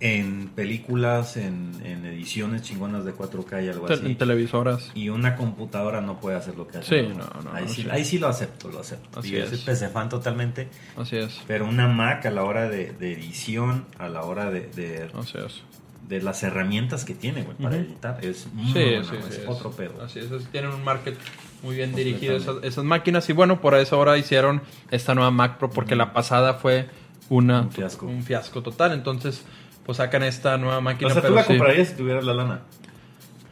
[0.00, 4.06] en películas, en, en ediciones chingonas de 4K y algo Te- así.
[4.06, 4.90] En televisoras.
[4.94, 7.02] Y una computadora no puede hacer lo que hace.
[7.02, 7.88] Sí, no, no, ahí, sí, sí.
[7.90, 9.20] ahí sí lo acepto, lo acepto.
[9.20, 9.60] Así y yo soy es.
[9.62, 10.68] PC fan totalmente.
[10.96, 11.40] Así es.
[11.46, 15.38] Pero una Mac a la hora de, de edición, a la hora de, de, Así
[15.38, 15.62] es.
[16.08, 19.28] de las herramientas que tiene, güey, para editar, es muy Sí, buena, sí, güey, sí,
[19.30, 20.02] es es- otro pedo.
[20.02, 21.16] Así es, es- tienen un market
[21.62, 25.70] muy bien dirigido esas máquinas y bueno, por eso ahora hicieron esta nueva Mac Pro
[25.70, 26.88] porque la pasada fue
[27.30, 28.04] una, Un fiasco.
[28.06, 29.44] un fiasco total, entonces
[29.84, 31.10] pues sacan esta nueva máquina.
[31.10, 32.60] O sea, tú pero la sí, comprarías si tuvieras la lana.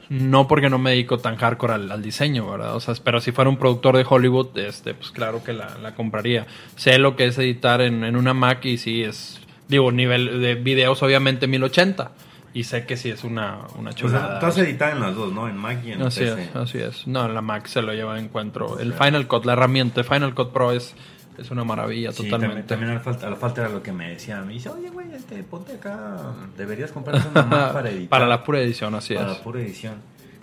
[0.09, 2.77] No porque no me dedico tan hardcore al, al diseño, ¿verdad?
[2.77, 5.95] O sea, pero si fuera un productor de Hollywood, este, pues claro que la, la
[5.95, 6.47] compraría.
[6.77, 10.55] Sé lo que es editar en, en una Mac y sí es, digo, nivel de
[10.55, 12.11] videos obviamente 1080
[12.53, 14.29] y sé que sí es una, una O chulada.
[14.33, 15.49] sea, tú has editado en las dos, ¿no?
[15.49, 16.43] En Mac y en Así PC.
[16.43, 17.07] es, así es.
[17.07, 18.79] No, la Mac se lo lleva de encuentro.
[18.81, 20.95] El Final Cut, la herramienta Final Cut Pro es,
[21.39, 22.63] es una maravilla Sí, totalmente.
[22.65, 22.67] también,
[23.03, 24.41] también a, la falta, era lo que me decía.
[24.43, 26.17] Me dice, oye, güey, este, ponte acá.
[26.57, 28.09] Deberías comprarte una Mac para editar.
[28.09, 29.39] Para la pura edición, así Para es.
[29.39, 29.95] la pura edición.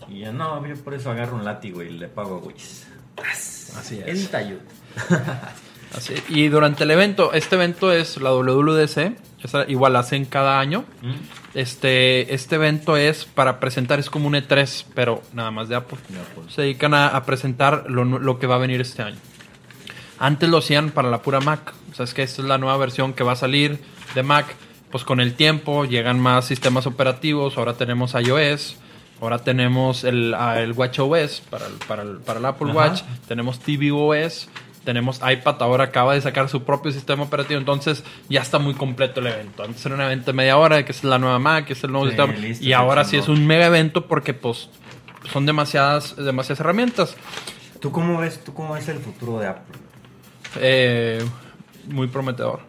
[0.07, 2.87] Y ya, no, yo por eso agarro un látigo y le pago a Wiz.
[3.77, 4.07] Así es.
[4.07, 4.55] Edita yo.
[5.95, 10.59] Así- Y durante el evento, este evento es la WWDC, esa igual la hacen cada
[10.59, 10.85] año.
[11.01, 11.13] ¿Mm?
[11.55, 15.97] Este, este evento es para presentar, es como un E3, pero nada más de Apple.
[16.49, 19.17] Se dedican a, a presentar lo, lo que va a venir este año.
[20.19, 21.73] Antes lo hacían para la pura Mac.
[21.91, 23.79] O sea, es que esta es la nueva versión que va a salir
[24.15, 24.45] de Mac.
[24.91, 27.57] Pues con el tiempo llegan más sistemas operativos.
[27.57, 28.75] Ahora tenemos iOS.
[29.21, 32.77] Ahora tenemos el, ah, el WatchOS para el, para el, para el Apple Ajá.
[32.79, 33.01] Watch.
[33.27, 34.49] Tenemos tvOS.
[34.83, 35.61] Tenemos iPad.
[35.61, 37.59] Ahora acaba de sacar su propio sistema operativo.
[37.59, 39.63] Entonces ya está muy completo el evento.
[39.63, 41.91] Antes era un evento de media hora, que es la nueva Mac, que es el
[41.91, 42.33] nuevo Sí, sistema.
[42.33, 44.69] listo, y ahora sí es un mega evento porque pues
[45.31, 47.15] son demasiadas, demasiadas herramientas.
[47.79, 49.77] ¿Tú cómo ves, tú cómo ves el futuro de Apple?
[50.57, 51.23] Eh,
[51.87, 52.61] muy prometedor.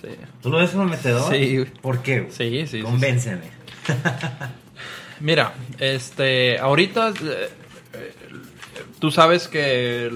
[0.00, 0.08] Sí.
[0.42, 1.32] ¿Tú lo ves prometedor?
[1.32, 1.64] Sí.
[1.80, 2.28] ¿Por qué?
[2.30, 3.50] Sí, sí, sí, Convénceme.
[5.20, 7.50] Mira, este, ahorita eh,
[8.98, 10.10] tú sabes que,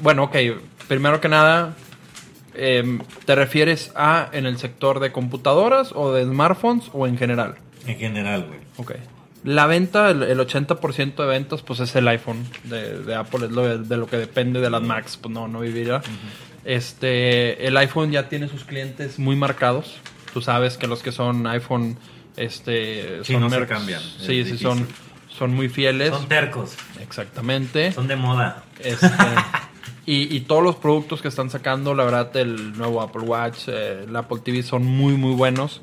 [0.00, 0.36] bueno, ok,
[0.88, 1.74] primero que nada,
[2.54, 7.56] em, ¿te refieres a en el sector de computadoras o de smartphones o en general?
[7.86, 8.60] En general, güey.
[8.76, 8.92] Ok.
[9.44, 13.52] La venta, el, el 80% de ventas, pues es el iPhone de, de Apple, es
[13.52, 16.00] lo de, de lo que depende de las Macs, pues no, no vivirá.
[16.64, 19.96] Este, el iPhone ya tiene sus clientes muy marcados.
[20.32, 21.98] Tú sabes que los que son iPhone,
[22.36, 24.86] este, Sí, son no se cambian, Sí, sí, son,
[25.28, 26.10] son muy fieles.
[26.10, 26.76] Son tercos.
[27.00, 27.92] Exactamente.
[27.92, 28.62] Son de moda.
[28.78, 29.10] Este,
[30.06, 34.04] y, y todos los productos que están sacando, la verdad, el nuevo Apple Watch, eh,
[34.06, 35.80] el Apple TV son muy, muy buenos.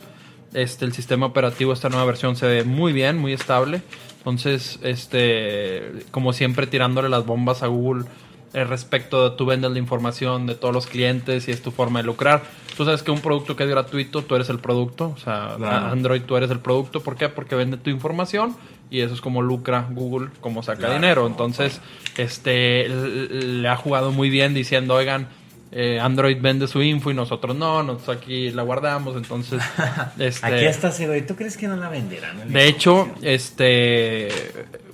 [0.53, 3.81] Este, el sistema operativo, esta nueva versión se ve muy bien, muy estable.
[4.17, 8.05] Entonces, este, como siempre, tirándole las bombas a Google
[8.53, 11.99] eh, respecto de tú vendes la información de todos los clientes y es tu forma
[11.99, 12.41] de lucrar.
[12.75, 15.13] Tú sabes que un producto que es gratuito, tú eres el producto.
[15.15, 15.87] O sea, Claro.
[15.87, 17.01] Android, tú eres el producto.
[17.01, 17.29] ¿Por qué?
[17.29, 18.55] Porque vende tu información
[18.89, 21.27] y eso es como lucra Google, como saca Claro, dinero.
[21.27, 21.79] Entonces,
[22.17, 25.27] este, le ha jugado muy bien diciendo, oigan,
[25.71, 29.15] eh, Android vende su info y nosotros no, nosotros aquí la guardamos.
[29.15, 29.61] Entonces,
[30.19, 31.25] este, Aquí está güey.
[31.25, 32.51] ¿Tú crees que no la venderán?
[32.51, 34.29] de hecho, este,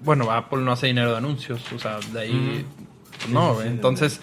[0.04, 2.66] bueno, Apple no hace dinero de anuncios, o sea, de ahí,
[3.24, 3.34] Ujú.
[3.34, 4.20] no, sí, entonces,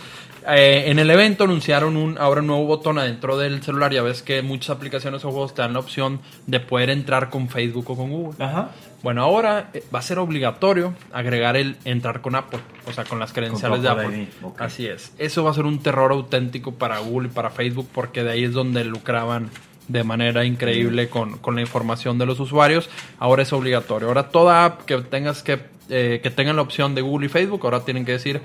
[0.49, 4.23] eh, en el evento anunciaron un, ahora un nuevo botón adentro del celular, ya ves
[4.23, 7.97] que muchas aplicaciones o juegos te dan la opción de poder entrar con Facebook o
[7.97, 8.45] con Google.
[8.45, 8.71] Ajá.
[9.03, 13.19] Bueno, ahora eh, va a ser obligatorio agregar el entrar con Apple, o sea, con
[13.19, 14.29] las credenciales de Apple.
[14.59, 15.13] Así es.
[15.19, 18.45] Eso va a ser un terror auténtico para Google y para Facebook porque de ahí
[18.45, 19.51] es donde lucraban
[19.89, 22.89] de manera increíble con, con la información de los usuarios.
[23.19, 24.07] Ahora es obligatorio.
[24.09, 25.59] Ahora toda app que tengas que
[25.91, 28.41] eh, que tengan la opción de Google y Facebook, ahora tienen que decir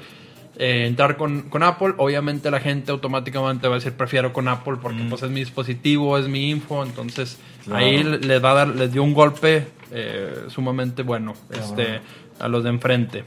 [0.58, 1.94] eh, entrar con, con Apple.
[1.98, 5.10] Obviamente la gente automáticamente va a decir prefiero con Apple porque Mm.
[5.10, 6.84] pues es mi dispositivo, es mi info.
[6.84, 7.86] Entonces Claro.
[7.86, 12.02] ahí les va a dar, les dio un golpe eh, sumamente bueno este,
[12.40, 13.24] a los de enfrente,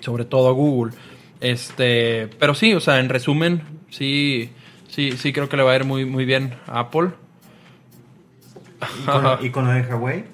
[0.00, 0.92] sobre todo a Google.
[1.40, 4.50] Este, pero sí, o sea, en resumen, sí,
[4.88, 7.10] sí, sí creo que le va a ir muy, muy bien a Apple.
[9.02, 10.24] ¿Y con, y con lo de Huawei?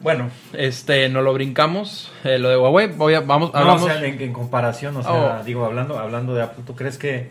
[0.00, 2.12] Bueno, este, no lo brincamos.
[2.24, 3.82] Eh, lo de Huawei, voy a, vamos, No, hablamos.
[3.82, 5.44] o sea, en, en comparación, o sea, Oh.
[5.44, 7.30] digo, hablando, hablando de Apple, ¿tú crees que,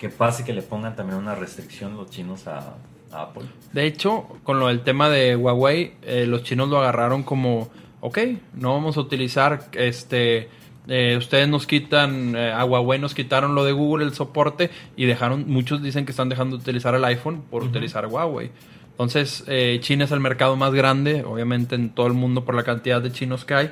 [0.00, 2.74] que pase que le pongan también una restricción los chinos a, a
[3.22, 3.44] Apple?
[3.72, 8.18] De hecho, con lo del tema de Huawei, eh, los chinos lo agarraron como, ok,
[8.54, 10.48] no vamos a utilizar, este,
[10.88, 15.06] eh, ustedes nos quitan, eh, a Huawei nos quitaron lo de Google, el soporte, y
[15.06, 18.50] dejaron, muchos dicen que están dejando de utilizar el iPhone por utilizar Huawei.
[18.94, 22.62] Entonces, eh, China es el mercado más grande, obviamente en todo el mundo por la
[22.62, 23.70] cantidad de chinos que hay,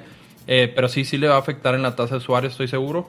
[0.48, 3.08] eh, pero sí, sí le va a afectar en la tasa de usuarios, estoy seguro.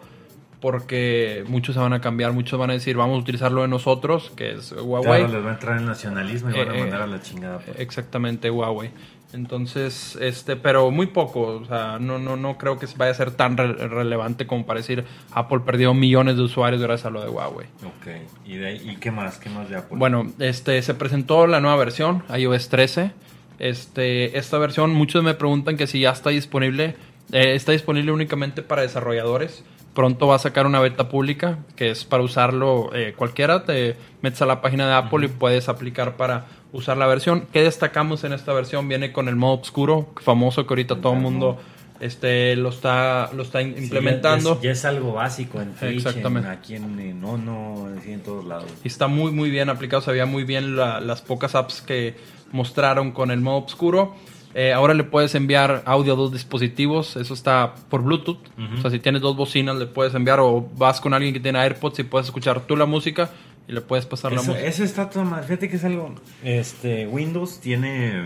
[0.64, 4.32] Porque muchos se van a cambiar, muchos van a decir, vamos a utilizarlo de nosotros,
[4.34, 5.24] que es Huawei.
[5.26, 7.22] Claro, les va a entrar el nacionalismo y van a Eh, mandar eh, a la
[7.22, 7.60] chingada.
[7.60, 7.78] pues.
[7.82, 8.90] Exactamente, Huawei.
[9.34, 13.32] Entonces, este, pero muy poco, o sea, no, no, no creo que vaya a ser
[13.32, 15.04] tan re- relevante como para decir
[15.34, 17.68] Apple perdió millones de usuarios gracias a lo de Huawei.
[17.86, 18.08] Ok,
[18.46, 19.40] ¿Y, de ahí- ¿y qué más?
[19.40, 19.98] ¿Qué más de Apple?
[19.98, 23.12] Bueno, este, se presentó la nueva versión, iOS 13.
[23.60, 26.96] Este, esta versión, muchos me preguntan que si ya está disponible,
[27.32, 29.64] eh, está disponible únicamente para desarrolladores.
[29.94, 33.64] Pronto va a sacar una beta pública que es para usarlo eh, cualquiera.
[33.64, 37.46] Te metes a la página de Apple y puedes aplicar para usar la versión.
[37.54, 38.88] ¿Qué destacamos en esta versión?
[38.88, 41.60] Viene con el modo oscuro, famoso que ahorita todo el mundo
[42.00, 44.56] este, lo está, lo está Sí, implementando.
[44.56, 46.50] Ya, ya es, ya es algo básico en Twitch, Exactamente.
[46.50, 48.66] en- aquí en, en Ono, así en todos lados.
[48.84, 50.02] Y está muy, muy bien aplicado.
[50.02, 52.16] Se veía muy bien la- las pocas apps que
[52.52, 54.16] mostraron con el modo oscuro.
[54.56, 57.16] Eh, ahora le puedes enviar audio a dos dispositivos.
[57.16, 58.40] Eso está por Bluetooth.
[58.78, 60.40] O sea, si tienes dos bocinas, le puedes enviar.
[60.40, 63.32] O vas con alguien que tiene AirPods y puedes escuchar tú la música
[63.68, 64.60] y le puedes pasar la música.
[64.60, 65.44] eso está todo mal.
[65.44, 66.14] Fíjate que es algo.
[66.44, 68.24] Este, Windows tiene.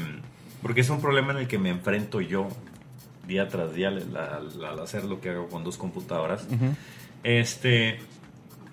[0.61, 2.49] Porque es un problema en el que me enfrento yo
[3.27, 6.47] día tras día al, hacer lo que hago con dos computadoras.
[7.23, 7.99] Este.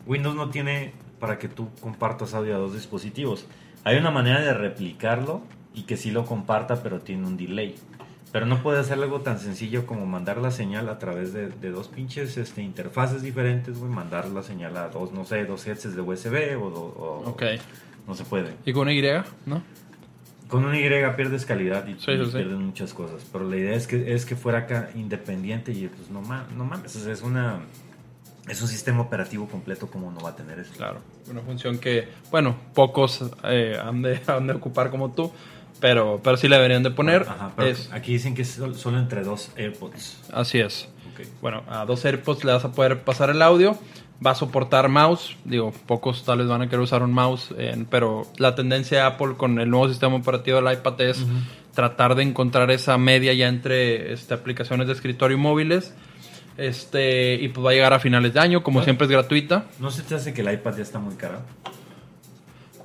[0.06, 3.46] Windows no tiene para que tú compartas audio a dos dispositivos.
[3.84, 5.42] Hay una manera de replicarlo
[5.74, 7.74] y que sí lo comparta, pero tiene un delay.
[8.32, 11.70] Pero no puede hacer algo tan sencillo como mandar la señal a través de, de
[11.70, 13.90] dos pinches este, interfaces diferentes, güey.
[13.92, 17.42] Mandar la señal a dos, no sé, dos headsets de USB o, o- Ok.
[18.08, 18.54] no se puede.
[18.64, 19.02] ¿Y con una Y?
[19.46, 19.62] ¿No?
[20.48, 22.32] Con una Y pierdes calidad y, Sí, y sí.
[22.32, 23.24] pierdes muchas cosas.
[23.32, 26.64] Pero la idea es que es que fuera acá independiente y pues no, ma- no
[26.64, 27.60] mames, es una
[28.48, 30.74] es un sistema operativo completo como no va a tener eso.
[30.76, 31.00] Claro.
[31.30, 35.30] Una función que, bueno, pocos eh, han, de, han de ocupar como tú.
[35.80, 37.22] Pero, pero sí le deberían de poner.
[37.22, 40.18] Ajá, pero Es- aquí dicen que es sol- solo entre dos AirPods.
[40.32, 40.88] así es.
[41.12, 41.26] Ok.
[41.42, 43.76] Bueno, a dos AirPods le vas a poder pasar el audio.
[44.24, 45.36] Va a soportar mouse.
[45.44, 47.52] Digo, pocos tal vez van a querer usar un mouse.
[47.58, 51.24] eh, pero la tendencia de Apple con el nuevo sistema operativo del iPad es
[51.74, 55.92] tratar de encontrar esa media ya entre este, aplicaciones de escritorio y móviles.
[56.56, 58.62] Este, y pues va a llegar a finales de año.
[58.62, 58.84] Como Ah.
[58.84, 59.66] siempre es gratuita.
[59.80, 61.40] ¿No se te hace que el iPad ya está muy caro?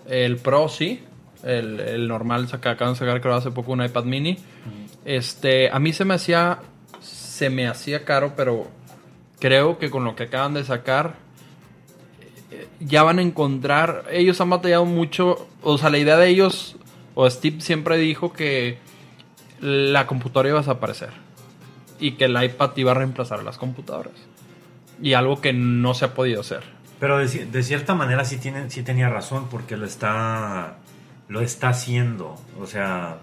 [0.07, 1.01] El Pro sí.
[1.43, 4.37] El, el normal saca, acaban de sacar creo hace poco un iPad mini.
[5.05, 6.59] Este, a mí se me hacía
[7.01, 8.67] se me hacía caro, pero
[9.39, 11.15] creo que con lo que acaban de sacar
[12.51, 16.75] eh, ya van a encontrar, ellos han batallado mucho, o sea, la idea de ellos
[17.15, 18.77] o Steve siempre dijo que
[19.61, 21.09] la computadora iba a desaparecer
[21.99, 24.13] y que el iPad iba a reemplazar a las computadoras.
[25.01, 26.63] Y algo que no se ha podido hacer.
[26.99, 30.77] Pero de, de cierta manera sí, tiene, sí tenía razón porque lo está,
[31.29, 32.35] lo está haciendo.
[32.59, 33.19] O sea,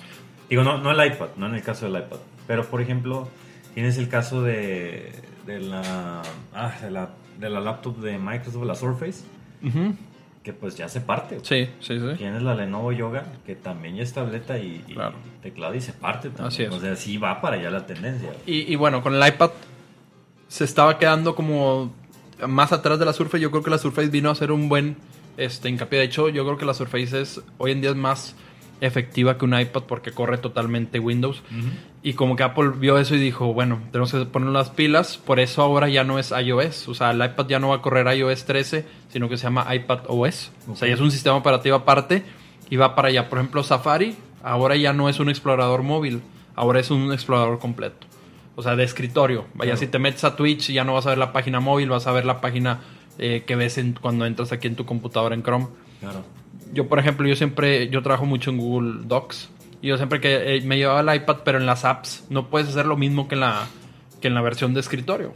[0.49, 2.19] digo, no, no el iPad, no en el caso del iPad.
[2.47, 3.29] Pero, por ejemplo,
[3.75, 5.13] tienes el caso de,
[5.45, 6.23] de, la,
[6.55, 9.25] ah, de, la, de la laptop de Microsoft, la Surface,
[10.43, 11.41] que pues ya se parte.
[11.43, 12.07] Sí, sí, sí.
[12.17, 15.17] Tienes la Lenovo Yoga, que también ya es tableta y, y Claro.
[15.43, 16.47] teclado y se parte también.
[16.47, 16.73] Así es.
[16.73, 18.31] O sea, sí va para allá la tendencia.
[18.47, 19.51] Y, y bueno, con el iPad
[20.47, 21.93] se estaba quedando como
[22.47, 23.41] más atrás de la Surface.
[23.43, 24.97] Yo creo que la Surface vino a hacer un buen
[25.37, 25.99] este, hincapié.
[26.01, 28.34] De hecho, yo creo que la Surface es hoy en día es más
[28.80, 31.43] efectiva que un iPad porque corre totalmente Windows.
[32.03, 35.16] Y como que Apple vio eso y dijo, bueno, tenemos que poner las pilas.
[35.16, 36.89] Por eso ahora ya no es iOS.
[36.89, 39.66] O sea, el iPad ya no va a correr iOS 13, sino que se llama
[39.74, 40.53] iPad OS.
[40.68, 42.22] O sea, ya es un sistema operativo aparte
[42.70, 43.28] y va para allá.
[43.28, 46.20] Por ejemplo, Safari ahora ya no es un explorador móvil,
[46.55, 48.07] ahora es un explorador completo.
[48.55, 49.47] O sea, de escritorio.
[49.55, 49.78] Vaya, Claro.
[49.81, 52.12] si te metes a Twitch ya no vas a ver la página móvil, vas a
[52.12, 52.81] ver la página
[53.18, 55.66] eh, que ves en- cuando entras aquí en tu computadora en Chrome.
[56.01, 56.22] Claro.
[56.74, 59.51] yo por ejemplo yo siempre yo trabajo mucho en Google Docs.
[59.82, 62.68] Y yo siempre que eh, me llevaba el iPad pero en las apps no puedes
[62.68, 63.66] hacer lo mismo que en la
[64.20, 65.32] que en la versión de escritorio.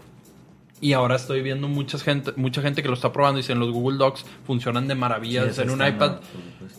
[0.82, 3.70] Y ahora estoy viendo mucha gente mucha gente que lo está probando y dicen los
[3.70, 6.20] Google Docs funcionan de maravilla Sí, en un iPad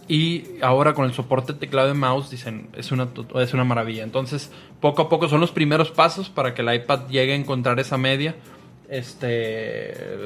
[0.08, 3.08] y ahora con el soporte teclado de mouse dicen es una
[3.40, 7.08] es una maravilla entonces poco a poco son los primeros pasos para que el iPad
[7.10, 8.36] llegue a encontrar esa media
[8.92, 9.28] este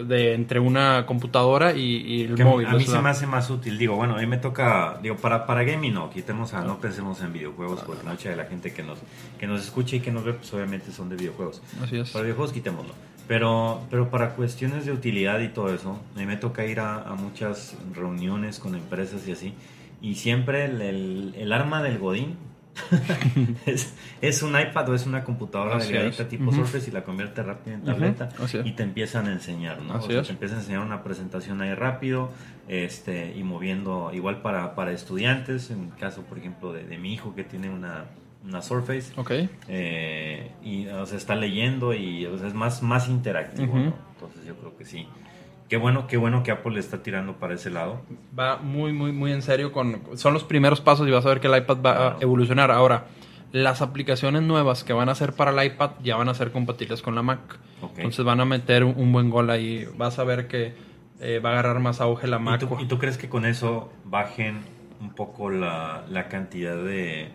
[0.07, 2.67] de entre una computadora y, y el Que móvil.
[2.67, 3.77] a mí o sea, se me hace más útil.
[3.77, 7.21] Digo, bueno, a mí me toca, digo, para, para gaming no, quitemos a, no pensemos
[7.21, 8.99] en videojuegos, porque mucha de la gente que nos,
[9.39, 11.61] que nos escucha y que nos ve, pues obviamente son de videojuegos.
[11.83, 12.09] Así es.
[12.11, 12.93] Para videojuegos quitémoslo.
[13.27, 17.01] Pero, pero para cuestiones de utilidad y todo eso, a mí me toca ir a,
[17.03, 19.53] a muchas reuniones con empresas y así.
[20.01, 22.35] Y siempre el, el- el arma del Godín
[23.65, 26.29] es, es un iPad o es una computadora Así delgadita es.
[26.29, 26.51] tipo.
[26.51, 28.29] Surface y la convierte rápido en tableta
[28.63, 29.95] y te empiezan a enseñar, ¿no?
[29.95, 32.31] O sea, te empiezan a enseñar una presentación ahí rápido
[32.67, 37.13] este, y moviendo igual para, para estudiantes, en el caso, por ejemplo, de, de mi
[37.13, 38.05] hijo que tiene una,
[38.43, 39.13] una Surface.
[39.17, 39.31] Ok.
[39.67, 43.75] Eh, y o sea, está leyendo y o sea, es más, más interactivo.
[43.77, 45.07] Entonces yo creo que sí.
[45.69, 48.01] Qué bueno, qué bueno que Apple le está tirando para ese lado.
[48.37, 50.01] Va muy, muy, muy en serio con...
[50.15, 52.17] Son los primeros pasos y vas a ver que el iPad va Claro.
[52.17, 52.69] a evolucionar.
[52.71, 53.05] Ahora,
[53.51, 57.01] las aplicaciones nuevas que van a hacer para el iPad ya van a ser compatibles
[57.01, 57.57] con la Mac.
[57.97, 59.87] Entonces van a meter un, un buen gol ahí.
[59.97, 60.73] Vas a ver que
[61.19, 62.59] eh, va a agarrar más auge la ¿Y Mac.
[62.59, 64.59] tú, y tú crees que con eso bajen
[65.01, 67.29] un poco la, la cantidad de,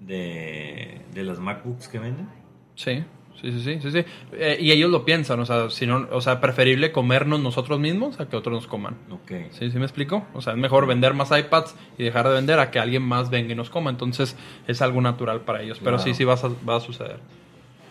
[0.00, 2.28] de, de las MacBooks que venden?
[2.74, 3.04] Sí,
[3.40, 3.90] sí, sí, sí, sí.
[3.90, 4.04] sí.
[4.32, 8.20] Eh, y ellos lo piensan, o sea, si no, o sea, preferible comernos nosotros mismos
[8.20, 8.96] a que otros nos coman.
[9.10, 9.32] Ok.
[9.50, 10.24] ¿Sí, sí me explico?
[10.34, 13.30] O sea, es mejor vender más iPads y dejar de vender a que alguien más
[13.30, 13.90] venga y nos coma.
[13.90, 14.36] Entonces
[14.66, 15.80] es algo natural para ellos.
[15.82, 17.18] Pero sí, sí va a, va a suceder.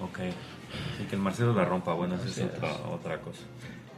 [0.01, 0.19] Ok.
[1.01, 3.41] Y que el Marcelo la rompa, bueno, esa es otra, otra cosa.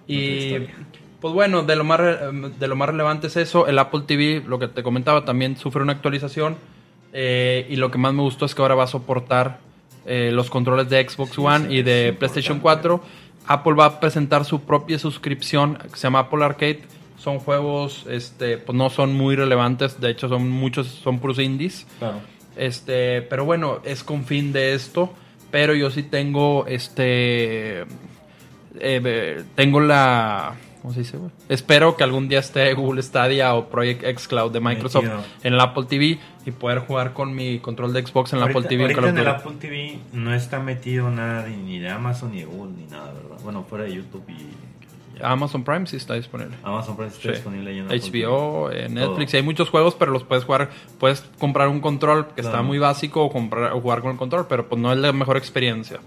[0.07, 0.73] Y Otra
[1.19, 3.67] pues bueno, de lo, más de lo más relevante es eso.
[3.67, 6.57] El Apple TV, lo que te comentaba, también sufre una actualización.
[7.13, 9.59] eh, y lo que más me gustó es que ahora va a soportar
[10.05, 12.89] eh, los controles de Xbox One y de PlayStation importante.
[12.89, 13.31] 4.
[13.47, 16.81] Apple va a presentar su propia suscripción que se llama Apple Arcade.
[17.17, 19.99] Son juegos, este, pues no son muy relevantes.
[19.99, 21.85] De hecho, son muchos, son puros indies.
[21.99, 22.19] Claro.
[22.55, 25.13] Este, pero bueno, es con fin de esto.
[25.51, 27.85] Pero yo sí tengo, este,
[28.79, 31.17] eh, tengo la, ¿cómo se dice?
[31.17, 31.31] güey?
[31.49, 35.23] Espero que algún día esté Google Stadia o Project X Cloud de Microsoft Metido.
[35.43, 38.59] en el Apple TV y poder jugar con mi control de Xbox en el ahorita,
[38.59, 38.83] Apple TV.
[38.83, 39.27] ahorita en el.
[39.27, 43.37] Apple TV no está metido nada ni de Amazon ni de Google ni nada, ¿verdad?
[43.43, 44.47] Bueno, fuera de YouTube y
[45.23, 46.55] Amazon Prime sí está disponible.
[46.63, 47.29] Amazon Prime está Sí.
[47.29, 51.67] disponible ahí en HBO, eh, Netflix, hay muchos juegos, pero los puedes jugar, puedes comprar
[51.67, 54.81] un control que está muy básico o comprar o jugar con el control, pero pues
[54.81, 55.99] no es la mejor experiencia.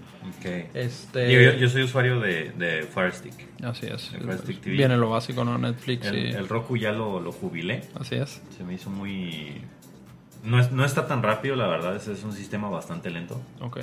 [0.73, 3.33] Este, yo, yo soy usuario de, de Fire Stick.
[3.63, 4.09] Así es.
[4.09, 4.75] Fire Stick TV.
[4.75, 5.57] Viene lo básico, ¿no?
[5.57, 6.31] Netflix El, y...
[6.31, 7.81] el Roku ya lo, lo jubilé.
[7.99, 8.41] Así es.
[8.57, 9.61] Se me hizo muy...
[10.43, 11.95] No, es- no está tan rápido, la verdad.
[11.95, 13.41] Es, es un sistema bastante lento.
[13.61, 13.79] Ok.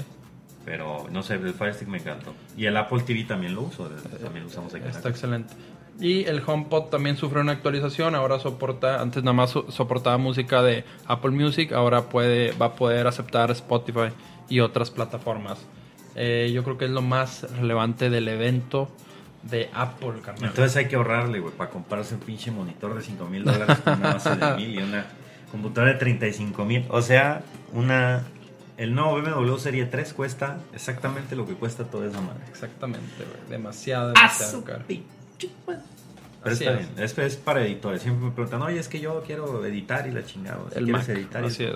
[0.64, 2.34] Pero no sé, el Fire Stick me encantó.
[2.56, 3.88] Y el Apple TV también lo uso.
[4.22, 4.86] También lo usamos aquí.
[4.88, 5.52] Está excelente.
[6.00, 8.14] Y el HomePod también sufre una actualización.
[8.14, 11.72] Ahora soporta, antes nada más so- soportaba música de Apple Music.
[11.72, 14.08] Ahora puede, va a poder aceptar Spotify
[14.48, 15.58] y otras plataformas.
[16.14, 18.90] Eh, yo creo que es lo más relevante del evento
[19.42, 20.50] de Apple, carnal.
[20.50, 23.94] Entonces hay que ahorrarle, güey, para comprarse un pinche monitor de 5 mil dólares con
[23.98, 25.06] una base de mil y una
[25.50, 26.86] computadora de 35 mil.
[26.90, 28.24] O sea, una...
[28.78, 32.40] El nuevo BMW Serie 3 cuesta exactamente lo que cuesta toda esa madre.
[32.48, 33.50] Exactamente, güey.
[33.50, 34.84] Demasiado, ¡Ah, demasiado caro.
[36.42, 36.94] Pero Así está es.
[36.94, 38.02] bien, es, es para editores.
[38.02, 40.58] Siempre me preguntan, oye, es que yo quiero editar y la chingada.
[40.72, 41.16] Si El quieres Mac.
[41.16, 41.72] editar, y Así es,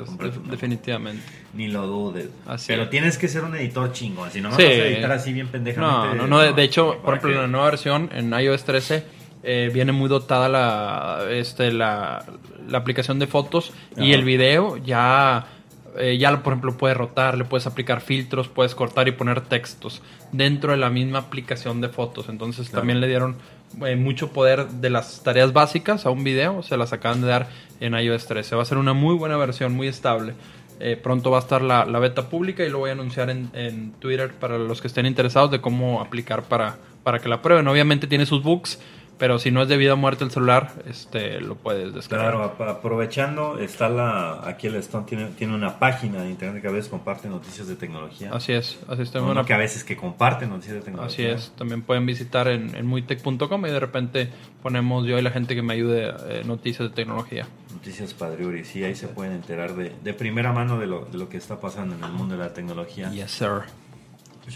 [0.51, 1.23] definitivamente.
[1.55, 2.29] Ni lo dudes.
[2.47, 2.91] Así Pero es.
[2.91, 4.31] tienes que ser un editor chingón.
[4.31, 4.63] Si no Sí.
[4.65, 6.09] vas a editar así bien pendejamente.
[6.09, 6.39] No, no, no.
[6.41, 9.05] De, de hecho, ¿para por ejemplo, en la nueva versión, en iOS 13,
[9.45, 12.25] eh, viene muy dotada la, este, la,
[12.69, 15.47] la aplicación de fotos y el video ya,
[15.97, 20.03] eh, ya, por ejemplo, puedes rotar, le puedes aplicar filtros, puedes cortar y poner textos
[20.33, 22.29] dentro de la misma aplicación de fotos.
[22.29, 22.81] Entonces, Claro.
[22.81, 23.37] también le dieron
[23.85, 27.49] eh, mucho poder de las tareas básicas a un video, se las acaban de dar
[27.81, 28.57] en iOS 13.
[28.57, 30.35] Va a ser una muy buena versión, muy estable.
[30.79, 33.51] Eh, pronto va a estar la, la beta pública y lo voy a anunciar en,
[33.55, 37.67] en Twitter para los que estén interesados de cómo aplicar para, para que la prueben.
[37.69, 38.79] Obviamente tiene sus bugs,
[39.19, 42.33] pero si no es de vida o muerte el celular, este, lo puedes descargar.
[42.33, 44.47] Claro, ap- aprovechando, está la.
[44.49, 47.77] Aquí el Stone tiene, tiene una página de internet que a veces comparte noticias de
[47.77, 48.31] tecnología.
[48.33, 49.11] Así es, así es.
[49.11, 51.33] Tengo No, una- no que a veces que comparte noticias de Así tecnología.
[51.33, 54.31] es, también pueden visitar en, en muytech.com y de repente
[54.63, 57.47] ponemos yo y la gente que me ayude eh, noticias de tecnología.
[57.73, 61.29] Noticias Padriuri, sí, ahí se pueden enterar de, de primera mano de lo, de lo
[61.29, 63.11] que está pasando en el mundo de la tecnología.
[63.11, 63.63] Yes, sir.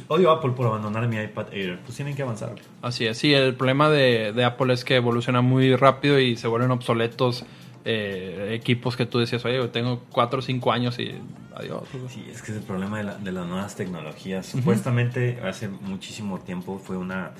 [0.08, 1.78] Odio a Apple por abandonar mi iPad Air.
[1.84, 2.54] Pues tienen que avanzar.
[2.82, 6.46] Así es, sí, el problema de, de Apple es que evoluciona muy rápido y se
[6.48, 7.44] vuelven obsoletos
[7.84, 11.14] eh, equipos que tú decías, oye, tengo 4 o 5 años y
[11.56, 11.82] adiós.
[12.08, 14.46] Sí, es que es el problema de, la- de las nuevas tecnologías.
[14.46, 17.32] Supuestamente hace muchísimo tiempo fue una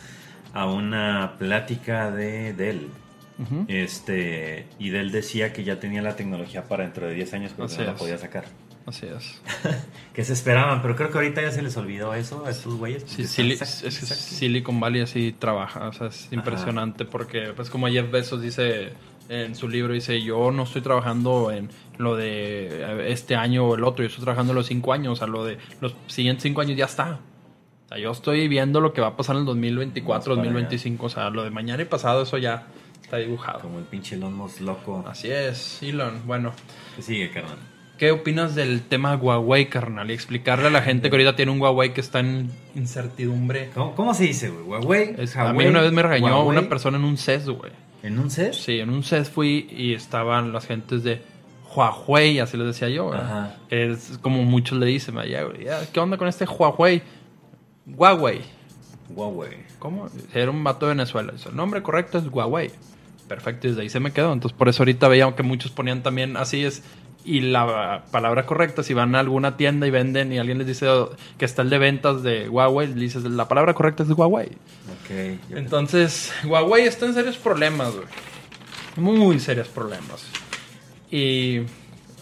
[0.52, 2.88] a una plática de Dell.
[3.68, 7.66] Este, y Dell decía que ya tenía la tecnología para dentro de 10 años, pero
[7.66, 8.44] Así no la podía sacar.
[8.90, 9.40] Así es.
[10.14, 13.04] que se esperaban, pero creo que ahorita ya se les olvidó eso a estos güeyes.
[13.06, 14.00] Sí, es que.
[14.00, 18.94] Silicon Valley así trabaja, o sea, es impresionante porque, pues como Jeff Bezos dice
[19.28, 23.76] en su libro, dice, yo no estoy trabajando en lo de eh, este año o
[23.76, 26.42] el otro, yo estoy trabajando en los cinco años, o sea, lo de los siguientes
[26.42, 27.20] cinco años ya está.
[27.84, 30.52] O sea, yo estoy viendo lo que va a pasar en el 2024, Vamos para
[30.52, 32.66] 2025, o sea, lo de mañana y pasado, eso ya
[33.00, 33.60] está dibujado.
[33.60, 35.04] Como el pinche Elon Musk loco.
[35.06, 36.22] Así es, Elon.
[36.26, 36.52] Bueno,
[36.96, 37.58] Que sigue, carnal.
[38.00, 40.10] ¿Qué opinas del tema Huawei, carnal?
[40.10, 43.68] Y explicarle a la gente que ahorita tiene un Huawei que está en incertidumbre.
[43.74, 44.64] ¿Cómo, cómo se dice, güey?
[44.66, 45.14] ¿Huawei?
[45.18, 46.58] Es- a mí una vez me regañó ¿Huawei?
[46.58, 47.70] una persona en un CES, güey.
[48.02, 48.56] ¿En un CES?
[48.56, 51.20] Sí, en un CES fui y estaban las gentes de
[51.76, 53.10] Huawei, así les decía yo.
[53.10, 53.26] ¿verdad?
[53.26, 53.56] Ajá.
[53.68, 57.02] Es como muchos le dicen, allá, güey, "Ya, ¿qué onda con este Huawei?
[57.86, 58.40] Huawei.
[59.10, 59.58] Huawei.
[59.78, 60.08] ¿Cómo?
[60.32, 61.34] Era un vato de Venezuela.
[61.46, 62.70] El nombre correcto es Huawei.
[63.28, 64.32] Perfecto, y desde ahí se me quedó.
[64.32, 66.82] Entonces, por eso ahorita veía que muchos ponían también así es.
[67.24, 70.88] Y la palabra correcta, si van a alguna tienda y venden y alguien les dice
[70.88, 74.48] oh, que está el de ventas de Huawei, le dices, la palabra correcta es Huawei.
[74.48, 75.38] Ok.
[75.50, 78.06] yo- Entonces, Huawei está en serios problemas, güey.
[78.96, 80.26] Muy serios problemas.
[81.10, 81.60] Y.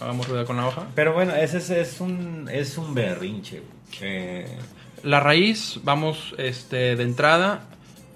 [0.01, 0.87] Hagamos ruido con la hoja.
[0.95, 3.69] Pero bueno, ese es, es un, es un berrinche, güey.
[4.01, 4.47] Eh,
[5.03, 7.63] La raíz, vamos, este, de entrada,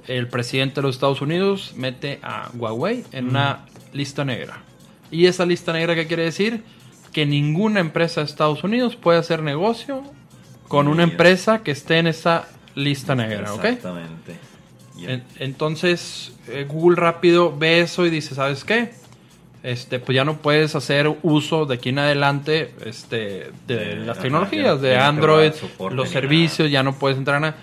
[0.08, 4.64] el presidente de los Estados Unidos mete a Huawei en una lista negra.
[5.14, 6.64] ¿Y esa lista negra qué quiere decir?
[7.12, 10.04] Que ninguna empresa de Estados Unidos puede hacer negocio
[10.68, 13.64] con una empresa que esté en esa lista negra, ¿ok?
[13.66, 14.34] Exactamente.
[15.14, 18.92] En- entonces, eh, Google rápido ve eso y dice, ¿sabes qué?
[19.62, 24.20] Este, pues ya no puedes hacer uso de aquí en adelante este, de De- las
[24.20, 25.52] tecnologías, de Android,
[25.96, 27.56] los servicios, ya no puedes entrar a nada.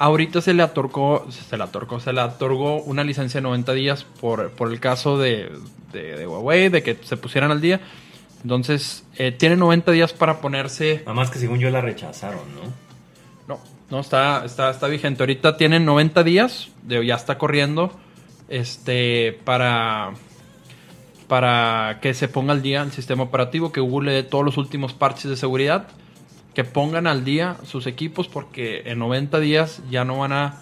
[0.00, 4.04] Ahorita se le otorgó, se le otorgó, se le otorgó una licencia de 90 días
[4.20, 5.52] por, por el caso de,
[5.92, 7.80] de- de Huawei, de que se pusieran al día.
[8.42, 12.72] Entonces, eh, tiene 90 días para ponerse Nada más que según yo la rechazaron, ¿no?
[13.54, 13.60] no,
[13.90, 15.22] no está, está, está vigente.
[15.22, 17.92] Ahorita tienen 90 días, de, ya está corriendo,
[18.48, 20.12] este, para,
[21.28, 24.56] para que se ponga al día el sistema operativo, que Google le dé todos los
[24.56, 25.88] últimos parches de seguridad,
[26.60, 30.56] que pongan al día sus equipos, porque en 90 días ya no van a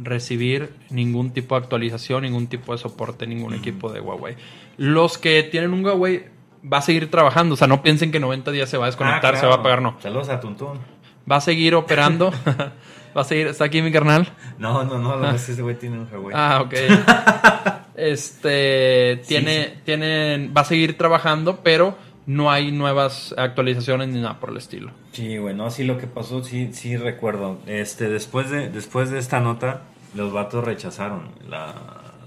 [0.00, 4.36] recibir ningún tipo de actualización, ningún tipo de soporte, ningún equipo de Huawei.
[4.76, 6.26] Los que tienen un Huawei
[6.72, 8.86] va a seguir trabajando, o sea, no piensen que en 90 días se va a
[8.86, 10.78] desconectar, Ah, se va a apagar, no Saludos a Tuntún.
[11.28, 12.30] va a seguir operando.
[13.16, 13.48] va a seguir.
[13.48, 14.28] ¿Está aquí mi carnal?
[14.56, 16.32] No, no, no, no, ese güey tiene un Huawei.
[16.36, 16.74] Ah, ok.
[17.96, 24.50] Este tiene, tienen, va a seguir trabajando, pero no hay nuevas actualizaciones ni nada por
[24.50, 24.90] el estilo.
[25.12, 27.58] Sí, güey, no, sí lo que pasó, sí, sí recuerdo.
[27.66, 29.82] Este, después de, después de esta nota,
[30.14, 31.74] los vatos rechazaron la,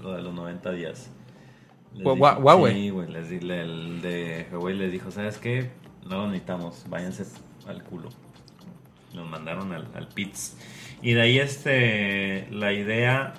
[0.02, 1.10] lo de los 90 días.
[1.94, 2.74] Les Hua- dijo- Huawei.
[2.74, 5.70] Sí, güey, les le- el de Huawei les dijo, ¿sabes qué?
[6.04, 7.24] No lo necesitamos, váyanse
[7.66, 8.08] al culo.
[9.14, 10.56] Nos mandaron al, al PITS.
[11.02, 13.34] Y de ahí este, la idea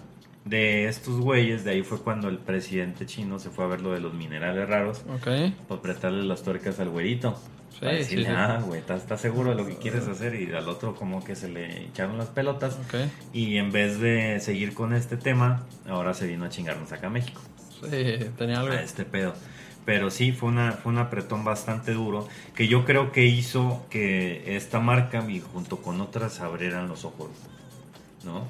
[0.49, 3.91] de estos güeyes, de ahí fue cuando el presidente chino se fue a ver lo
[3.91, 5.03] de los minerales raros.
[5.07, 5.27] Ok.
[5.67, 7.39] Para apretarle las tuercas al güerito.
[7.71, 8.35] Sí, para decirle, sí, sí.
[8.35, 10.33] ah, güey, ¿estás, estás seguro de lo que quieres hacer?
[10.35, 12.79] Y al otro como que se le echaron las pelotas.
[12.87, 12.95] Ok.
[13.31, 17.11] Y en vez de seguir con este tema, ahora se vino a chingarnos acá a
[17.11, 17.41] México.
[17.81, 18.73] Sí, tenía algo.
[18.73, 19.35] A este pedo.
[19.85, 24.55] Pero sí, fue, una, fue un apretón bastante duro que yo creo que hizo que
[24.55, 27.29] esta marca y junto con otras abrieran los ojos,
[28.25, 28.47] ¿no?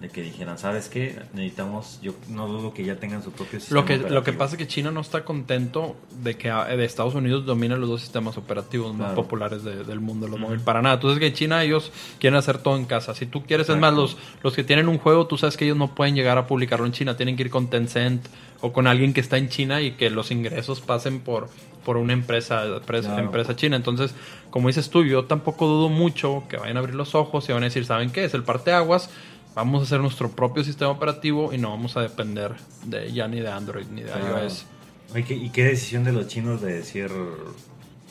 [0.00, 1.18] De que dijeran, ¿sabes qué?
[1.32, 4.38] Necesitamos, yo no dudo que ya tengan su propio sistema Lo que, lo que operativo".
[4.38, 7.88] pasa es que China no está contento de que ah, de Estados Unidos domina los
[7.88, 10.44] dos sistemas operativos más populares de- del mundo, los Ujú.
[10.46, 10.62] móviles.
[10.64, 10.94] Para nada.
[10.94, 13.12] Entonces que China ellos quieren hacer todo en casa.
[13.16, 15.76] Si tú quieres, es más, los, los que tienen un juego, tú sabes que ellos
[15.76, 17.16] no pueden llegar a publicarlo en China.
[17.16, 18.24] Tienen que ir con Tencent
[18.60, 21.48] o con alguien que está en China y que los ingresos pasen por,
[21.84, 23.24] por una empresa, empresa, Claro.
[23.24, 23.74] empresa china.
[23.74, 24.14] Entonces,
[24.50, 27.62] como dices tú, yo tampoco dudo mucho que vayan a abrir los ojos y van
[27.62, 28.22] a decir, ¿saben qué?
[28.22, 29.10] Es el parteaguas.
[29.58, 32.52] Vamos a hacer nuestro propio sistema operativo y no vamos a depender
[32.84, 34.44] de ya ni de Android ni de Claro.
[34.44, 34.66] iOS.
[35.12, 37.10] Oye, ¿qué- ¿Y qué decisión de los chinos de decir?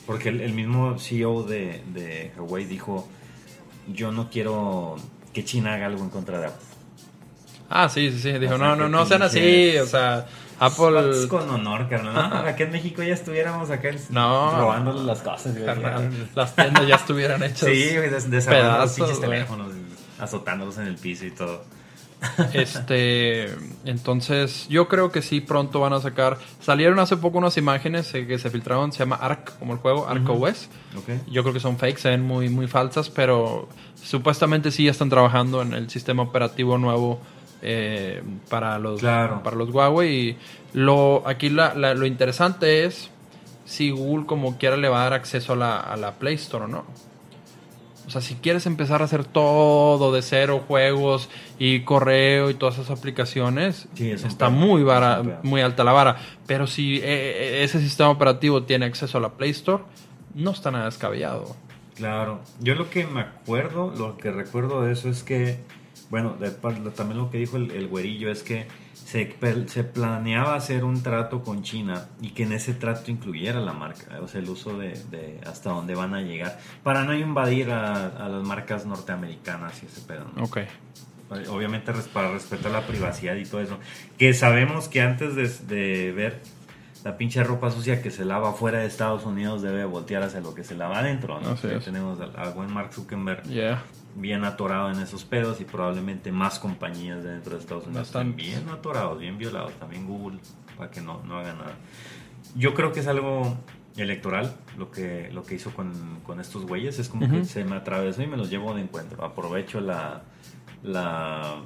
[0.06, 3.08] Porque el, el mismo CEO de, de Huawei dijo:
[3.90, 4.96] Yo no quiero
[5.32, 6.66] que China haga algo en contra de Apple.
[7.70, 8.32] Ah, sí, sí, sí.
[8.38, 9.74] Dijo, O sea, no, no, no sean así.
[9.78, 10.26] O sea,
[10.60, 11.28] Apple...
[11.28, 12.14] con honor, carnal.
[12.14, 14.58] No, acá en México ya estuviéramos acá No.
[14.58, 15.56] robándole las cosas.
[15.64, 17.70] carnal, las tiendas ya estuvieran hechas.
[17.70, 19.72] Sí, des- desarmando los pedazos, pinches teléfonos,
[20.18, 21.62] azotándolos en el piso y todo.
[22.52, 23.54] Este,
[23.84, 26.38] entonces, yo creo que sí, pronto van a sacar.
[26.60, 30.08] Salieron hace poco unas imágenes eh, que se filtraron, se llama Arc, como el juego,
[30.08, 30.44] Arc Ujú.
[30.44, 30.68] OS.
[31.30, 33.68] Yo creo que son fakes, se ven muy, muy falsas, pero
[34.02, 37.20] supuestamente sí ya están trabajando en el sistema operativo nuevo
[37.62, 39.42] eh, para los Claro.
[39.42, 40.30] para los Huawei.
[40.30, 40.36] Y
[40.74, 43.10] lo, aquí la- la- lo interesante es
[43.64, 46.64] si Google como quiera le va a dar acceso a la, a la Play Store
[46.64, 46.84] o no.
[48.08, 51.28] O sea, si quieres empezar a hacer todo de cero, juegos
[51.58, 55.92] y correo y todas esas aplicaciones, Sí, es un está muy, vara- muy alta la
[55.92, 56.16] vara.
[56.46, 59.82] Pero si eh, eh, ese sistema operativo tiene acceso a la Play Store,
[60.34, 61.54] no está nada descabellado.
[61.96, 65.58] Claro, yo lo que me acuerdo, lo que recuerdo de eso es que,
[66.08, 68.66] bueno, de también lo que dijo el, el güerillo es que
[69.08, 69.36] se,
[69.68, 74.20] se planeaba hacer un trato con China y que en ese trato incluyera la marca,
[74.20, 78.08] o sea, el uso de, de hasta dónde van a llegar, para no invadir a,
[78.08, 80.44] a las marcas norteamericanas y ese pedo, ¿no?
[80.44, 80.58] Ok.
[81.50, 83.78] Obviamente para respetar la privacidad y todo eso.
[84.18, 86.42] Que sabemos que antes de, de ver
[87.02, 90.54] la pinche ropa sucia que se lava fuera de Estados Unidos debe voltear hacia lo
[90.54, 91.40] que se lava adentro.
[91.40, 91.50] ¿no?
[91.52, 91.84] Así es.
[91.84, 93.82] tenemos al, al buen Mark Zuckerberg Yeah.
[94.20, 98.34] Bien atorado en esos pedos y probablemente más compañías de dentro de Estados Unidos están
[98.36, 99.72] bien atorados, bien violados.
[99.74, 100.38] También Google
[100.76, 101.74] para que no, no haga nada.
[102.56, 103.56] Yo creo que es algo
[103.96, 106.98] electoral lo que, lo que hizo con, con estos güeyes.
[106.98, 107.34] Es como Ujú.
[107.36, 109.24] que se me atravesó y me los llevo de encuentro.
[109.24, 110.22] Aprovecho la,
[110.82, 111.56] la,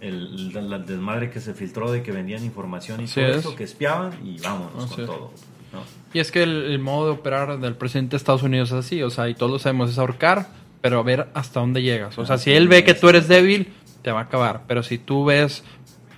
[0.00, 3.36] el, la- la desmadre que se filtró de que vendían información y Así todo es.
[3.38, 5.06] eso, que espiaban y vámonos Así con es.
[5.10, 5.32] todo.
[5.72, 5.80] ¿no?
[6.12, 9.02] Y es que el, el modo de operar del presidente de Estados Unidos es así,
[9.02, 10.46] o sea, y todos lo sabemos, es ahorcar,
[10.82, 12.18] pero a ver hasta dónde llegas.
[12.18, 13.72] O sea, si él ve que tú eres débil,
[14.02, 14.62] te va a acabar.
[14.68, 15.64] Pero si tú ves,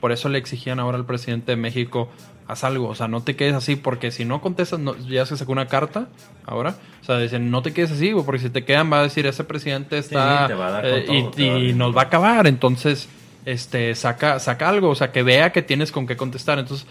[0.00, 2.10] por eso le exigían ahora al presidente de México,
[2.48, 5.36] haz algo, o sea, no te quedes así, porque si no contestas, no- ya se
[5.36, 6.08] sacó una carta
[6.44, 9.26] ahora, o sea, dicen, no te quedes así, porque si te quedan va a decir,
[9.26, 10.46] ese presidente está...
[10.84, 13.08] eh, y todo, y nos va a acabar, entonces
[13.46, 16.58] este saca saca algo, o sea, que vea que tienes con qué contestar.
[16.58, 16.86] Entonces,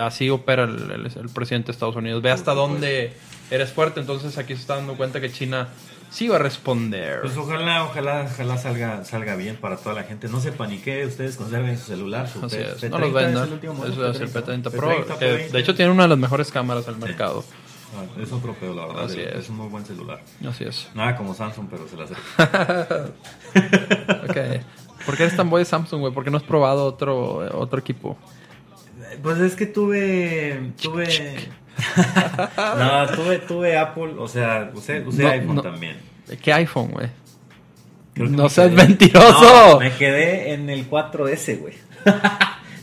[0.00, 2.20] así opera el, el- el presidente de Estados Unidos.
[2.22, 3.12] Ve hasta dónde
[3.50, 4.00] eres fuerte.
[4.00, 5.68] Entonces, aquí se está dando cuenta que China
[6.14, 7.20] sí va a responder.
[7.22, 10.28] Pues ojalá, ojalá, ojalá salga, salga bien para toda la gente.
[10.28, 13.14] No se panique, ustedes conserven su celular, su Así P- es, P30 no los es
[13.14, 13.46] vendan.
[13.48, 14.88] el último Eso modelo, es el P30, P30 Pro.
[15.06, 15.50] P30, que, P20.
[15.50, 17.44] de hecho, tiene una de las mejores cámaras del mercado.
[17.96, 19.04] Ah, es otro pedo, la verdad.
[19.04, 19.34] Así es.
[19.36, 19.48] es.
[19.50, 20.20] un muy buen celular.
[20.48, 20.88] Así es.
[20.94, 22.14] Nada como Samsung, pero se la hace.
[24.28, 24.62] Ok.
[25.06, 26.12] ¿Por qué eres tan boy de Samsung, güey?
[26.12, 28.16] ¿Por qué no has probado otro, otro equipo?
[29.22, 30.72] Pues es que tuve.
[30.80, 31.48] Tuve.
[32.78, 35.62] no, tuve, tuve Apple, o sea, usé, usé No, iPhone no.
[35.62, 35.96] también.
[36.42, 37.08] ¿Qué iPhone, güey?
[38.16, 39.70] No me seas quedé- mentiroso.
[39.72, 41.74] No, me quedé en el 4S, güey.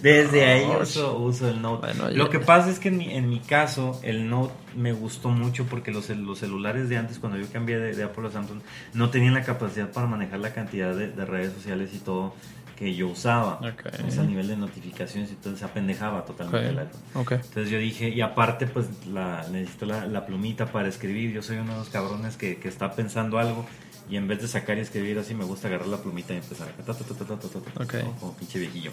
[0.02, 1.94] Desde ahí uso, uso el Note.
[1.94, 5.30] Bueno, Lo que pasa es que en mi, en mi caso, el Note me gustó
[5.30, 8.62] mucho porque los, los celulares de antes, cuando yo cambié de, de Apple a Samsung,
[8.96, 12.34] no tenían la capacidad para manejar la cantidad de, de redes sociales y todo
[12.82, 13.58] que yo usaba.
[13.58, 13.92] Okay.
[13.94, 16.70] Entonces, a nivel de notificaciones y todo, se apendejaba totalmente okay.
[16.72, 17.02] el iPhone.
[17.14, 17.38] Okay.
[17.38, 21.32] Entonces yo dije, y aparte, pues la, necesito la, la, plumita para escribir.
[21.32, 23.68] Yo soy uno de los cabrones que, que, está pensando algo
[24.10, 26.70] y en vez de sacar y escribir así, me gusta agarrar la plumita y empezar
[26.70, 26.84] a.
[26.84, 28.12] Ta, ta, ta, ¿no?
[28.20, 28.92] Como pinche viejillo.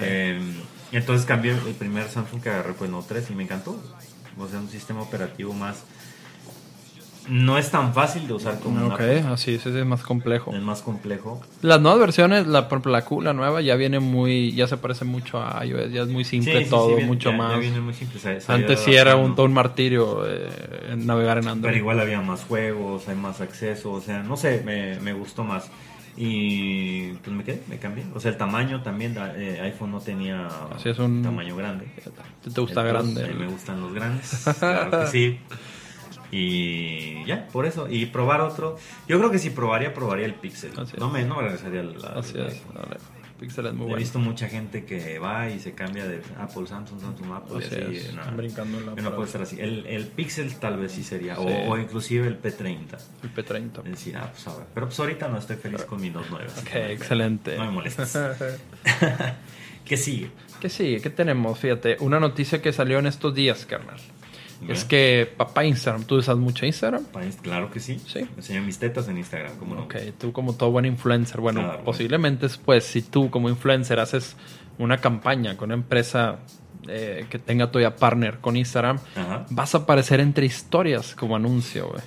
[0.00, 0.38] Eh,
[0.92, 3.82] entonces cambié el primer Samsung que agarré, pues no 3 y me encantó.
[4.38, 5.82] O sea, un sistema operativo más
[7.28, 10.52] no es tan fácil de usar como un Ok, Apple, así es, es más complejo.
[10.54, 11.40] es más complejo.
[11.62, 14.76] Las nuevas versiones, la, por ejemplo, la Q, la nueva, ya viene muy, ya se
[14.78, 17.42] parece mucho a iOS, ya es muy simple Sí, todo, sí, bien- mucho ya- ya
[17.42, 17.60] más.
[17.60, 20.48] viene muy simple, se- se ha ido Antes sí era un, todo un martirio eh,
[20.96, 21.72] navegar en Android.
[21.72, 25.44] Pero igual había más juegos, hay más acceso, o sea, no sé, me, me gustó
[25.44, 25.70] más.
[26.16, 28.04] Y pues me quedé, me cambié.
[28.14, 31.86] O sea, el tamaño también, eh, iPhone no tenía Así es un- tamaño grande.
[32.52, 33.28] ¿Te, gusta grande?
[33.28, 35.38] Mí me gustan los grandes, claro que sí.
[36.32, 37.88] Y ya, por eso.
[37.88, 38.76] Y probar otro.
[39.08, 40.72] Yo creo que si probaría, probaría el Pixel.
[40.98, 42.54] No me, no me regresaría al, al Así es.
[42.54, 42.74] iPhone.
[42.74, 42.96] Dale.
[43.40, 43.96] Pixel es muy He bueno.
[44.00, 47.56] visto mucha gente que va y se cambia de Apple, Samsung, Samsung, Apple.
[47.58, 49.58] y Así no, están brincando en la no puede ser así.
[49.58, 51.38] El, el Pixel tal vez sí sería.
[51.40, 51.54] o- Sí.
[51.66, 52.98] O, inclusive el P30.
[53.22, 53.78] El P30.
[53.86, 54.66] Es decir, ah, pues ahora.
[54.74, 56.46] Pero pues ahorita no estoy feliz con mi Note 9.
[56.48, 57.56] así Ok, que no me- excelente.
[57.56, 58.18] No me molestes.
[59.86, 60.30] ¿Qué sigue?
[60.60, 61.00] ¿Qué sigue?
[61.00, 61.58] ¿Qué tenemos?
[61.58, 63.96] Fíjate, una noticia que salió en estos días, carnal.
[64.68, 67.04] Es que papá Instagram, ¿tú usas mucho Instagram?
[67.42, 67.98] Claro que sí.
[68.06, 68.20] Sí.
[68.20, 69.82] Me enseño mis tetas en Instagram, ¿cómo no?
[69.84, 71.84] Ok, tú como todo buen influencer, bueno, Claro.
[71.84, 74.36] posiblemente después, si tú como influencer haces
[74.78, 76.40] una campaña con una empresa
[76.88, 79.46] eh, que tenga todavía partner con Instagram, Ajá.
[79.50, 82.02] vas a aparecer entre historias como anuncio, güey.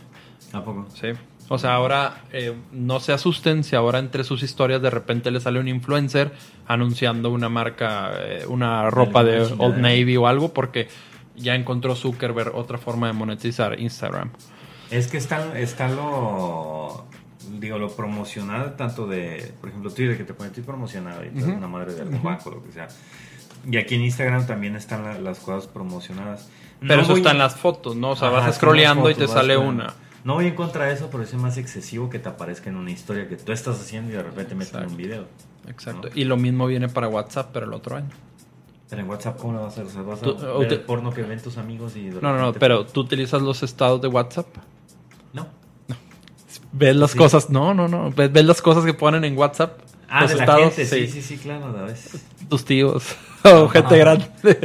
[0.52, 0.88] ¿A poco?
[0.94, 1.08] Sí.
[1.50, 5.40] O sea, ahora eh, no se asusten si ahora entre sus historias de repente le
[5.40, 6.32] sale un influencer
[6.68, 9.78] anunciando una marca, eh, una ropa de Old.
[9.78, 10.88] Navy o algo, porque
[11.36, 14.30] ya encontró Zuckerberg otra forma de monetizar Instagram.
[14.92, 17.06] Es que está, está lo.
[17.60, 19.54] Digo, lo promocional tanto de.
[19.60, 21.52] Por ejemplo, Twitter, que te pone estoy promocionado y te Ujú.
[21.54, 22.88] una madre de algún banco, lo que sea.
[23.70, 26.50] Y aquí en Instagram también están la- las cosas promocionadas.
[26.80, 28.12] Pero No eso voy- está en las fotos, ¿no?
[28.12, 29.94] O sea, Ajá, vas scrolleando y te sale una.
[30.26, 32.92] No voy en contra de eso, pero es más excesivo que te aparezca en una
[32.92, 34.90] historia que tú estás haciendo y de repente meten Exacto.
[34.92, 35.26] un video.
[35.68, 36.10] Exacto.
[36.10, 36.16] ¿no?
[36.16, 38.10] Y lo mismo viene para WhatsApp, pero el otro año.
[38.94, 40.82] Pero en WhatsApp, ¿cómo lo vas a sea, vas a Tú- ver o te- el
[40.82, 42.02] porno que ven tus amigos y...
[42.12, 44.46] No, no, no, pero tú utilizas los estados de WhatsApp.
[45.34, 45.48] No.
[46.74, 47.18] Ves las Sí.
[47.18, 49.80] cosas, no, no, no, ves, ves las cosas que ponen en WhatsApp.
[50.10, 52.24] Ah, los de la estados, gente, sí, sí, sí, claro, a veces.
[52.50, 53.04] tus tíos
[53.44, 54.26] o gente grande.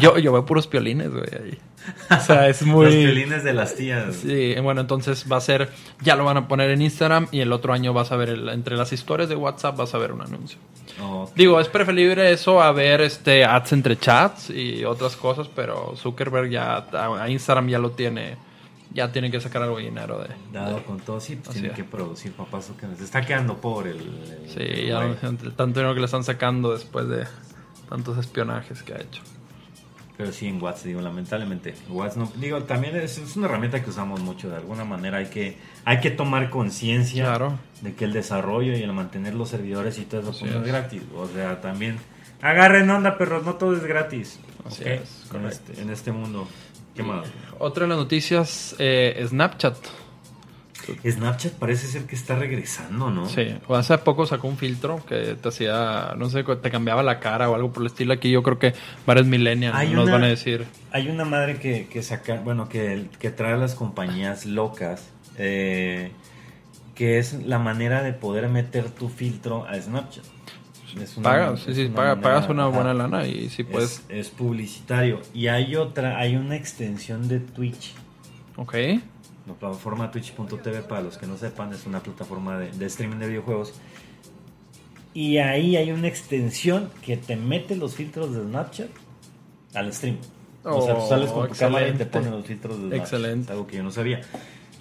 [0.00, 1.58] yo, yo veo puros piolines, güey, ahí.
[2.16, 2.84] O sea, es muy...
[2.86, 4.14] Los violines de las tías.
[4.14, 5.68] Sí, bueno, entonces va a ser,
[6.00, 8.48] ya lo van a poner en Instagram y el otro año vas a ver, el-
[8.50, 10.58] entre las historias de WhatsApp vas a ver un anuncio.
[11.00, 15.94] Oh, Digo, es preferible eso a ver este ads entre chats y otras cosas, pero
[15.96, 18.36] Zuckerberg ya, a Instagram ya lo tiene,
[18.94, 20.28] ya tiene que sacar algo de dinero de...
[20.52, 21.74] dado con todo, sí, pues Así tiene es.
[21.76, 23.98] que producir, papá, eso que se está quedando pobre el...
[23.98, 27.26] el- Sí, el ya entre tanto dinero que le están sacando después de
[27.88, 29.22] tantos espionajes que ha hecho.
[30.16, 31.74] Pero sí en WhatsApp, digo, lamentablemente.
[31.88, 34.50] WhatsApp no, digo, también es, es una herramienta que usamos mucho.
[34.50, 35.56] De alguna manera hay que,
[35.86, 37.58] hay que tomar conciencia Claro.
[37.80, 40.66] de que el desarrollo y el mantener los servidores y todo eso pues, no es
[40.66, 41.02] gratis.
[41.16, 41.96] O sea, también
[42.42, 44.38] agarren onda, perros, no todo es gratis.
[44.66, 46.46] Así es, en, este, en este mundo.
[46.94, 47.26] ¿Qué más?
[47.58, 49.76] Otra de las noticias, eh, Snapchat.
[51.08, 53.28] Snapchat parece ser que está regresando, ¿no?
[53.28, 57.20] Sí, o hace poco sacó un filtro que te hacía, no sé, te cambiaba la
[57.20, 58.12] cara o algo por el estilo.
[58.12, 58.74] Aquí yo creo que
[59.06, 60.66] varios millennials Hay nos una- van a decir.
[60.90, 65.08] Hay una madre que, que saca, bueno, que, que trae a las compañías locas,
[65.38, 66.10] eh,
[66.96, 70.24] que es la manera de poder meter tu filtro a Snapchat.
[71.00, 74.00] Es una- Pagas, sí, sí, paga- pagas una buena lana y sí puedes.
[74.00, 75.20] Es, es publicitario.
[75.34, 77.92] Y hay otra, hay una extensión de Twitch.
[78.56, 78.74] Ok,
[79.46, 83.28] La plataforma twitch.tv, para los que no sepan, es una plataforma de, de streaming de
[83.28, 83.72] videojuegos.
[85.14, 88.88] Y ahí hay una extensión que te mete los filtros de Snapchat
[89.74, 90.16] al stream.
[90.64, 93.00] o sea, tú Oh, sales con tu cámara y te ponen los filtros de Snapchat.
[93.02, 93.44] Excelente.
[93.46, 94.20] Es algo que yo no sabía.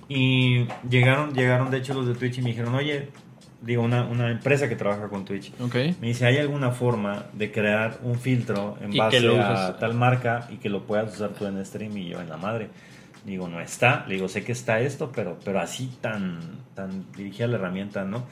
[0.08, 3.10] Y llegaron, llegaron de hecho los de Twitch y me dijeron, oye,
[3.62, 5.52] digo, una, una empresa que trabaja con Twitch.
[5.60, 5.76] ok.
[6.02, 10.48] Me dice, ¿hay alguna forma de crear un filtro en base lo a tal marca
[10.50, 12.70] y que lo puedas usar tú en stream y yo en la madre?
[13.24, 14.04] Digo, no está.
[14.08, 16.40] Le digo, sé que está esto, pero, pero así tan,
[16.74, 18.24] tan dirigida la herramienta, ¿no?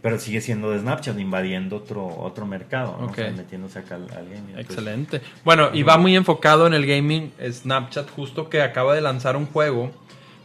[0.00, 3.08] Pero sigue siendo de Snapchat, invadiendo otro, otro mercado, ¿no?
[3.08, 3.36] O sea, Ok.
[3.36, 4.54] metiéndose acá al, al gaming.
[4.56, 5.20] Entonces, Excelente.
[5.44, 9.46] Bueno, y va muy enfocado en el gaming Snapchat, justo que acaba de lanzar un
[9.46, 9.90] juego.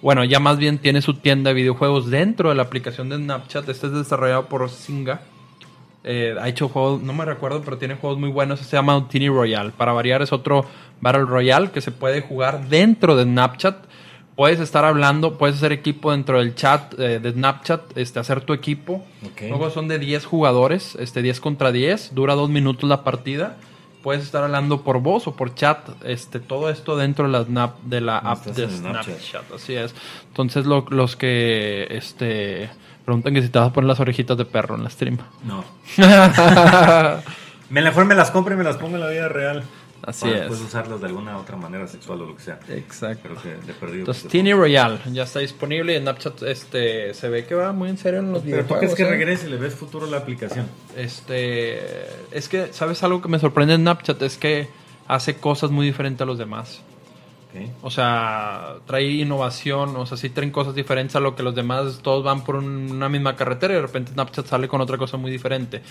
[0.02, 3.70] Bueno, ya más bien tiene su tienda de videojuegos dentro de la aplicación de Snapchat.
[3.70, 5.22] Este es desarrollado por Singa.
[6.04, 8.60] Eh, ha hecho juegos, no me recuerdo, pero tiene juegos muy buenos.
[8.60, 9.72] Se llama Tiny Royale.
[9.72, 10.66] Para variar, es otro
[11.02, 13.86] Battle Royale que se puede jugar dentro de Snapchat.
[14.36, 18.54] Puedes estar hablando, puedes hacer equipo dentro del chat eh, de Snapchat, este, hacer tu
[18.54, 19.06] equipo.
[19.24, 19.42] Ok.
[19.50, 23.58] Luego son de 10 jugadores, este 10 contra 10, dura dos minutos la partida.
[24.04, 27.80] Puedes estar hablando por voz o por chat, este todo esto dentro de la, snap,
[27.84, 29.20] de la app de Snapchat.
[29.20, 29.54] Snapchat.
[29.56, 29.94] así es.
[30.28, 32.70] Entonces lo- los que este
[33.06, 35.18] preguntan que si te vas a poner las orejitas de perro en la stream.
[35.44, 35.64] No.
[37.70, 39.64] Me mejor me las compro y me las pongo en la vida real.
[40.04, 40.40] Así Para es.
[40.42, 42.60] después usarlas de alguna otra manera sexual o lo que sea.
[42.70, 43.22] Exacto.
[43.24, 44.00] Pero que de perdido.
[44.00, 47.90] Entonces, pues, Tiny Royale ya está disponible y Snapchat este se ve que va muy
[47.90, 49.10] en serio en los Pero tú crees que ¿eh?
[49.10, 50.66] regrese y le ves futuro a la aplicación.
[50.98, 51.80] Este,
[52.32, 54.22] es que, ¿sabes algo que me sorprende en Snapchat?
[54.24, 54.70] Es que
[55.08, 56.82] hace cosas muy diferentes a los demás.
[57.82, 62.00] O sea, trae innovación, o sea, sí traen cosas diferentes a lo que los demás,
[62.02, 65.18] todos van por un- una misma carretera y de repente Snapchat sale con otra cosa
[65.18, 65.82] muy diferente.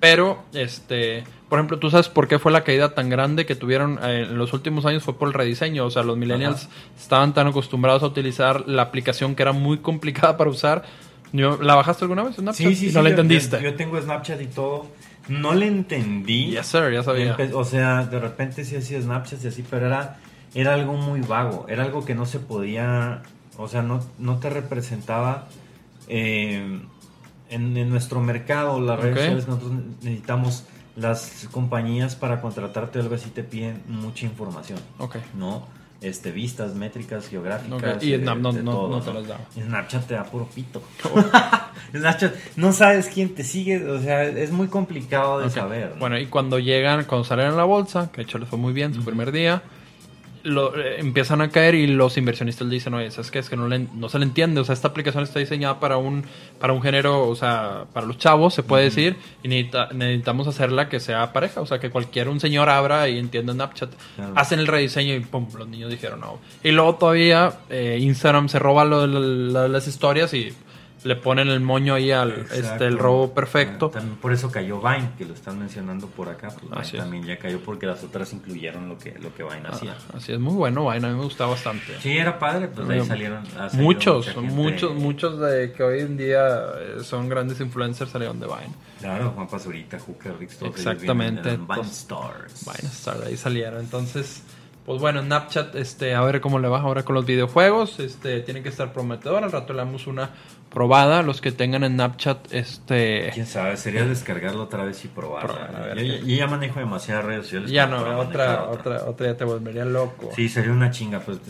[0.00, 3.98] Pero, este, por ejemplo, ¿tú sabes por qué fue la caída tan grande que tuvieron
[4.02, 5.02] eh, en los últimos años?
[5.04, 6.68] Fue por el rediseño, o sea, los millennials
[6.98, 10.84] estaban tan acostumbrados a utilizar la aplicación que era muy complicada para usar.
[11.32, 12.54] Yo- ¿La bajaste alguna vez Snapchat?
[12.68, 12.94] Sí, sí, sí.
[12.94, 13.56] no la yo- entendiste.
[13.56, 14.86] Yo, yo tengo Snapchat y todo.
[15.28, 16.50] No le entendí.
[16.52, 17.36] Yes, sir, ya sabía.
[17.54, 20.18] O sea, de repente sí hacía Snapchat y así, pero era,
[20.58, 21.66] era algo muy vago.
[21.68, 23.22] Era algo que no se podía.
[23.58, 25.46] O sea, no, no te representaba.
[26.08, 26.80] eh,
[27.48, 29.72] en, en nuestro mercado, las redes sociales, nosotros
[30.02, 30.64] necesitamos
[30.96, 34.78] las compañías para contratarte o algo así te piden mucha información.
[34.98, 35.16] Ok.
[35.36, 35.64] ¿no?
[36.00, 37.72] Este, vistas, métricas, geográficas.
[37.96, 39.40] Ok, y de- Snap no- de no- todo, no te las daba.
[39.54, 40.82] Snapchat te da puro pito.
[41.92, 45.90] Snapchat, no sabes quién te sigue, o sea, es muy complicado de saber.
[45.94, 46.00] ¿no?
[46.00, 48.72] Bueno, y cuando llegan, cuando salen a la bolsa, que de hecho les fue muy
[48.72, 49.62] bien su primer día,
[50.46, 53.38] lo, eh, empiezan a caer y los inversionistas le dicen, oye, ¿sabes qué?
[53.40, 55.96] Es que no, le- no se le entiende, o sea, esta aplicación está diseñada para
[55.96, 56.24] un,
[56.60, 60.88] para un género, o sea, para los chavos, se puede decir, y necesita- necesitamos hacerla
[60.88, 63.90] que sea pareja, o sea, que cualquier un señor abra y entienda Snapchat.
[64.16, 64.32] Claro.
[64.36, 66.38] Hacen el rediseño y pum, los niños dijeron no.
[66.64, 70.52] Y luego todavía eh, Instagram se roba lo la- las historias y
[71.06, 73.86] le ponen el moño ahí al este el robo perfecto.
[73.86, 76.48] Ah, También por eso cayó Vine, que lo están mencionando por acá.
[76.48, 77.02] Pues Vine Así es.
[77.02, 79.96] también ya cayó porque las otras incluyeron lo que, lo que Vine hacía.
[80.12, 81.98] Ah, así es muy bueno, vaina, a mí me gusta bastante.
[82.00, 83.44] Sí, era padre, pues de ahí salieron.
[83.74, 88.74] Muchos, muchos, muchos de que hoy en día eh, son grandes influencers salieron de Vine.
[89.00, 92.64] Claro, Juan Pazurita, Hooker, Rix, todos ellos Exactamente, vienen Vine Stars.
[92.64, 93.80] Vine Star, de ahí salieron.
[93.80, 94.42] Entonces,
[94.86, 97.98] pues bueno, Snapchat, este, a ver cómo le va ahora con los videojuegos.
[97.98, 99.42] Este, tiene que estar prometedor.
[99.42, 100.30] Al rato le damos una
[100.70, 101.22] probada.
[101.22, 103.30] Los que tengan Snapchat, este.
[103.34, 105.68] Quién sabe, sería descargarlo otra vez y probarla.
[105.68, 107.70] Probar, yo, ya manejo demasiadas redes sociales.
[107.70, 110.30] Ya no, otra, otra, otra ya te volvería loco.
[110.36, 111.18] Sí, sería una chinga.
[111.20, 111.40] Pues,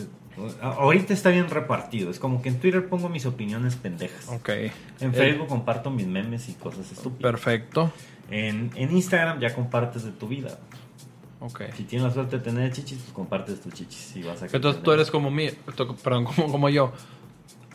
[0.61, 2.09] ahorita está bien repartido.
[2.09, 4.27] Es como que en Twitter pongo mis opiniones pendejas.
[4.29, 4.49] Ok.
[4.49, 7.31] En Eh, Facebook comparto mis memes y cosas estúpidas.
[7.31, 7.91] Perfecto.
[8.31, 10.57] En, en Instagram ya compartes de tu vida.
[11.75, 14.15] Si tienes la suerte de tener chichis, pues compartes tus chichis.
[14.15, 15.49] Y vas a Entonces tú eres como mí,
[16.03, 16.91] perdón, como, como yo.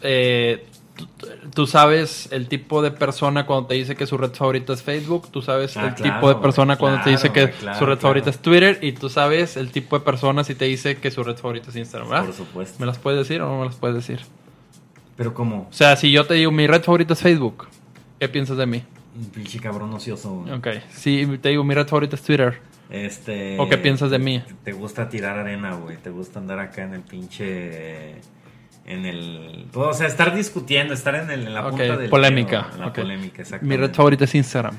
[0.01, 0.67] Eh,
[0.97, 1.07] tú,
[1.55, 5.31] tú sabes el tipo de persona cuando te dice que su red favorita es Facebook,
[5.31, 7.99] tú sabes Ah, el claro, tipo de persona cuando te dice que claro, su red
[7.99, 11.23] favorita es Twitter y tú sabes el tipo de persona si te dice que su
[11.23, 12.25] red favorita es Instagram, ¿verdad?
[12.27, 12.77] Por supuesto.
[12.81, 14.21] ¿Me las puedes decir o no me las puedes decir?
[15.17, 17.69] Pero como O sea, si yo te digo mi red favorita es Facebook,
[18.19, 18.83] ¿qué piensas de mí?
[19.15, 20.45] un pinche cabrón ocioso.
[20.57, 20.69] Ok.
[20.91, 22.61] Si te digo mi red favorita es Twitter,
[22.93, 23.59] Este.
[23.59, 24.45] ¿O qué piensas de mí?
[24.65, 25.97] Te gusta tirar arena, güey.
[25.97, 28.17] Te gusta andar acá en el pinche.
[28.85, 29.67] En el.
[29.73, 32.11] O sea, estar discutiendo, estar en, el, en la punta del.
[32.11, 32.97] polémica, en la ok.
[32.97, 34.77] polémica, mi red favorita es Instagram.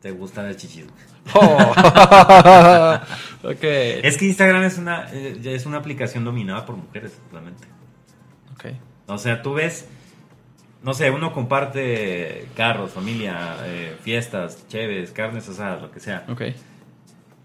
[0.00, 0.86] Te gusta el chichis.
[1.34, 1.74] Oh.
[3.42, 3.62] ok.
[3.62, 7.66] Es que Instagram es una, eh, es una aplicación dominada por mujeres, realmente.
[8.54, 8.72] Ok.
[9.06, 9.86] O sea, tú ves.
[10.82, 16.24] No sé, uno comparte carros, familia, eh, fiestas, cheves, carnes asadas, lo que sea.
[16.28, 16.42] Ok.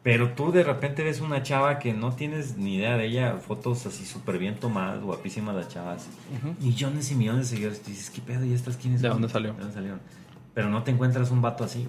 [0.04, 3.86] Pero tú de repente ves una chava que no tienes ni idea de ella, fotos
[3.86, 6.08] así súper bien tomadas, guapísimas las chavas,
[6.60, 8.44] millones y millones de seguidores, y dices, ¿qué pedo?
[8.44, 9.54] ¿Y estas quiénes ¿De dónde salió?
[9.54, 10.02] ¿De dónde salieron?
[10.54, 11.88] Pero no te encuentras un vato así.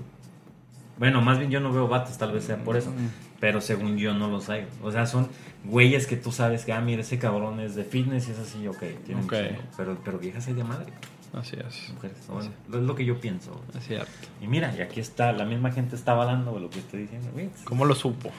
[0.96, 2.92] Bueno, más bien yo no veo vatos, tal vez sea por eso.
[3.40, 4.68] Pero según yo no los hay.
[4.80, 5.28] O sea, son
[5.64, 8.66] güeyes que tú sabes que, ah, mira, ese cabrón es de fitness y es así,
[8.68, 8.78] ok.
[9.04, 9.32] tiene un Ok.
[9.34, 9.60] chingo.
[9.76, 10.92] Pero, pero viejas hay de madre,
[11.36, 11.92] Así es.
[11.94, 12.16] mujeres.
[12.28, 13.60] Bueno, es lo que yo pienso.
[13.76, 14.10] Es cierto.
[14.40, 17.30] Y mira, y aquí está, la misma gente está avalando lo que estoy diciendo.
[17.32, 17.50] güey.
[17.64, 18.30] ¿Cómo lo supo?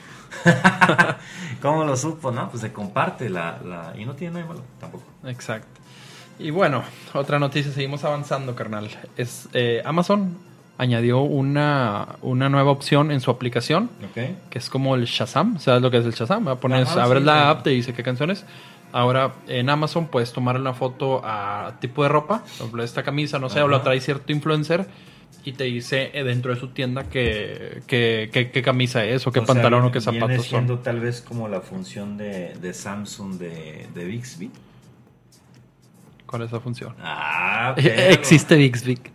[1.62, 2.30] ¿Cómo lo supo?
[2.30, 3.92] No, pues se comparte la, la...
[3.98, 5.04] Y no tiene nada de malo, tampoco.
[5.24, 5.80] Exacto.
[6.38, 6.82] Y bueno,
[7.14, 8.88] otra noticia, seguimos avanzando, carnal.
[9.16, 10.36] Es eh, Amazon
[10.78, 14.50] añadió una, una nueva opción en su aplicación, Ok.
[14.50, 15.58] que es como el Shazam.
[15.58, 16.44] ¿Sabes lo que es el Shazam?
[16.58, 17.48] Pones, Ajá, abres sí, la sí.
[17.48, 18.44] app, te dice qué canciones.
[18.92, 23.38] Ahora en Amazon puedes tomar una foto a tipo de ropa, por ejemplo, esta camisa,
[23.38, 24.86] no sé, o la trae cierto influencer
[25.44, 29.46] y te dice eh, dentro de su tienda qué, qué camisa es o qué O
[29.46, 30.82] sea, pantalón o qué viene zapatos siendo son.
[30.82, 34.50] tal vez como la función de, de Samsung de, de Bixby.
[36.26, 36.94] ¿Cuál es la función?
[37.00, 38.12] Ah, perro.
[38.12, 38.98] Existe Bixby.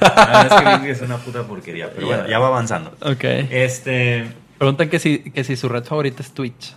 [0.00, 2.92] Ah, es que Bixby es una puta porquería, pero bueno, ya va avanzando.
[3.02, 3.24] Ok.
[3.50, 4.24] Este...
[4.56, 6.74] Preguntan que si, que si su red favorita es Twitch.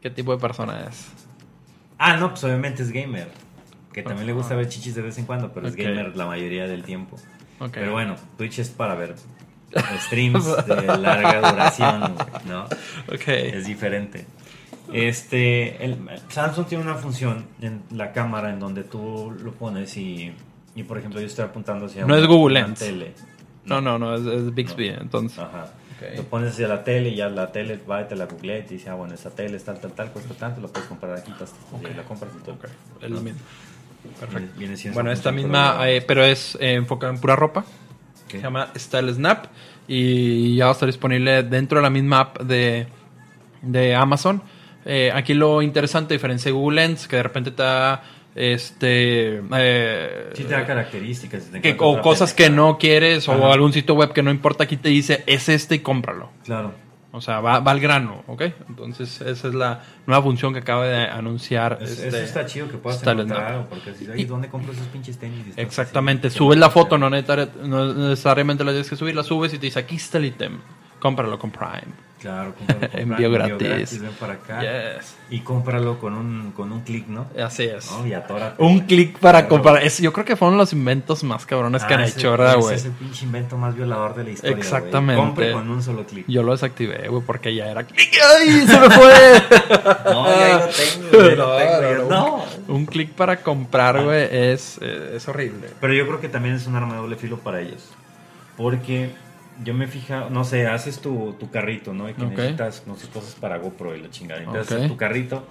[0.00, 1.08] ¿Qué tipo de persona es?
[2.04, 3.28] Ah, no, pues obviamente es gamer.
[3.92, 6.66] Que también le gusta ver chichis de vez en cuando, pero es gamer la mayoría
[6.66, 7.16] del tiempo.
[7.72, 9.14] Pero bueno, Twitch es para ver
[10.00, 12.14] streams de larga duración,
[12.48, 12.64] ¿no?
[13.14, 13.28] Ok.
[13.28, 14.26] Es diferente.
[14.92, 15.96] Este, el,
[16.28, 20.32] Samsung tiene una función en la cámara en donde tú lo pones y,
[20.74, 22.78] y por ejemplo, yo estoy apuntando hacia No una- es Google Lens.
[22.80, 23.14] tele.
[23.64, 25.00] No, no, no, es, es Bixby, No.
[25.02, 25.38] entonces.
[25.38, 25.68] Ajá.
[26.10, 26.16] Ok.
[26.16, 28.62] Lo pones hacia la tele y ya la tele va y te la googlea y
[28.62, 31.16] te dice, ah, bueno, esa tele es tal, tal, tal, cuesta tanto, la puedes comprar
[31.16, 32.54] aquí, tas, tas, tas, y la compras y todo.
[32.56, 32.64] Ok,
[33.02, 33.40] es lo mismo.
[34.30, 37.64] Viene- viene siendo Bueno, esta misma, pero- eh, pero es eh, enfocada en pura ropa.
[38.28, 39.46] Se llama Style Snap
[39.86, 42.86] y ya va a estar disponible dentro de la misma app de,
[43.60, 44.42] de Amazon.
[44.84, 48.02] Eh, aquí lo interesante, a diferencia de Google Lens, que de repente te da
[48.34, 51.44] este eh, Sí te da características.
[51.50, 54.76] te que- o cosas que no quieres o algún sitio web que no importa, aquí
[54.76, 56.30] te dice es este y cómpralo.
[56.44, 56.72] Claro.
[57.14, 58.40] O sea, va, va al grano, ¿ok?
[58.70, 61.76] Entonces, esa es la nueva función que acaba de anunciar.
[61.82, 65.18] Es- este, eso está chido que puedas encontrar porque si, ay, ¿dónde compro esos pinches
[65.18, 65.44] tenis?
[65.56, 69.66] Exactamente, así, subes la foto, no necesariamente la tienes que subir, la subes y te
[69.66, 70.58] dice aquí está el ítem,
[71.00, 71.92] cómpralo con Prime.
[72.22, 72.54] Claro,
[72.94, 74.00] Envío gratis.
[74.00, 74.60] Ven para acá.
[74.60, 75.16] Yes.
[75.28, 77.26] Y cómpralo con un, con un clic, ¿no?
[77.44, 77.90] Así es.
[77.90, 78.06] ¿No?
[78.06, 78.62] Y atórate.
[78.62, 79.48] Un clic para Claro.
[79.48, 79.82] comprar.
[79.82, 82.50] Es, yo creo que fueron los inventos más cabrones que Ah, han ese- hecho, ¿verdad,
[82.52, 82.74] ese güey?
[82.76, 84.56] es el pinche invento más violador de la historia.
[84.56, 85.20] Exactamente.
[85.20, 86.24] Compre con un solo clic.
[86.28, 87.80] Yo lo desactivé, güey, porque ya era.
[88.38, 88.66] ¡Ay!
[88.68, 89.42] ¡Se me fue!
[90.04, 92.44] No, ya lo tengo, ya lo tengo, no, no.
[92.68, 95.66] Un clic para comprar, güey, es, eh, es horrible.
[95.80, 97.90] Pero yo creo que también es un arma de doble filo para ellos.
[98.56, 99.10] Porque
[99.64, 102.08] yo me fija, no sé, haces tu, tu carrito, ¿no?
[102.08, 102.30] Y que Ok.
[102.30, 104.40] necesitas, no sé, cosas para GoPro y la chingada.
[104.42, 104.76] Entonces Ok.
[104.78, 105.46] haces tu carrito,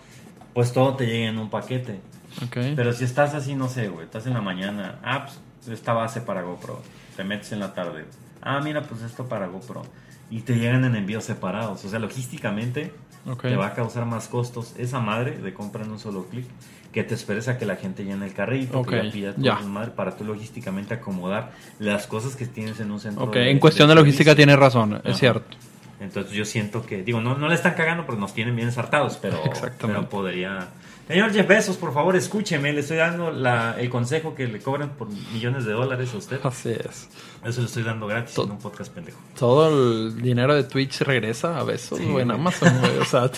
[0.53, 1.99] pues todo te llega en un paquete.
[2.45, 2.57] Ok.
[2.75, 5.39] Pero si estás así, no sé, güey, estás en la mañana, ah, pues
[5.77, 6.81] esta base para GoPro.
[7.15, 8.05] Te metes en la tarde.
[8.41, 9.83] Ah, mira, pues esto para GoPro.
[10.29, 11.83] Y te llegan en envíos separados.
[11.85, 12.93] O sea, logísticamente
[13.41, 16.45] te va a causar más costos esa madre de compra en un solo clic
[16.91, 19.43] que te esperes a que la gente llene el carrito, Ok, que ya pida todo
[19.45, 19.55] ya.
[19.61, 23.23] madre para tú logísticamente acomodar las cosas que tienes en un centro.
[23.25, 24.35] Ok, en cuestión de logística servicio.
[24.45, 25.57] tienes razón, es cierto.
[25.99, 29.17] Entonces yo siento que, digo, no, no le están cagando porque nos tienen bien ensartados,
[29.21, 29.41] pero,
[29.81, 30.69] pero podría...
[31.07, 34.91] Señor Jeff Bezos, por favor, escúcheme, le estoy dando la- el consejo que le cobran
[34.91, 36.39] por millones de dólares a usted.
[36.43, 37.09] Así es.
[37.43, 39.17] Eso lo estoy dando gratis To- en un podcast pendejo.
[39.37, 39.67] Todo
[40.07, 42.31] el dinero de Twitch regresa a besos, Sí, en.
[42.31, 42.97] Amazon, güey.
[42.99, 43.29] O sea,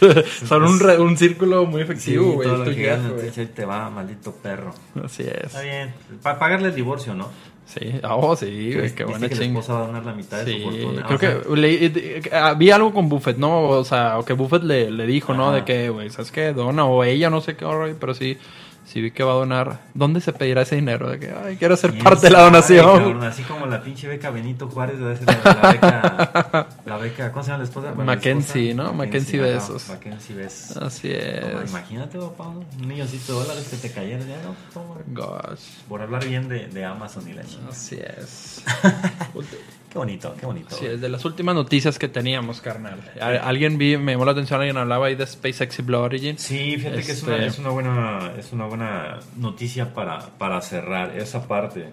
[0.46, 2.48] son un, re- un círculo muy efectivo, güey.
[2.48, 4.74] todo lo que ganas, ahí te va, maldito perro.
[5.04, 5.46] Así es.
[5.46, 7.30] Está bien, para pagarle el divorcio, ¿no?
[7.66, 9.62] Sí, oh, sí, güey, qué buena que chinga.
[9.62, 11.04] va a donar la mitad de Sí, su fortuna.
[11.08, 13.70] creo O sea, que leí- eh, eh, vi algo con Buffett, ¿no?
[13.70, 15.52] O sea, o que Buffett le, le dijo, ¿no?
[15.54, 16.52] De que, güey, ¿sabes qué?
[16.54, 17.66] Dona, o ella, no sé qué,
[18.00, 18.38] pero sí,
[18.86, 19.80] sí vi que va a donar.
[19.94, 21.10] ¿Dónde se pedirá ese dinero?
[21.10, 22.98] De que, ay, quiero ser parte de la sabe, donación.
[23.04, 27.52] cabrón, así como la pinche beca Benito Juárez la, la beca, la beca, ¿cómo se
[27.52, 27.88] llama la esposa?
[27.92, 28.94] Bueno, la Mackenzie, esposa, ¿no?
[28.94, 29.90] Mackenzie ajá, Bezos.
[29.90, 30.78] Mackenzie Bezos.
[30.78, 31.70] Así Toma, es.
[31.70, 34.56] imagínate, papá, un milloncito de dólares que te cayera ya, ¿no?
[34.74, 34.96] Toma.
[35.08, 35.60] Gosh.
[35.88, 37.68] Por hablar bien de, de Amazon y la China.
[37.70, 38.64] Así es.
[39.94, 40.76] Qué bonito, qué bonito.
[40.76, 43.00] Así es, de las últimas noticias que teníamos, carnal.
[43.22, 46.38] Alguien vi, me llamó la atención, alguien hablaba ahí de SpaceX y Blue Origin.
[46.40, 50.60] Sí, fíjate que es Este- una, es una buena es una buena noticia para, para
[50.62, 51.92] cerrar esa parte.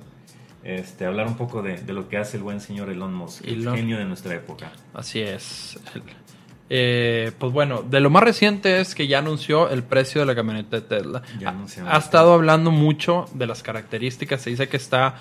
[0.64, 3.74] Este, hablar un poco de, de lo que hace el buen señor Elon Musk, Elon.
[3.74, 4.72] el genio de nuestra época.
[4.94, 5.78] Así es.
[6.72, 10.35] Eh, pues bueno, de lo más reciente es que ya anunció el precio de la
[10.35, 11.22] camioneta de Tesla.
[11.39, 11.85] Ya Ha- anunció.
[11.89, 14.40] ha, estado hablando mucho de las características.
[14.43, 15.16] Se dice que está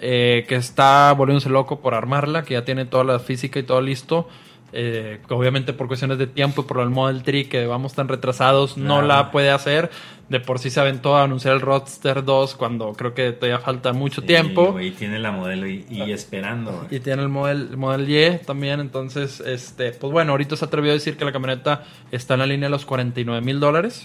[0.00, 3.80] eh, que está volviéndose loco por armarla, que ya tiene toda la física y todo
[3.80, 4.28] listo.
[4.70, 8.76] Eh, obviamente por cuestiones de tiempo y por el Model 3 que vamos tan retrasados
[8.76, 9.90] no la puede hacer.
[10.28, 13.94] De por sí se aventó a anunciar el Roadster 2 cuando creo que todavía falta
[13.94, 14.72] mucho Sí, tiempo.
[14.72, 16.04] güey, tiene la modelo y, Ah.
[16.06, 16.86] y esperando.
[16.90, 20.90] Y tiene el Model, el Model Y también, entonces, este, pues bueno, ahorita se atrevió
[20.90, 24.04] a decir que la camioneta está en la línea de los 49 mil dólares,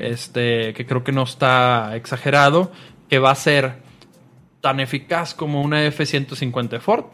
[0.00, 2.70] este, que creo que no está exagerado,
[3.08, 3.76] que va a ser
[4.60, 7.04] tan eficaz como una F-150 de Ford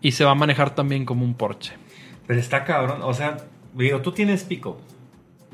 [0.00, 1.74] y se va a manejar también como un Porsche.
[2.26, 3.38] Pero está cabrón, o sea,
[3.74, 4.80] digo, tú tienes pico.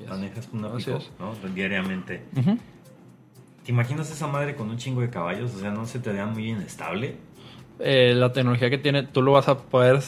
[0.08, 0.98] Manejas una pico.
[1.54, 2.22] Diariamente.
[3.64, 5.54] ¿Te imaginas esa madre con un chingo de caballos?
[5.54, 7.16] O sea, ¿no se te vea muy inestable?
[7.82, 10.00] Eh, la tecnología que tiene, tú lo vas a poder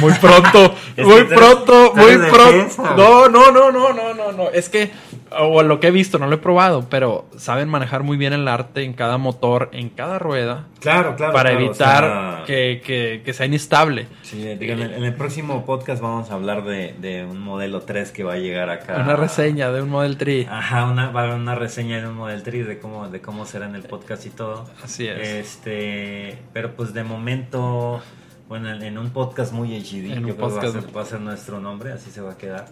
[0.00, 2.94] muy pronto, muy pronto, muy pronto.
[2.96, 4.48] No, no, no, no, no, no, no.
[4.48, 4.90] Es que,
[5.38, 8.46] o lo que he visto, no lo he probado, pero saben manejar muy bien el
[8.48, 11.32] arte en cada motor, en cada rueda, Claro, claro.
[11.32, 14.06] para claro, o evitar sea, que, que, que sea inestable.
[14.22, 17.80] Sí, digo, en, el, en el próximo podcast vamos a hablar de, de un modelo
[17.82, 18.96] 3 que va a llegar acá.
[19.02, 20.46] Una reseña de un Model 3.
[20.48, 23.44] Ajá, una, va a haber una reseña de un Model 3 de cómo, de cómo
[23.44, 24.64] será en el podcast y todo.
[24.82, 25.18] Así es.
[25.28, 28.00] Este, pero pues de momento,
[28.48, 31.04] bueno, en, un podcast muy HD, En un que va a, podcast- ser, va a
[31.04, 32.66] ser nuestro nombre, así se va a quedar.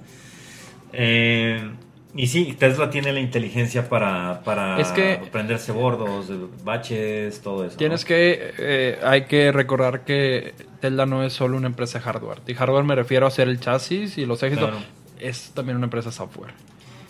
[0.93, 1.70] Eh,
[2.16, 6.30] y sí, Tesla tiene la inteligencia para, para Es que- prenderse bordos,
[6.64, 7.76] baches, todo eso.
[7.76, 8.09] Tienes ¿no?
[8.09, 12.40] que, eh, hay que recordar que Tesla no es solo una empresa de hardware.
[12.47, 14.59] Y hardware me refiero a hacer el chasis y los ejes.
[14.59, 14.78] Claro.
[15.18, 16.52] Es también una empresa de software.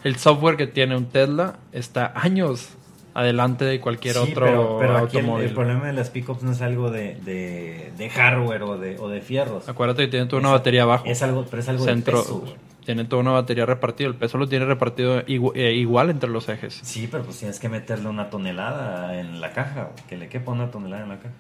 [0.05, 2.69] El software que tiene un Tesla está años
[3.17, 5.47] adelante de cualquier Sí, otro pero, pero aquí el, automóvil.
[5.47, 9.09] el problema de las pickups no es algo de, de, de hardware o de, o
[9.09, 9.69] de fierros.
[9.69, 11.05] Acuérdate que tiene toda una Es- batería abajo.
[11.07, 12.39] Es algo, pero es algo centro, de peso.
[12.41, 12.55] güey.
[12.85, 14.07] tiene toda una batería repartida.
[14.09, 16.79] El peso lo tiene repartido igu- eh, igual entre los ejes.
[16.83, 20.71] Sí, pero pues tienes que meterle una tonelada en la caja, que le quepa una
[20.71, 21.35] tonelada en la caja.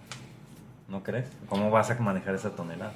[0.89, 1.28] ¿No crees?
[1.48, 2.93] ¿Cómo vas a manejar esa tonelada?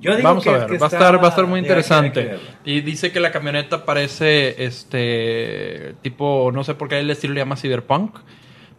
[0.00, 2.36] Yo digo Vamos que- a ver, que va, a estar, va a estar muy interesante.
[2.64, 7.40] Y dice que la camioneta parece este tipo, no sé por qué el estilo le
[7.40, 8.16] llama cyberpunk.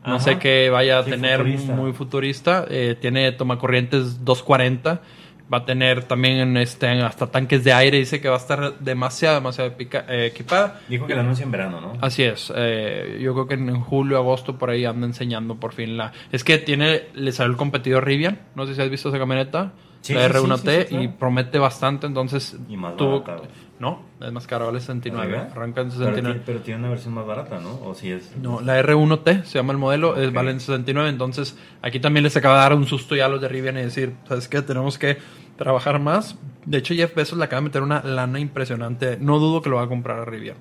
[0.06, 0.20] No Ajá.
[0.24, 1.74] sé qué vaya a Sí, tener futurista.
[1.74, 2.66] muy futurista.
[2.70, 5.02] Eh, tiene tomacorrientes 240.
[5.52, 7.98] Va a tener también este, hasta tanques de aire.
[7.98, 10.80] Dice que va a estar demasiado, demasiado epica- eh, equipada.
[10.88, 11.94] Dijo que la anuncia en verano, ¿no?
[12.02, 12.54] Así es.
[12.56, 16.14] eh, yo creo que en julio, agosto, por ahí anda enseñando por fin la...
[16.32, 18.40] Es que tiene, le salió el competidor Rivian.
[18.56, 19.74] No sé si has visto esa camioneta.
[20.02, 21.04] Sí, la sí, sí, R1T sí, sí, claro.
[21.04, 22.58] y promete bastante, entonces...
[22.70, 23.70] Y más tuvo- barata, güey.
[23.80, 25.32] No, es más caro, vale 69.
[25.32, 25.52] ¿Verdad?
[25.52, 26.22] Arranca en Pero, 69.
[26.34, 27.80] tiene- pero tiene una versión más barata, ¿no?
[27.86, 28.36] O si es...
[28.42, 31.10] No, la R1T se llama el modelo, es, vale en 69.
[31.10, 33.82] Entonces, aquí también les acaba de dar un susto ya a los de Rivian y
[33.82, 34.62] decir, ¿sabes qué?
[34.62, 35.18] Tenemos que
[35.58, 36.38] trabajar más.
[36.66, 39.18] De hecho, Jeff Bezos le acaba de meter una lana impresionante.
[39.20, 40.58] No dudo que lo va a comprar a Rivian.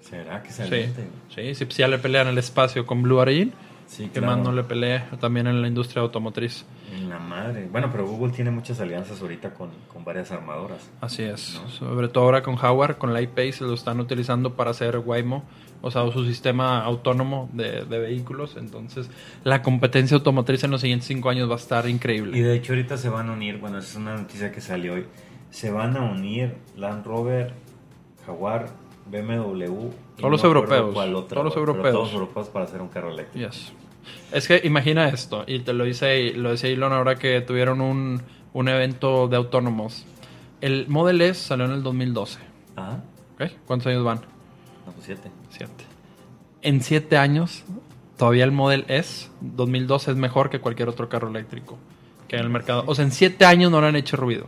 [0.00, 0.90] ¿Será que Sí, se
[1.34, 3.52] sí, sí, pues ya le pelean el espacio con Blue Origin.
[3.86, 4.36] Sí, Que claro.
[4.36, 6.64] más no le pelee también en la industria automotriz.
[7.10, 7.68] La madre.
[7.70, 10.88] Bueno, pero Google tiene muchas alianzas ahorita con, con varias armadoras.
[11.00, 11.60] Así es.
[11.60, 11.68] ¿No?
[11.68, 15.42] Sobre todo ahora con Howard, con la iPace, lo están utilizando para hacer Waymo,
[15.82, 18.56] o sea, su sistema autónomo de, de vehículos.
[18.56, 19.10] Entonces,
[19.42, 22.38] la competencia automotriz en los siguientes cinco años va a estar increíble.
[22.38, 24.94] Y de hecho ahorita se van a unir, bueno, esa es una noticia que salió
[24.94, 25.06] hoy,
[25.50, 27.54] se van a unir Land Rover,
[28.24, 28.68] Jaguar,
[29.10, 29.88] BMW.
[30.16, 31.92] Todos los no europeos, otra, todos los europeos.
[31.92, 33.50] Todos los europeos para hacer un carro eléctrico.
[33.50, 33.72] Yes.
[34.32, 38.22] Es que imagina esto, y te lo dice, lo decía Elon ahora que tuvieron un,
[38.52, 40.04] un evento de autónomos.
[40.60, 42.38] El Model S salió en el 2012.
[42.76, 43.02] Ajá.
[43.34, 43.50] ¿ok?
[43.66, 44.18] ¿Cuántos años van?
[44.86, 45.30] No, pues siete.
[45.50, 45.84] Siete.
[46.62, 47.64] En siete años,
[48.16, 51.78] todavía el Model S 2012 es mejor que cualquier otro carro eléctrico
[52.28, 52.84] que hay en el mercado.
[52.86, 54.46] O sea, en siete años no le han hecho ruido.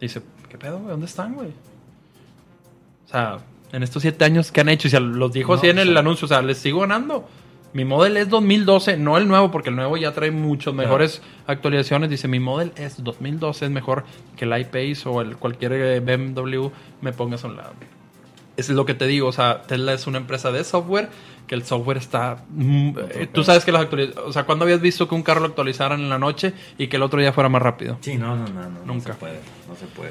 [0.00, 0.90] Dice, ¿qué pedo, güey?
[0.90, 1.48] ¿Dónde están, güey?
[1.48, 3.38] O sea,
[3.72, 4.86] en estos siete años, ¿qué han hecho?
[4.88, 6.26] Y se los dijo No, así en o el sea- anuncio.
[6.26, 7.26] O sea, les sigo ganando.
[7.72, 12.08] Mi Model S 2012, no el nuevo, porque el nuevo ya trae muchas mejores actualizaciones.
[12.08, 14.04] Dice, mi Model S 2012 es mejor
[14.36, 16.68] que el iPace o el cualquier eh, BMW
[17.02, 17.72] me pongas a un lado.
[18.56, 21.10] Es lo que te digo, o sea, Tesla es una empresa de software,
[21.46, 22.44] que el software está...
[22.50, 24.28] mm, eh, tú sabes que las actualizaciones...
[24.28, 26.96] O sea, ¿cuándo habías visto que un carro lo actualizaran en la noche y que
[26.96, 27.98] el otro día fuera más rápido?
[28.00, 29.12] Sí, no, no, no, no, no Nunca.
[29.12, 30.10] se puede, no se puede.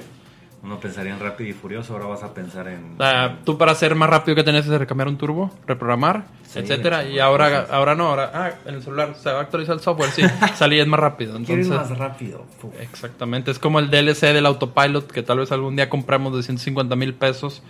[0.63, 2.95] Uno pensaría en Rápido y Furioso, ahora vas a pensar en...
[2.99, 7.05] Ah, tú para ser más rápido que tenías que recambiar un turbo, reprogramar, Sí, etcétera,
[7.05, 7.69] y ahora, cosas.
[7.71, 10.23] ahora no, ahora ah, en el celular se va a actualizar el software, sí,
[10.55, 11.37] salí es más rápido.
[11.37, 12.43] Entonces, más rápido.
[12.81, 16.95] Exactamente, es como el DLC del autopilot que tal vez algún día compramos de 150
[16.95, 17.61] mil pesos,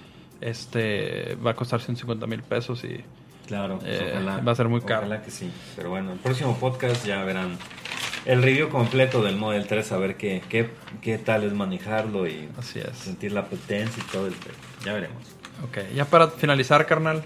[0.42, 3.04] este va a costar 150 mil pesos y
[3.48, 4.40] Claro, pues Eh, ojalá.
[4.40, 5.02] va a ser muy caro.
[5.02, 5.50] Ojalá que sí.
[5.76, 7.58] Pero bueno, el próximo podcast ya verán
[8.28, 10.70] el review completo del Model 3, a ver qué, qué,
[11.02, 12.96] qué tal es manejarlo y así es.
[12.98, 14.34] sentir la potencia y todo el.
[14.86, 15.24] Ya veremos.
[15.64, 17.24] Ok, ya para finalizar, carnal,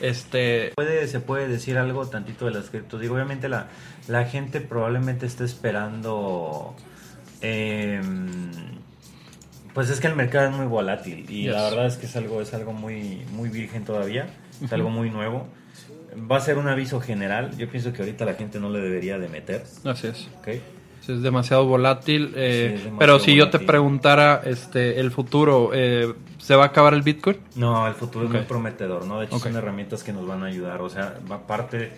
[0.00, 3.00] este, Puede, se puede decir algo tantito de las criptos.
[3.00, 3.66] Digo, obviamente la,
[4.06, 6.76] la gente probablemente esté esperando.
[7.40, 8.00] eh,
[9.72, 11.52] pues es que el mercado es muy volátil y Yes.
[11.52, 14.28] la verdad es que es algo, es algo muy, muy virgen todavía,
[14.62, 15.48] es algo muy nuevo.
[16.30, 17.56] Va a ser un aviso general.
[17.56, 19.64] Yo pienso que ahorita la gente no le debería de meter.
[19.84, 20.28] así es.
[20.38, 20.48] ¿ok?
[21.00, 22.32] Sí, Es demasiado volátil.
[22.34, 26.62] eh, Sí, es demasiado pero si yo te preguntara este, el futuro, eh, ¿se va
[26.64, 27.36] a acabar el Bitcoin?
[27.56, 29.20] No, el futuro es muy prometedor, ¿no?
[29.20, 29.42] De hecho, Ok.
[29.44, 30.80] son herramientas que nos van a ayudar.
[30.80, 31.90] O sea, va parte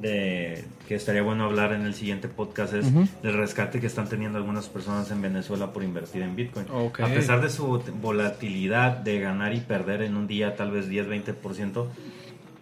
[0.00, 3.08] de que estaría bueno hablar en el siguiente podcast es Ujú.
[3.22, 6.66] del rescate que están teniendo algunas personas en Venezuela por invertir en Bitcoin.
[6.72, 7.00] Ok.
[7.00, 11.86] A pesar de su volatilidad de ganar y perder en un día tal vez 10-20%,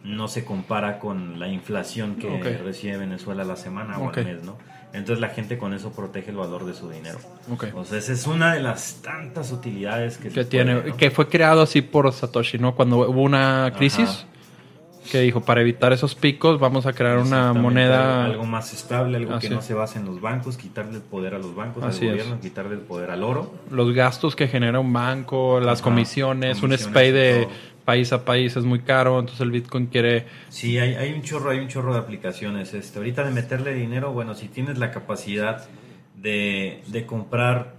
[0.06, 2.64] no se compara con la inflación que Ok.
[2.64, 4.18] recibe Venezuela la semana o Ok.
[4.18, 4.56] al mes, ¿no?
[4.92, 7.18] Entonces la gente con eso protege el valor de su dinero.
[7.52, 7.64] Ok.
[7.74, 10.96] O sea, esa es una de las tantas utilidades que, que se tiene puede, ¿no?
[10.96, 14.26] que fue creado así por Satoshi no cuando hubo una crisis Ajá.
[15.10, 19.34] que dijo para evitar esos picos vamos a crear una moneda algo más estable, algo
[19.34, 19.66] Así que no es.
[19.66, 22.22] se base en los bancos, quitarle el poder a los bancos, Así al es.
[22.22, 23.52] gobierno, quitarle el poder al oro.
[23.70, 27.75] los gastos que genera un banco las Ajá, comisiones, un SPAY de todo.
[27.86, 31.50] País a país es muy caro entonces el Bitcoin quiere Sí, hay, hay un chorro,
[31.50, 32.74] hay un chorro de aplicaciones.
[32.74, 35.66] Este, ahorita de meterle dinero, bueno, si tienes la capacidad
[36.16, 37.74] de, de comprar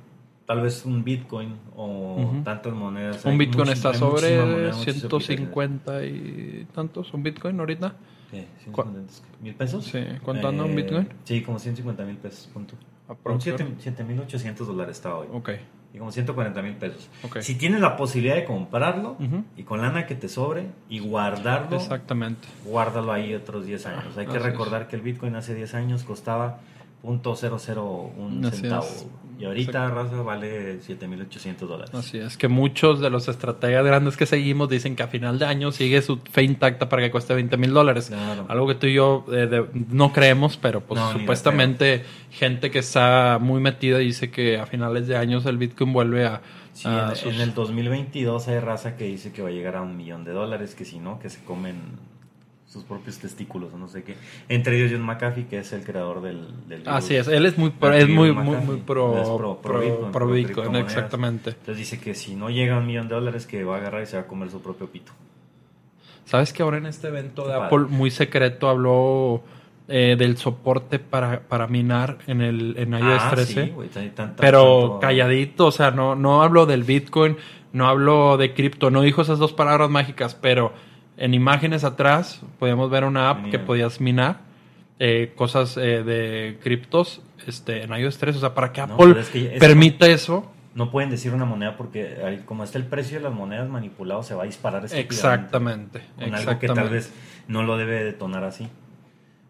[0.46, 2.44] tal vez un Bitcoin o Ujú.
[2.44, 3.26] tantas monedas.
[3.26, 7.94] un hay Bitcoin muchi- está sobre moneda, muchas 150 y tantos un Bitcoin ahorita.
[8.32, 8.46] ¿Qué?
[8.66, 9.86] ¿150 ¿Mil pesos?
[9.86, 11.10] Sí, ¿cuánto anda un Eh, Bitcoin?
[11.26, 12.76] Sí, como 150 mil pesos, punto.
[13.10, 15.28] Aprox, 7.800 dólares está hoy.
[15.32, 15.50] ok
[15.94, 17.10] Y como 140 mil pesos.
[17.24, 17.40] Ok.
[17.40, 19.18] Si tienes la posibilidad de comprarlo
[19.56, 24.18] y con lana que te sobre y guardarlo, exactamente guárdalo ahí otros 10 años.
[24.18, 26.60] Hay que recordar que el Bitcoin hace 10 años costaba
[27.04, 28.84] .001 Así centavo.
[28.84, 29.08] es.
[29.40, 31.94] Y ahorita, raza, vale 7.800 dólares.
[31.94, 35.46] Así es que muchos de los estrategas grandes que seguimos dicen que a final de
[35.46, 38.08] año sigue su fe intacta para que cueste 20 mil dólares.
[38.08, 38.46] Claro.
[38.50, 42.80] Algo que tú y yo eh, de- no creemos, pero pues No, supuestamente gente que
[42.80, 46.42] está muy metida dice que a finales de años el Bitcoin vuelve a...
[46.74, 49.76] Sí, a en, sus- en el 2022 hay raza que dice que va a llegar
[49.76, 51.76] a un millón de dólares, que si no, que se comen
[52.68, 54.16] sus propios testículos o no sé qué.
[54.50, 56.42] Entre ellos John McAfee, que es el creador del...
[56.68, 56.94] del virus.
[56.94, 58.66] Así es, él es muy, pro- es muy, muy, McAfee.
[58.66, 59.28] muy pro, Es
[59.62, 61.52] pro- Bitcoin, pro exactamente.
[61.52, 64.04] Entonces dice que si no llega a un millón de dólares, que va a agarrar
[64.04, 65.12] y se va a comer su propio pito.
[66.26, 69.44] ¿Sabes que ahora en este evento de Apple muy secreto habló
[69.88, 73.66] eh, del soporte para, para minar en el en iOS Ah, 13?
[73.66, 77.38] sí, tan- tan- pero tanto- calladito, o sea, no, no hablo del Bitcoin,
[77.72, 80.74] no hablo de cripto, no dijo esas dos palabras mágicas, pero
[81.18, 84.42] en imágenes atrás podíamos ver una app que podías minar
[85.00, 89.08] eh, cosas eh, de criptos este, en iOS 13, o sea, para que No, Apple
[89.10, 90.52] pero es que es- permita eso.
[90.74, 94.36] No pueden decir una moneda porque como está el precio de las monedas manipuladas, se
[94.36, 96.82] va a disparar Exactamente, Con algo que exactamente.
[96.82, 97.14] tal vez
[97.48, 98.68] no lo debe detonar así.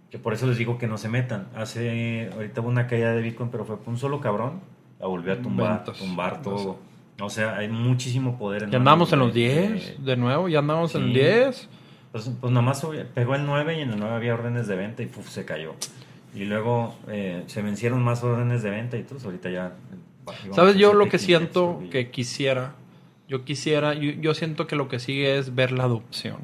[0.09, 1.49] Que por eso les digo que no se metan.
[1.53, 4.61] Hace, ahorita hubo una caída de Bitcoin, pero fue por un solo cabrón.
[5.01, 6.79] La volvió a tumbar, tumbar todo.
[7.19, 10.93] O sea, hay muchísimo poder en Ya andamos en los 10, de- nuevo, ya andamos
[10.95, 11.13] en el Sí.
[11.19, 11.69] 10.
[12.11, 15.07] Pues, pues nomás pegó el 9 y en el 9 había órdenes de venta y
[15.07, 15.73] puf, se cayó.
[16.35, 19.19] Y luego eh, se vencieron más órdenes de venta y todo.
[19.25, 19.73] Ahorita ya.
[20.25, 22.75] íbamos ¿Sabes yo lo 7.500 que siento que quisiera?
[23.27, 26.37] Yo quisiera, yo, yo siento que lo que sigue es ver la adopción.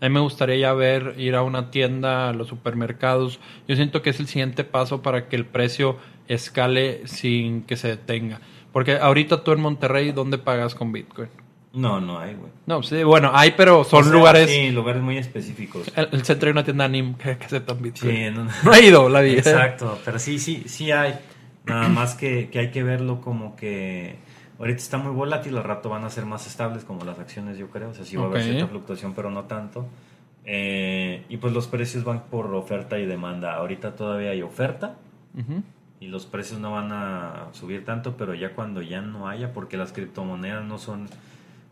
[0.00, 3.40] A mí me gustaría ya ver, ir a una tienda, a los supermercados.
[3.66, 5.96] Yo siento que es el siguiente paso para que el precio
[6.28, 8.40] escale sin que se detenga.
[8.72, 11.28] Porque ahorita tú en Monterrey, ¿dónde pagas con Bitcoin?
[11.72, 12.50] No, no hay, güey.
[12.66, 14.50] No, sí, bueno, hay, pero son O sea, lugares...
[14.50, 15.90] Sí, lugares muy específicos.
[15.94, 18.14] El, el centro de una tienda NIM que, aceptan Bitcoin.
[18.14, 19.38] Sí, no, No he ido, la vida.
[19.38, 21.18] Exacto, pero sí, sí, sí hay.
[21.64, 24.16] Nada más que, que hay que verlo como que
[24.58, 27.68] ahorita está muy volátil, al rato van a ser más estables como las acciones, yo
[27.68, 27.90] creo.
[27.90, 29.86] O sea, sí va a haber cierta fluctuación, pero no tanto.
[30.44, 33.54] Eh, y pues los precios van por oferta y demanda.
[33.54, 34.96] Ahorita todavía hay oferta.
[36.00, 39.76] Y los precios no van a subir tanto, pero ya cuando ya no haya, porque
[39.76, 41.08] las criptomonedas no son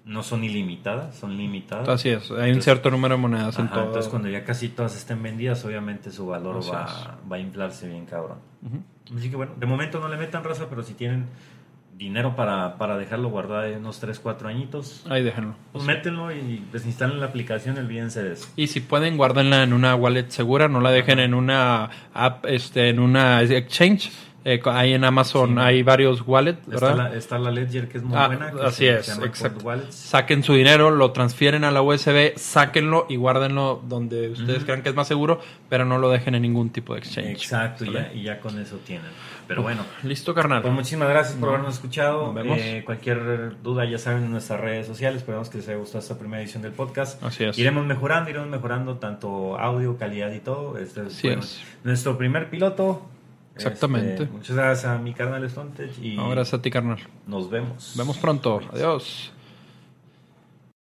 [0.04, 1.88] no son ilimitadas, son limitadas.
[1.88, 3.86] Así es, hay un cierto número de monedas en todo.
[3.86, 8.06] Entonces cuando ya casi todas estén vendidas, obviamente su valor va, va a inflarse bien
[8.06, 8.38] cabrón.
[9.16, 11.26] Así que bueno, de momento no le metan raza, pero si tienen
[11.96, 15.54] dinero para, para dejarlo guardado unos 3, 4 añitos, Ahí déjenlo.
[15.72, 18.48] pues métenlo y desinstalen la aplicación, olvídense de eso.
[18.56, 22.90] Y si pueden, guárdenla en una wallet segura, no la dejen en una app, este,
[22.90, 24.10] en una exchange.
[24.48, 25.58] Eh, en Amazon Sí.
[25.60, 26.96] hay varios wallets, Está ¿verdad?
[27.10, 28.52] la, está la Ledger que es muy Ah, buena.
[28.52, 29.68] que así se- es, se exacto.
[29.90, 34.90] Saquen su dinero, lo transfieren a la USB, sáquenlo y guárdenlo donde ustedes crean que
[34.90, 37.30] es más seguro, pero no lo dejen en ningún tipo de exchange.
[37.30, 39.10] Exacto, y ya, y ya con eso tienen.
[39.48, 40.62] Pero bueno, Listo, carnal.
[40.62, 42.26] pues muchísimas gracias por habernos escuchado.
[42.26, 42.58] Nos vemos.
[42.60, 45.18] Eh, cualquier duda ya saben en nuestras redes sociales.
[45.22, 47.22] Esperamos que les haya gustado esta primera edición del podcast.
[47.22, 47.58] Así es.
[47.58, 50.78] Iremos mejorando, iremos mejorando tanto audio, calidad y todo.
[50.78, 51.60] Este Así es.
[51.84, 53.06] nuestro primer piloto.
[53.56, 54.22] Exactamente.
[54.24, 56.98] Este, muchas gracias a mi canal Stontech y No, gracias a ti, carnal.
[57.26, 57.94] nos vemos.
[57.96, 58.60] Vemos pronto.
[58.72, 59.32] Adiós.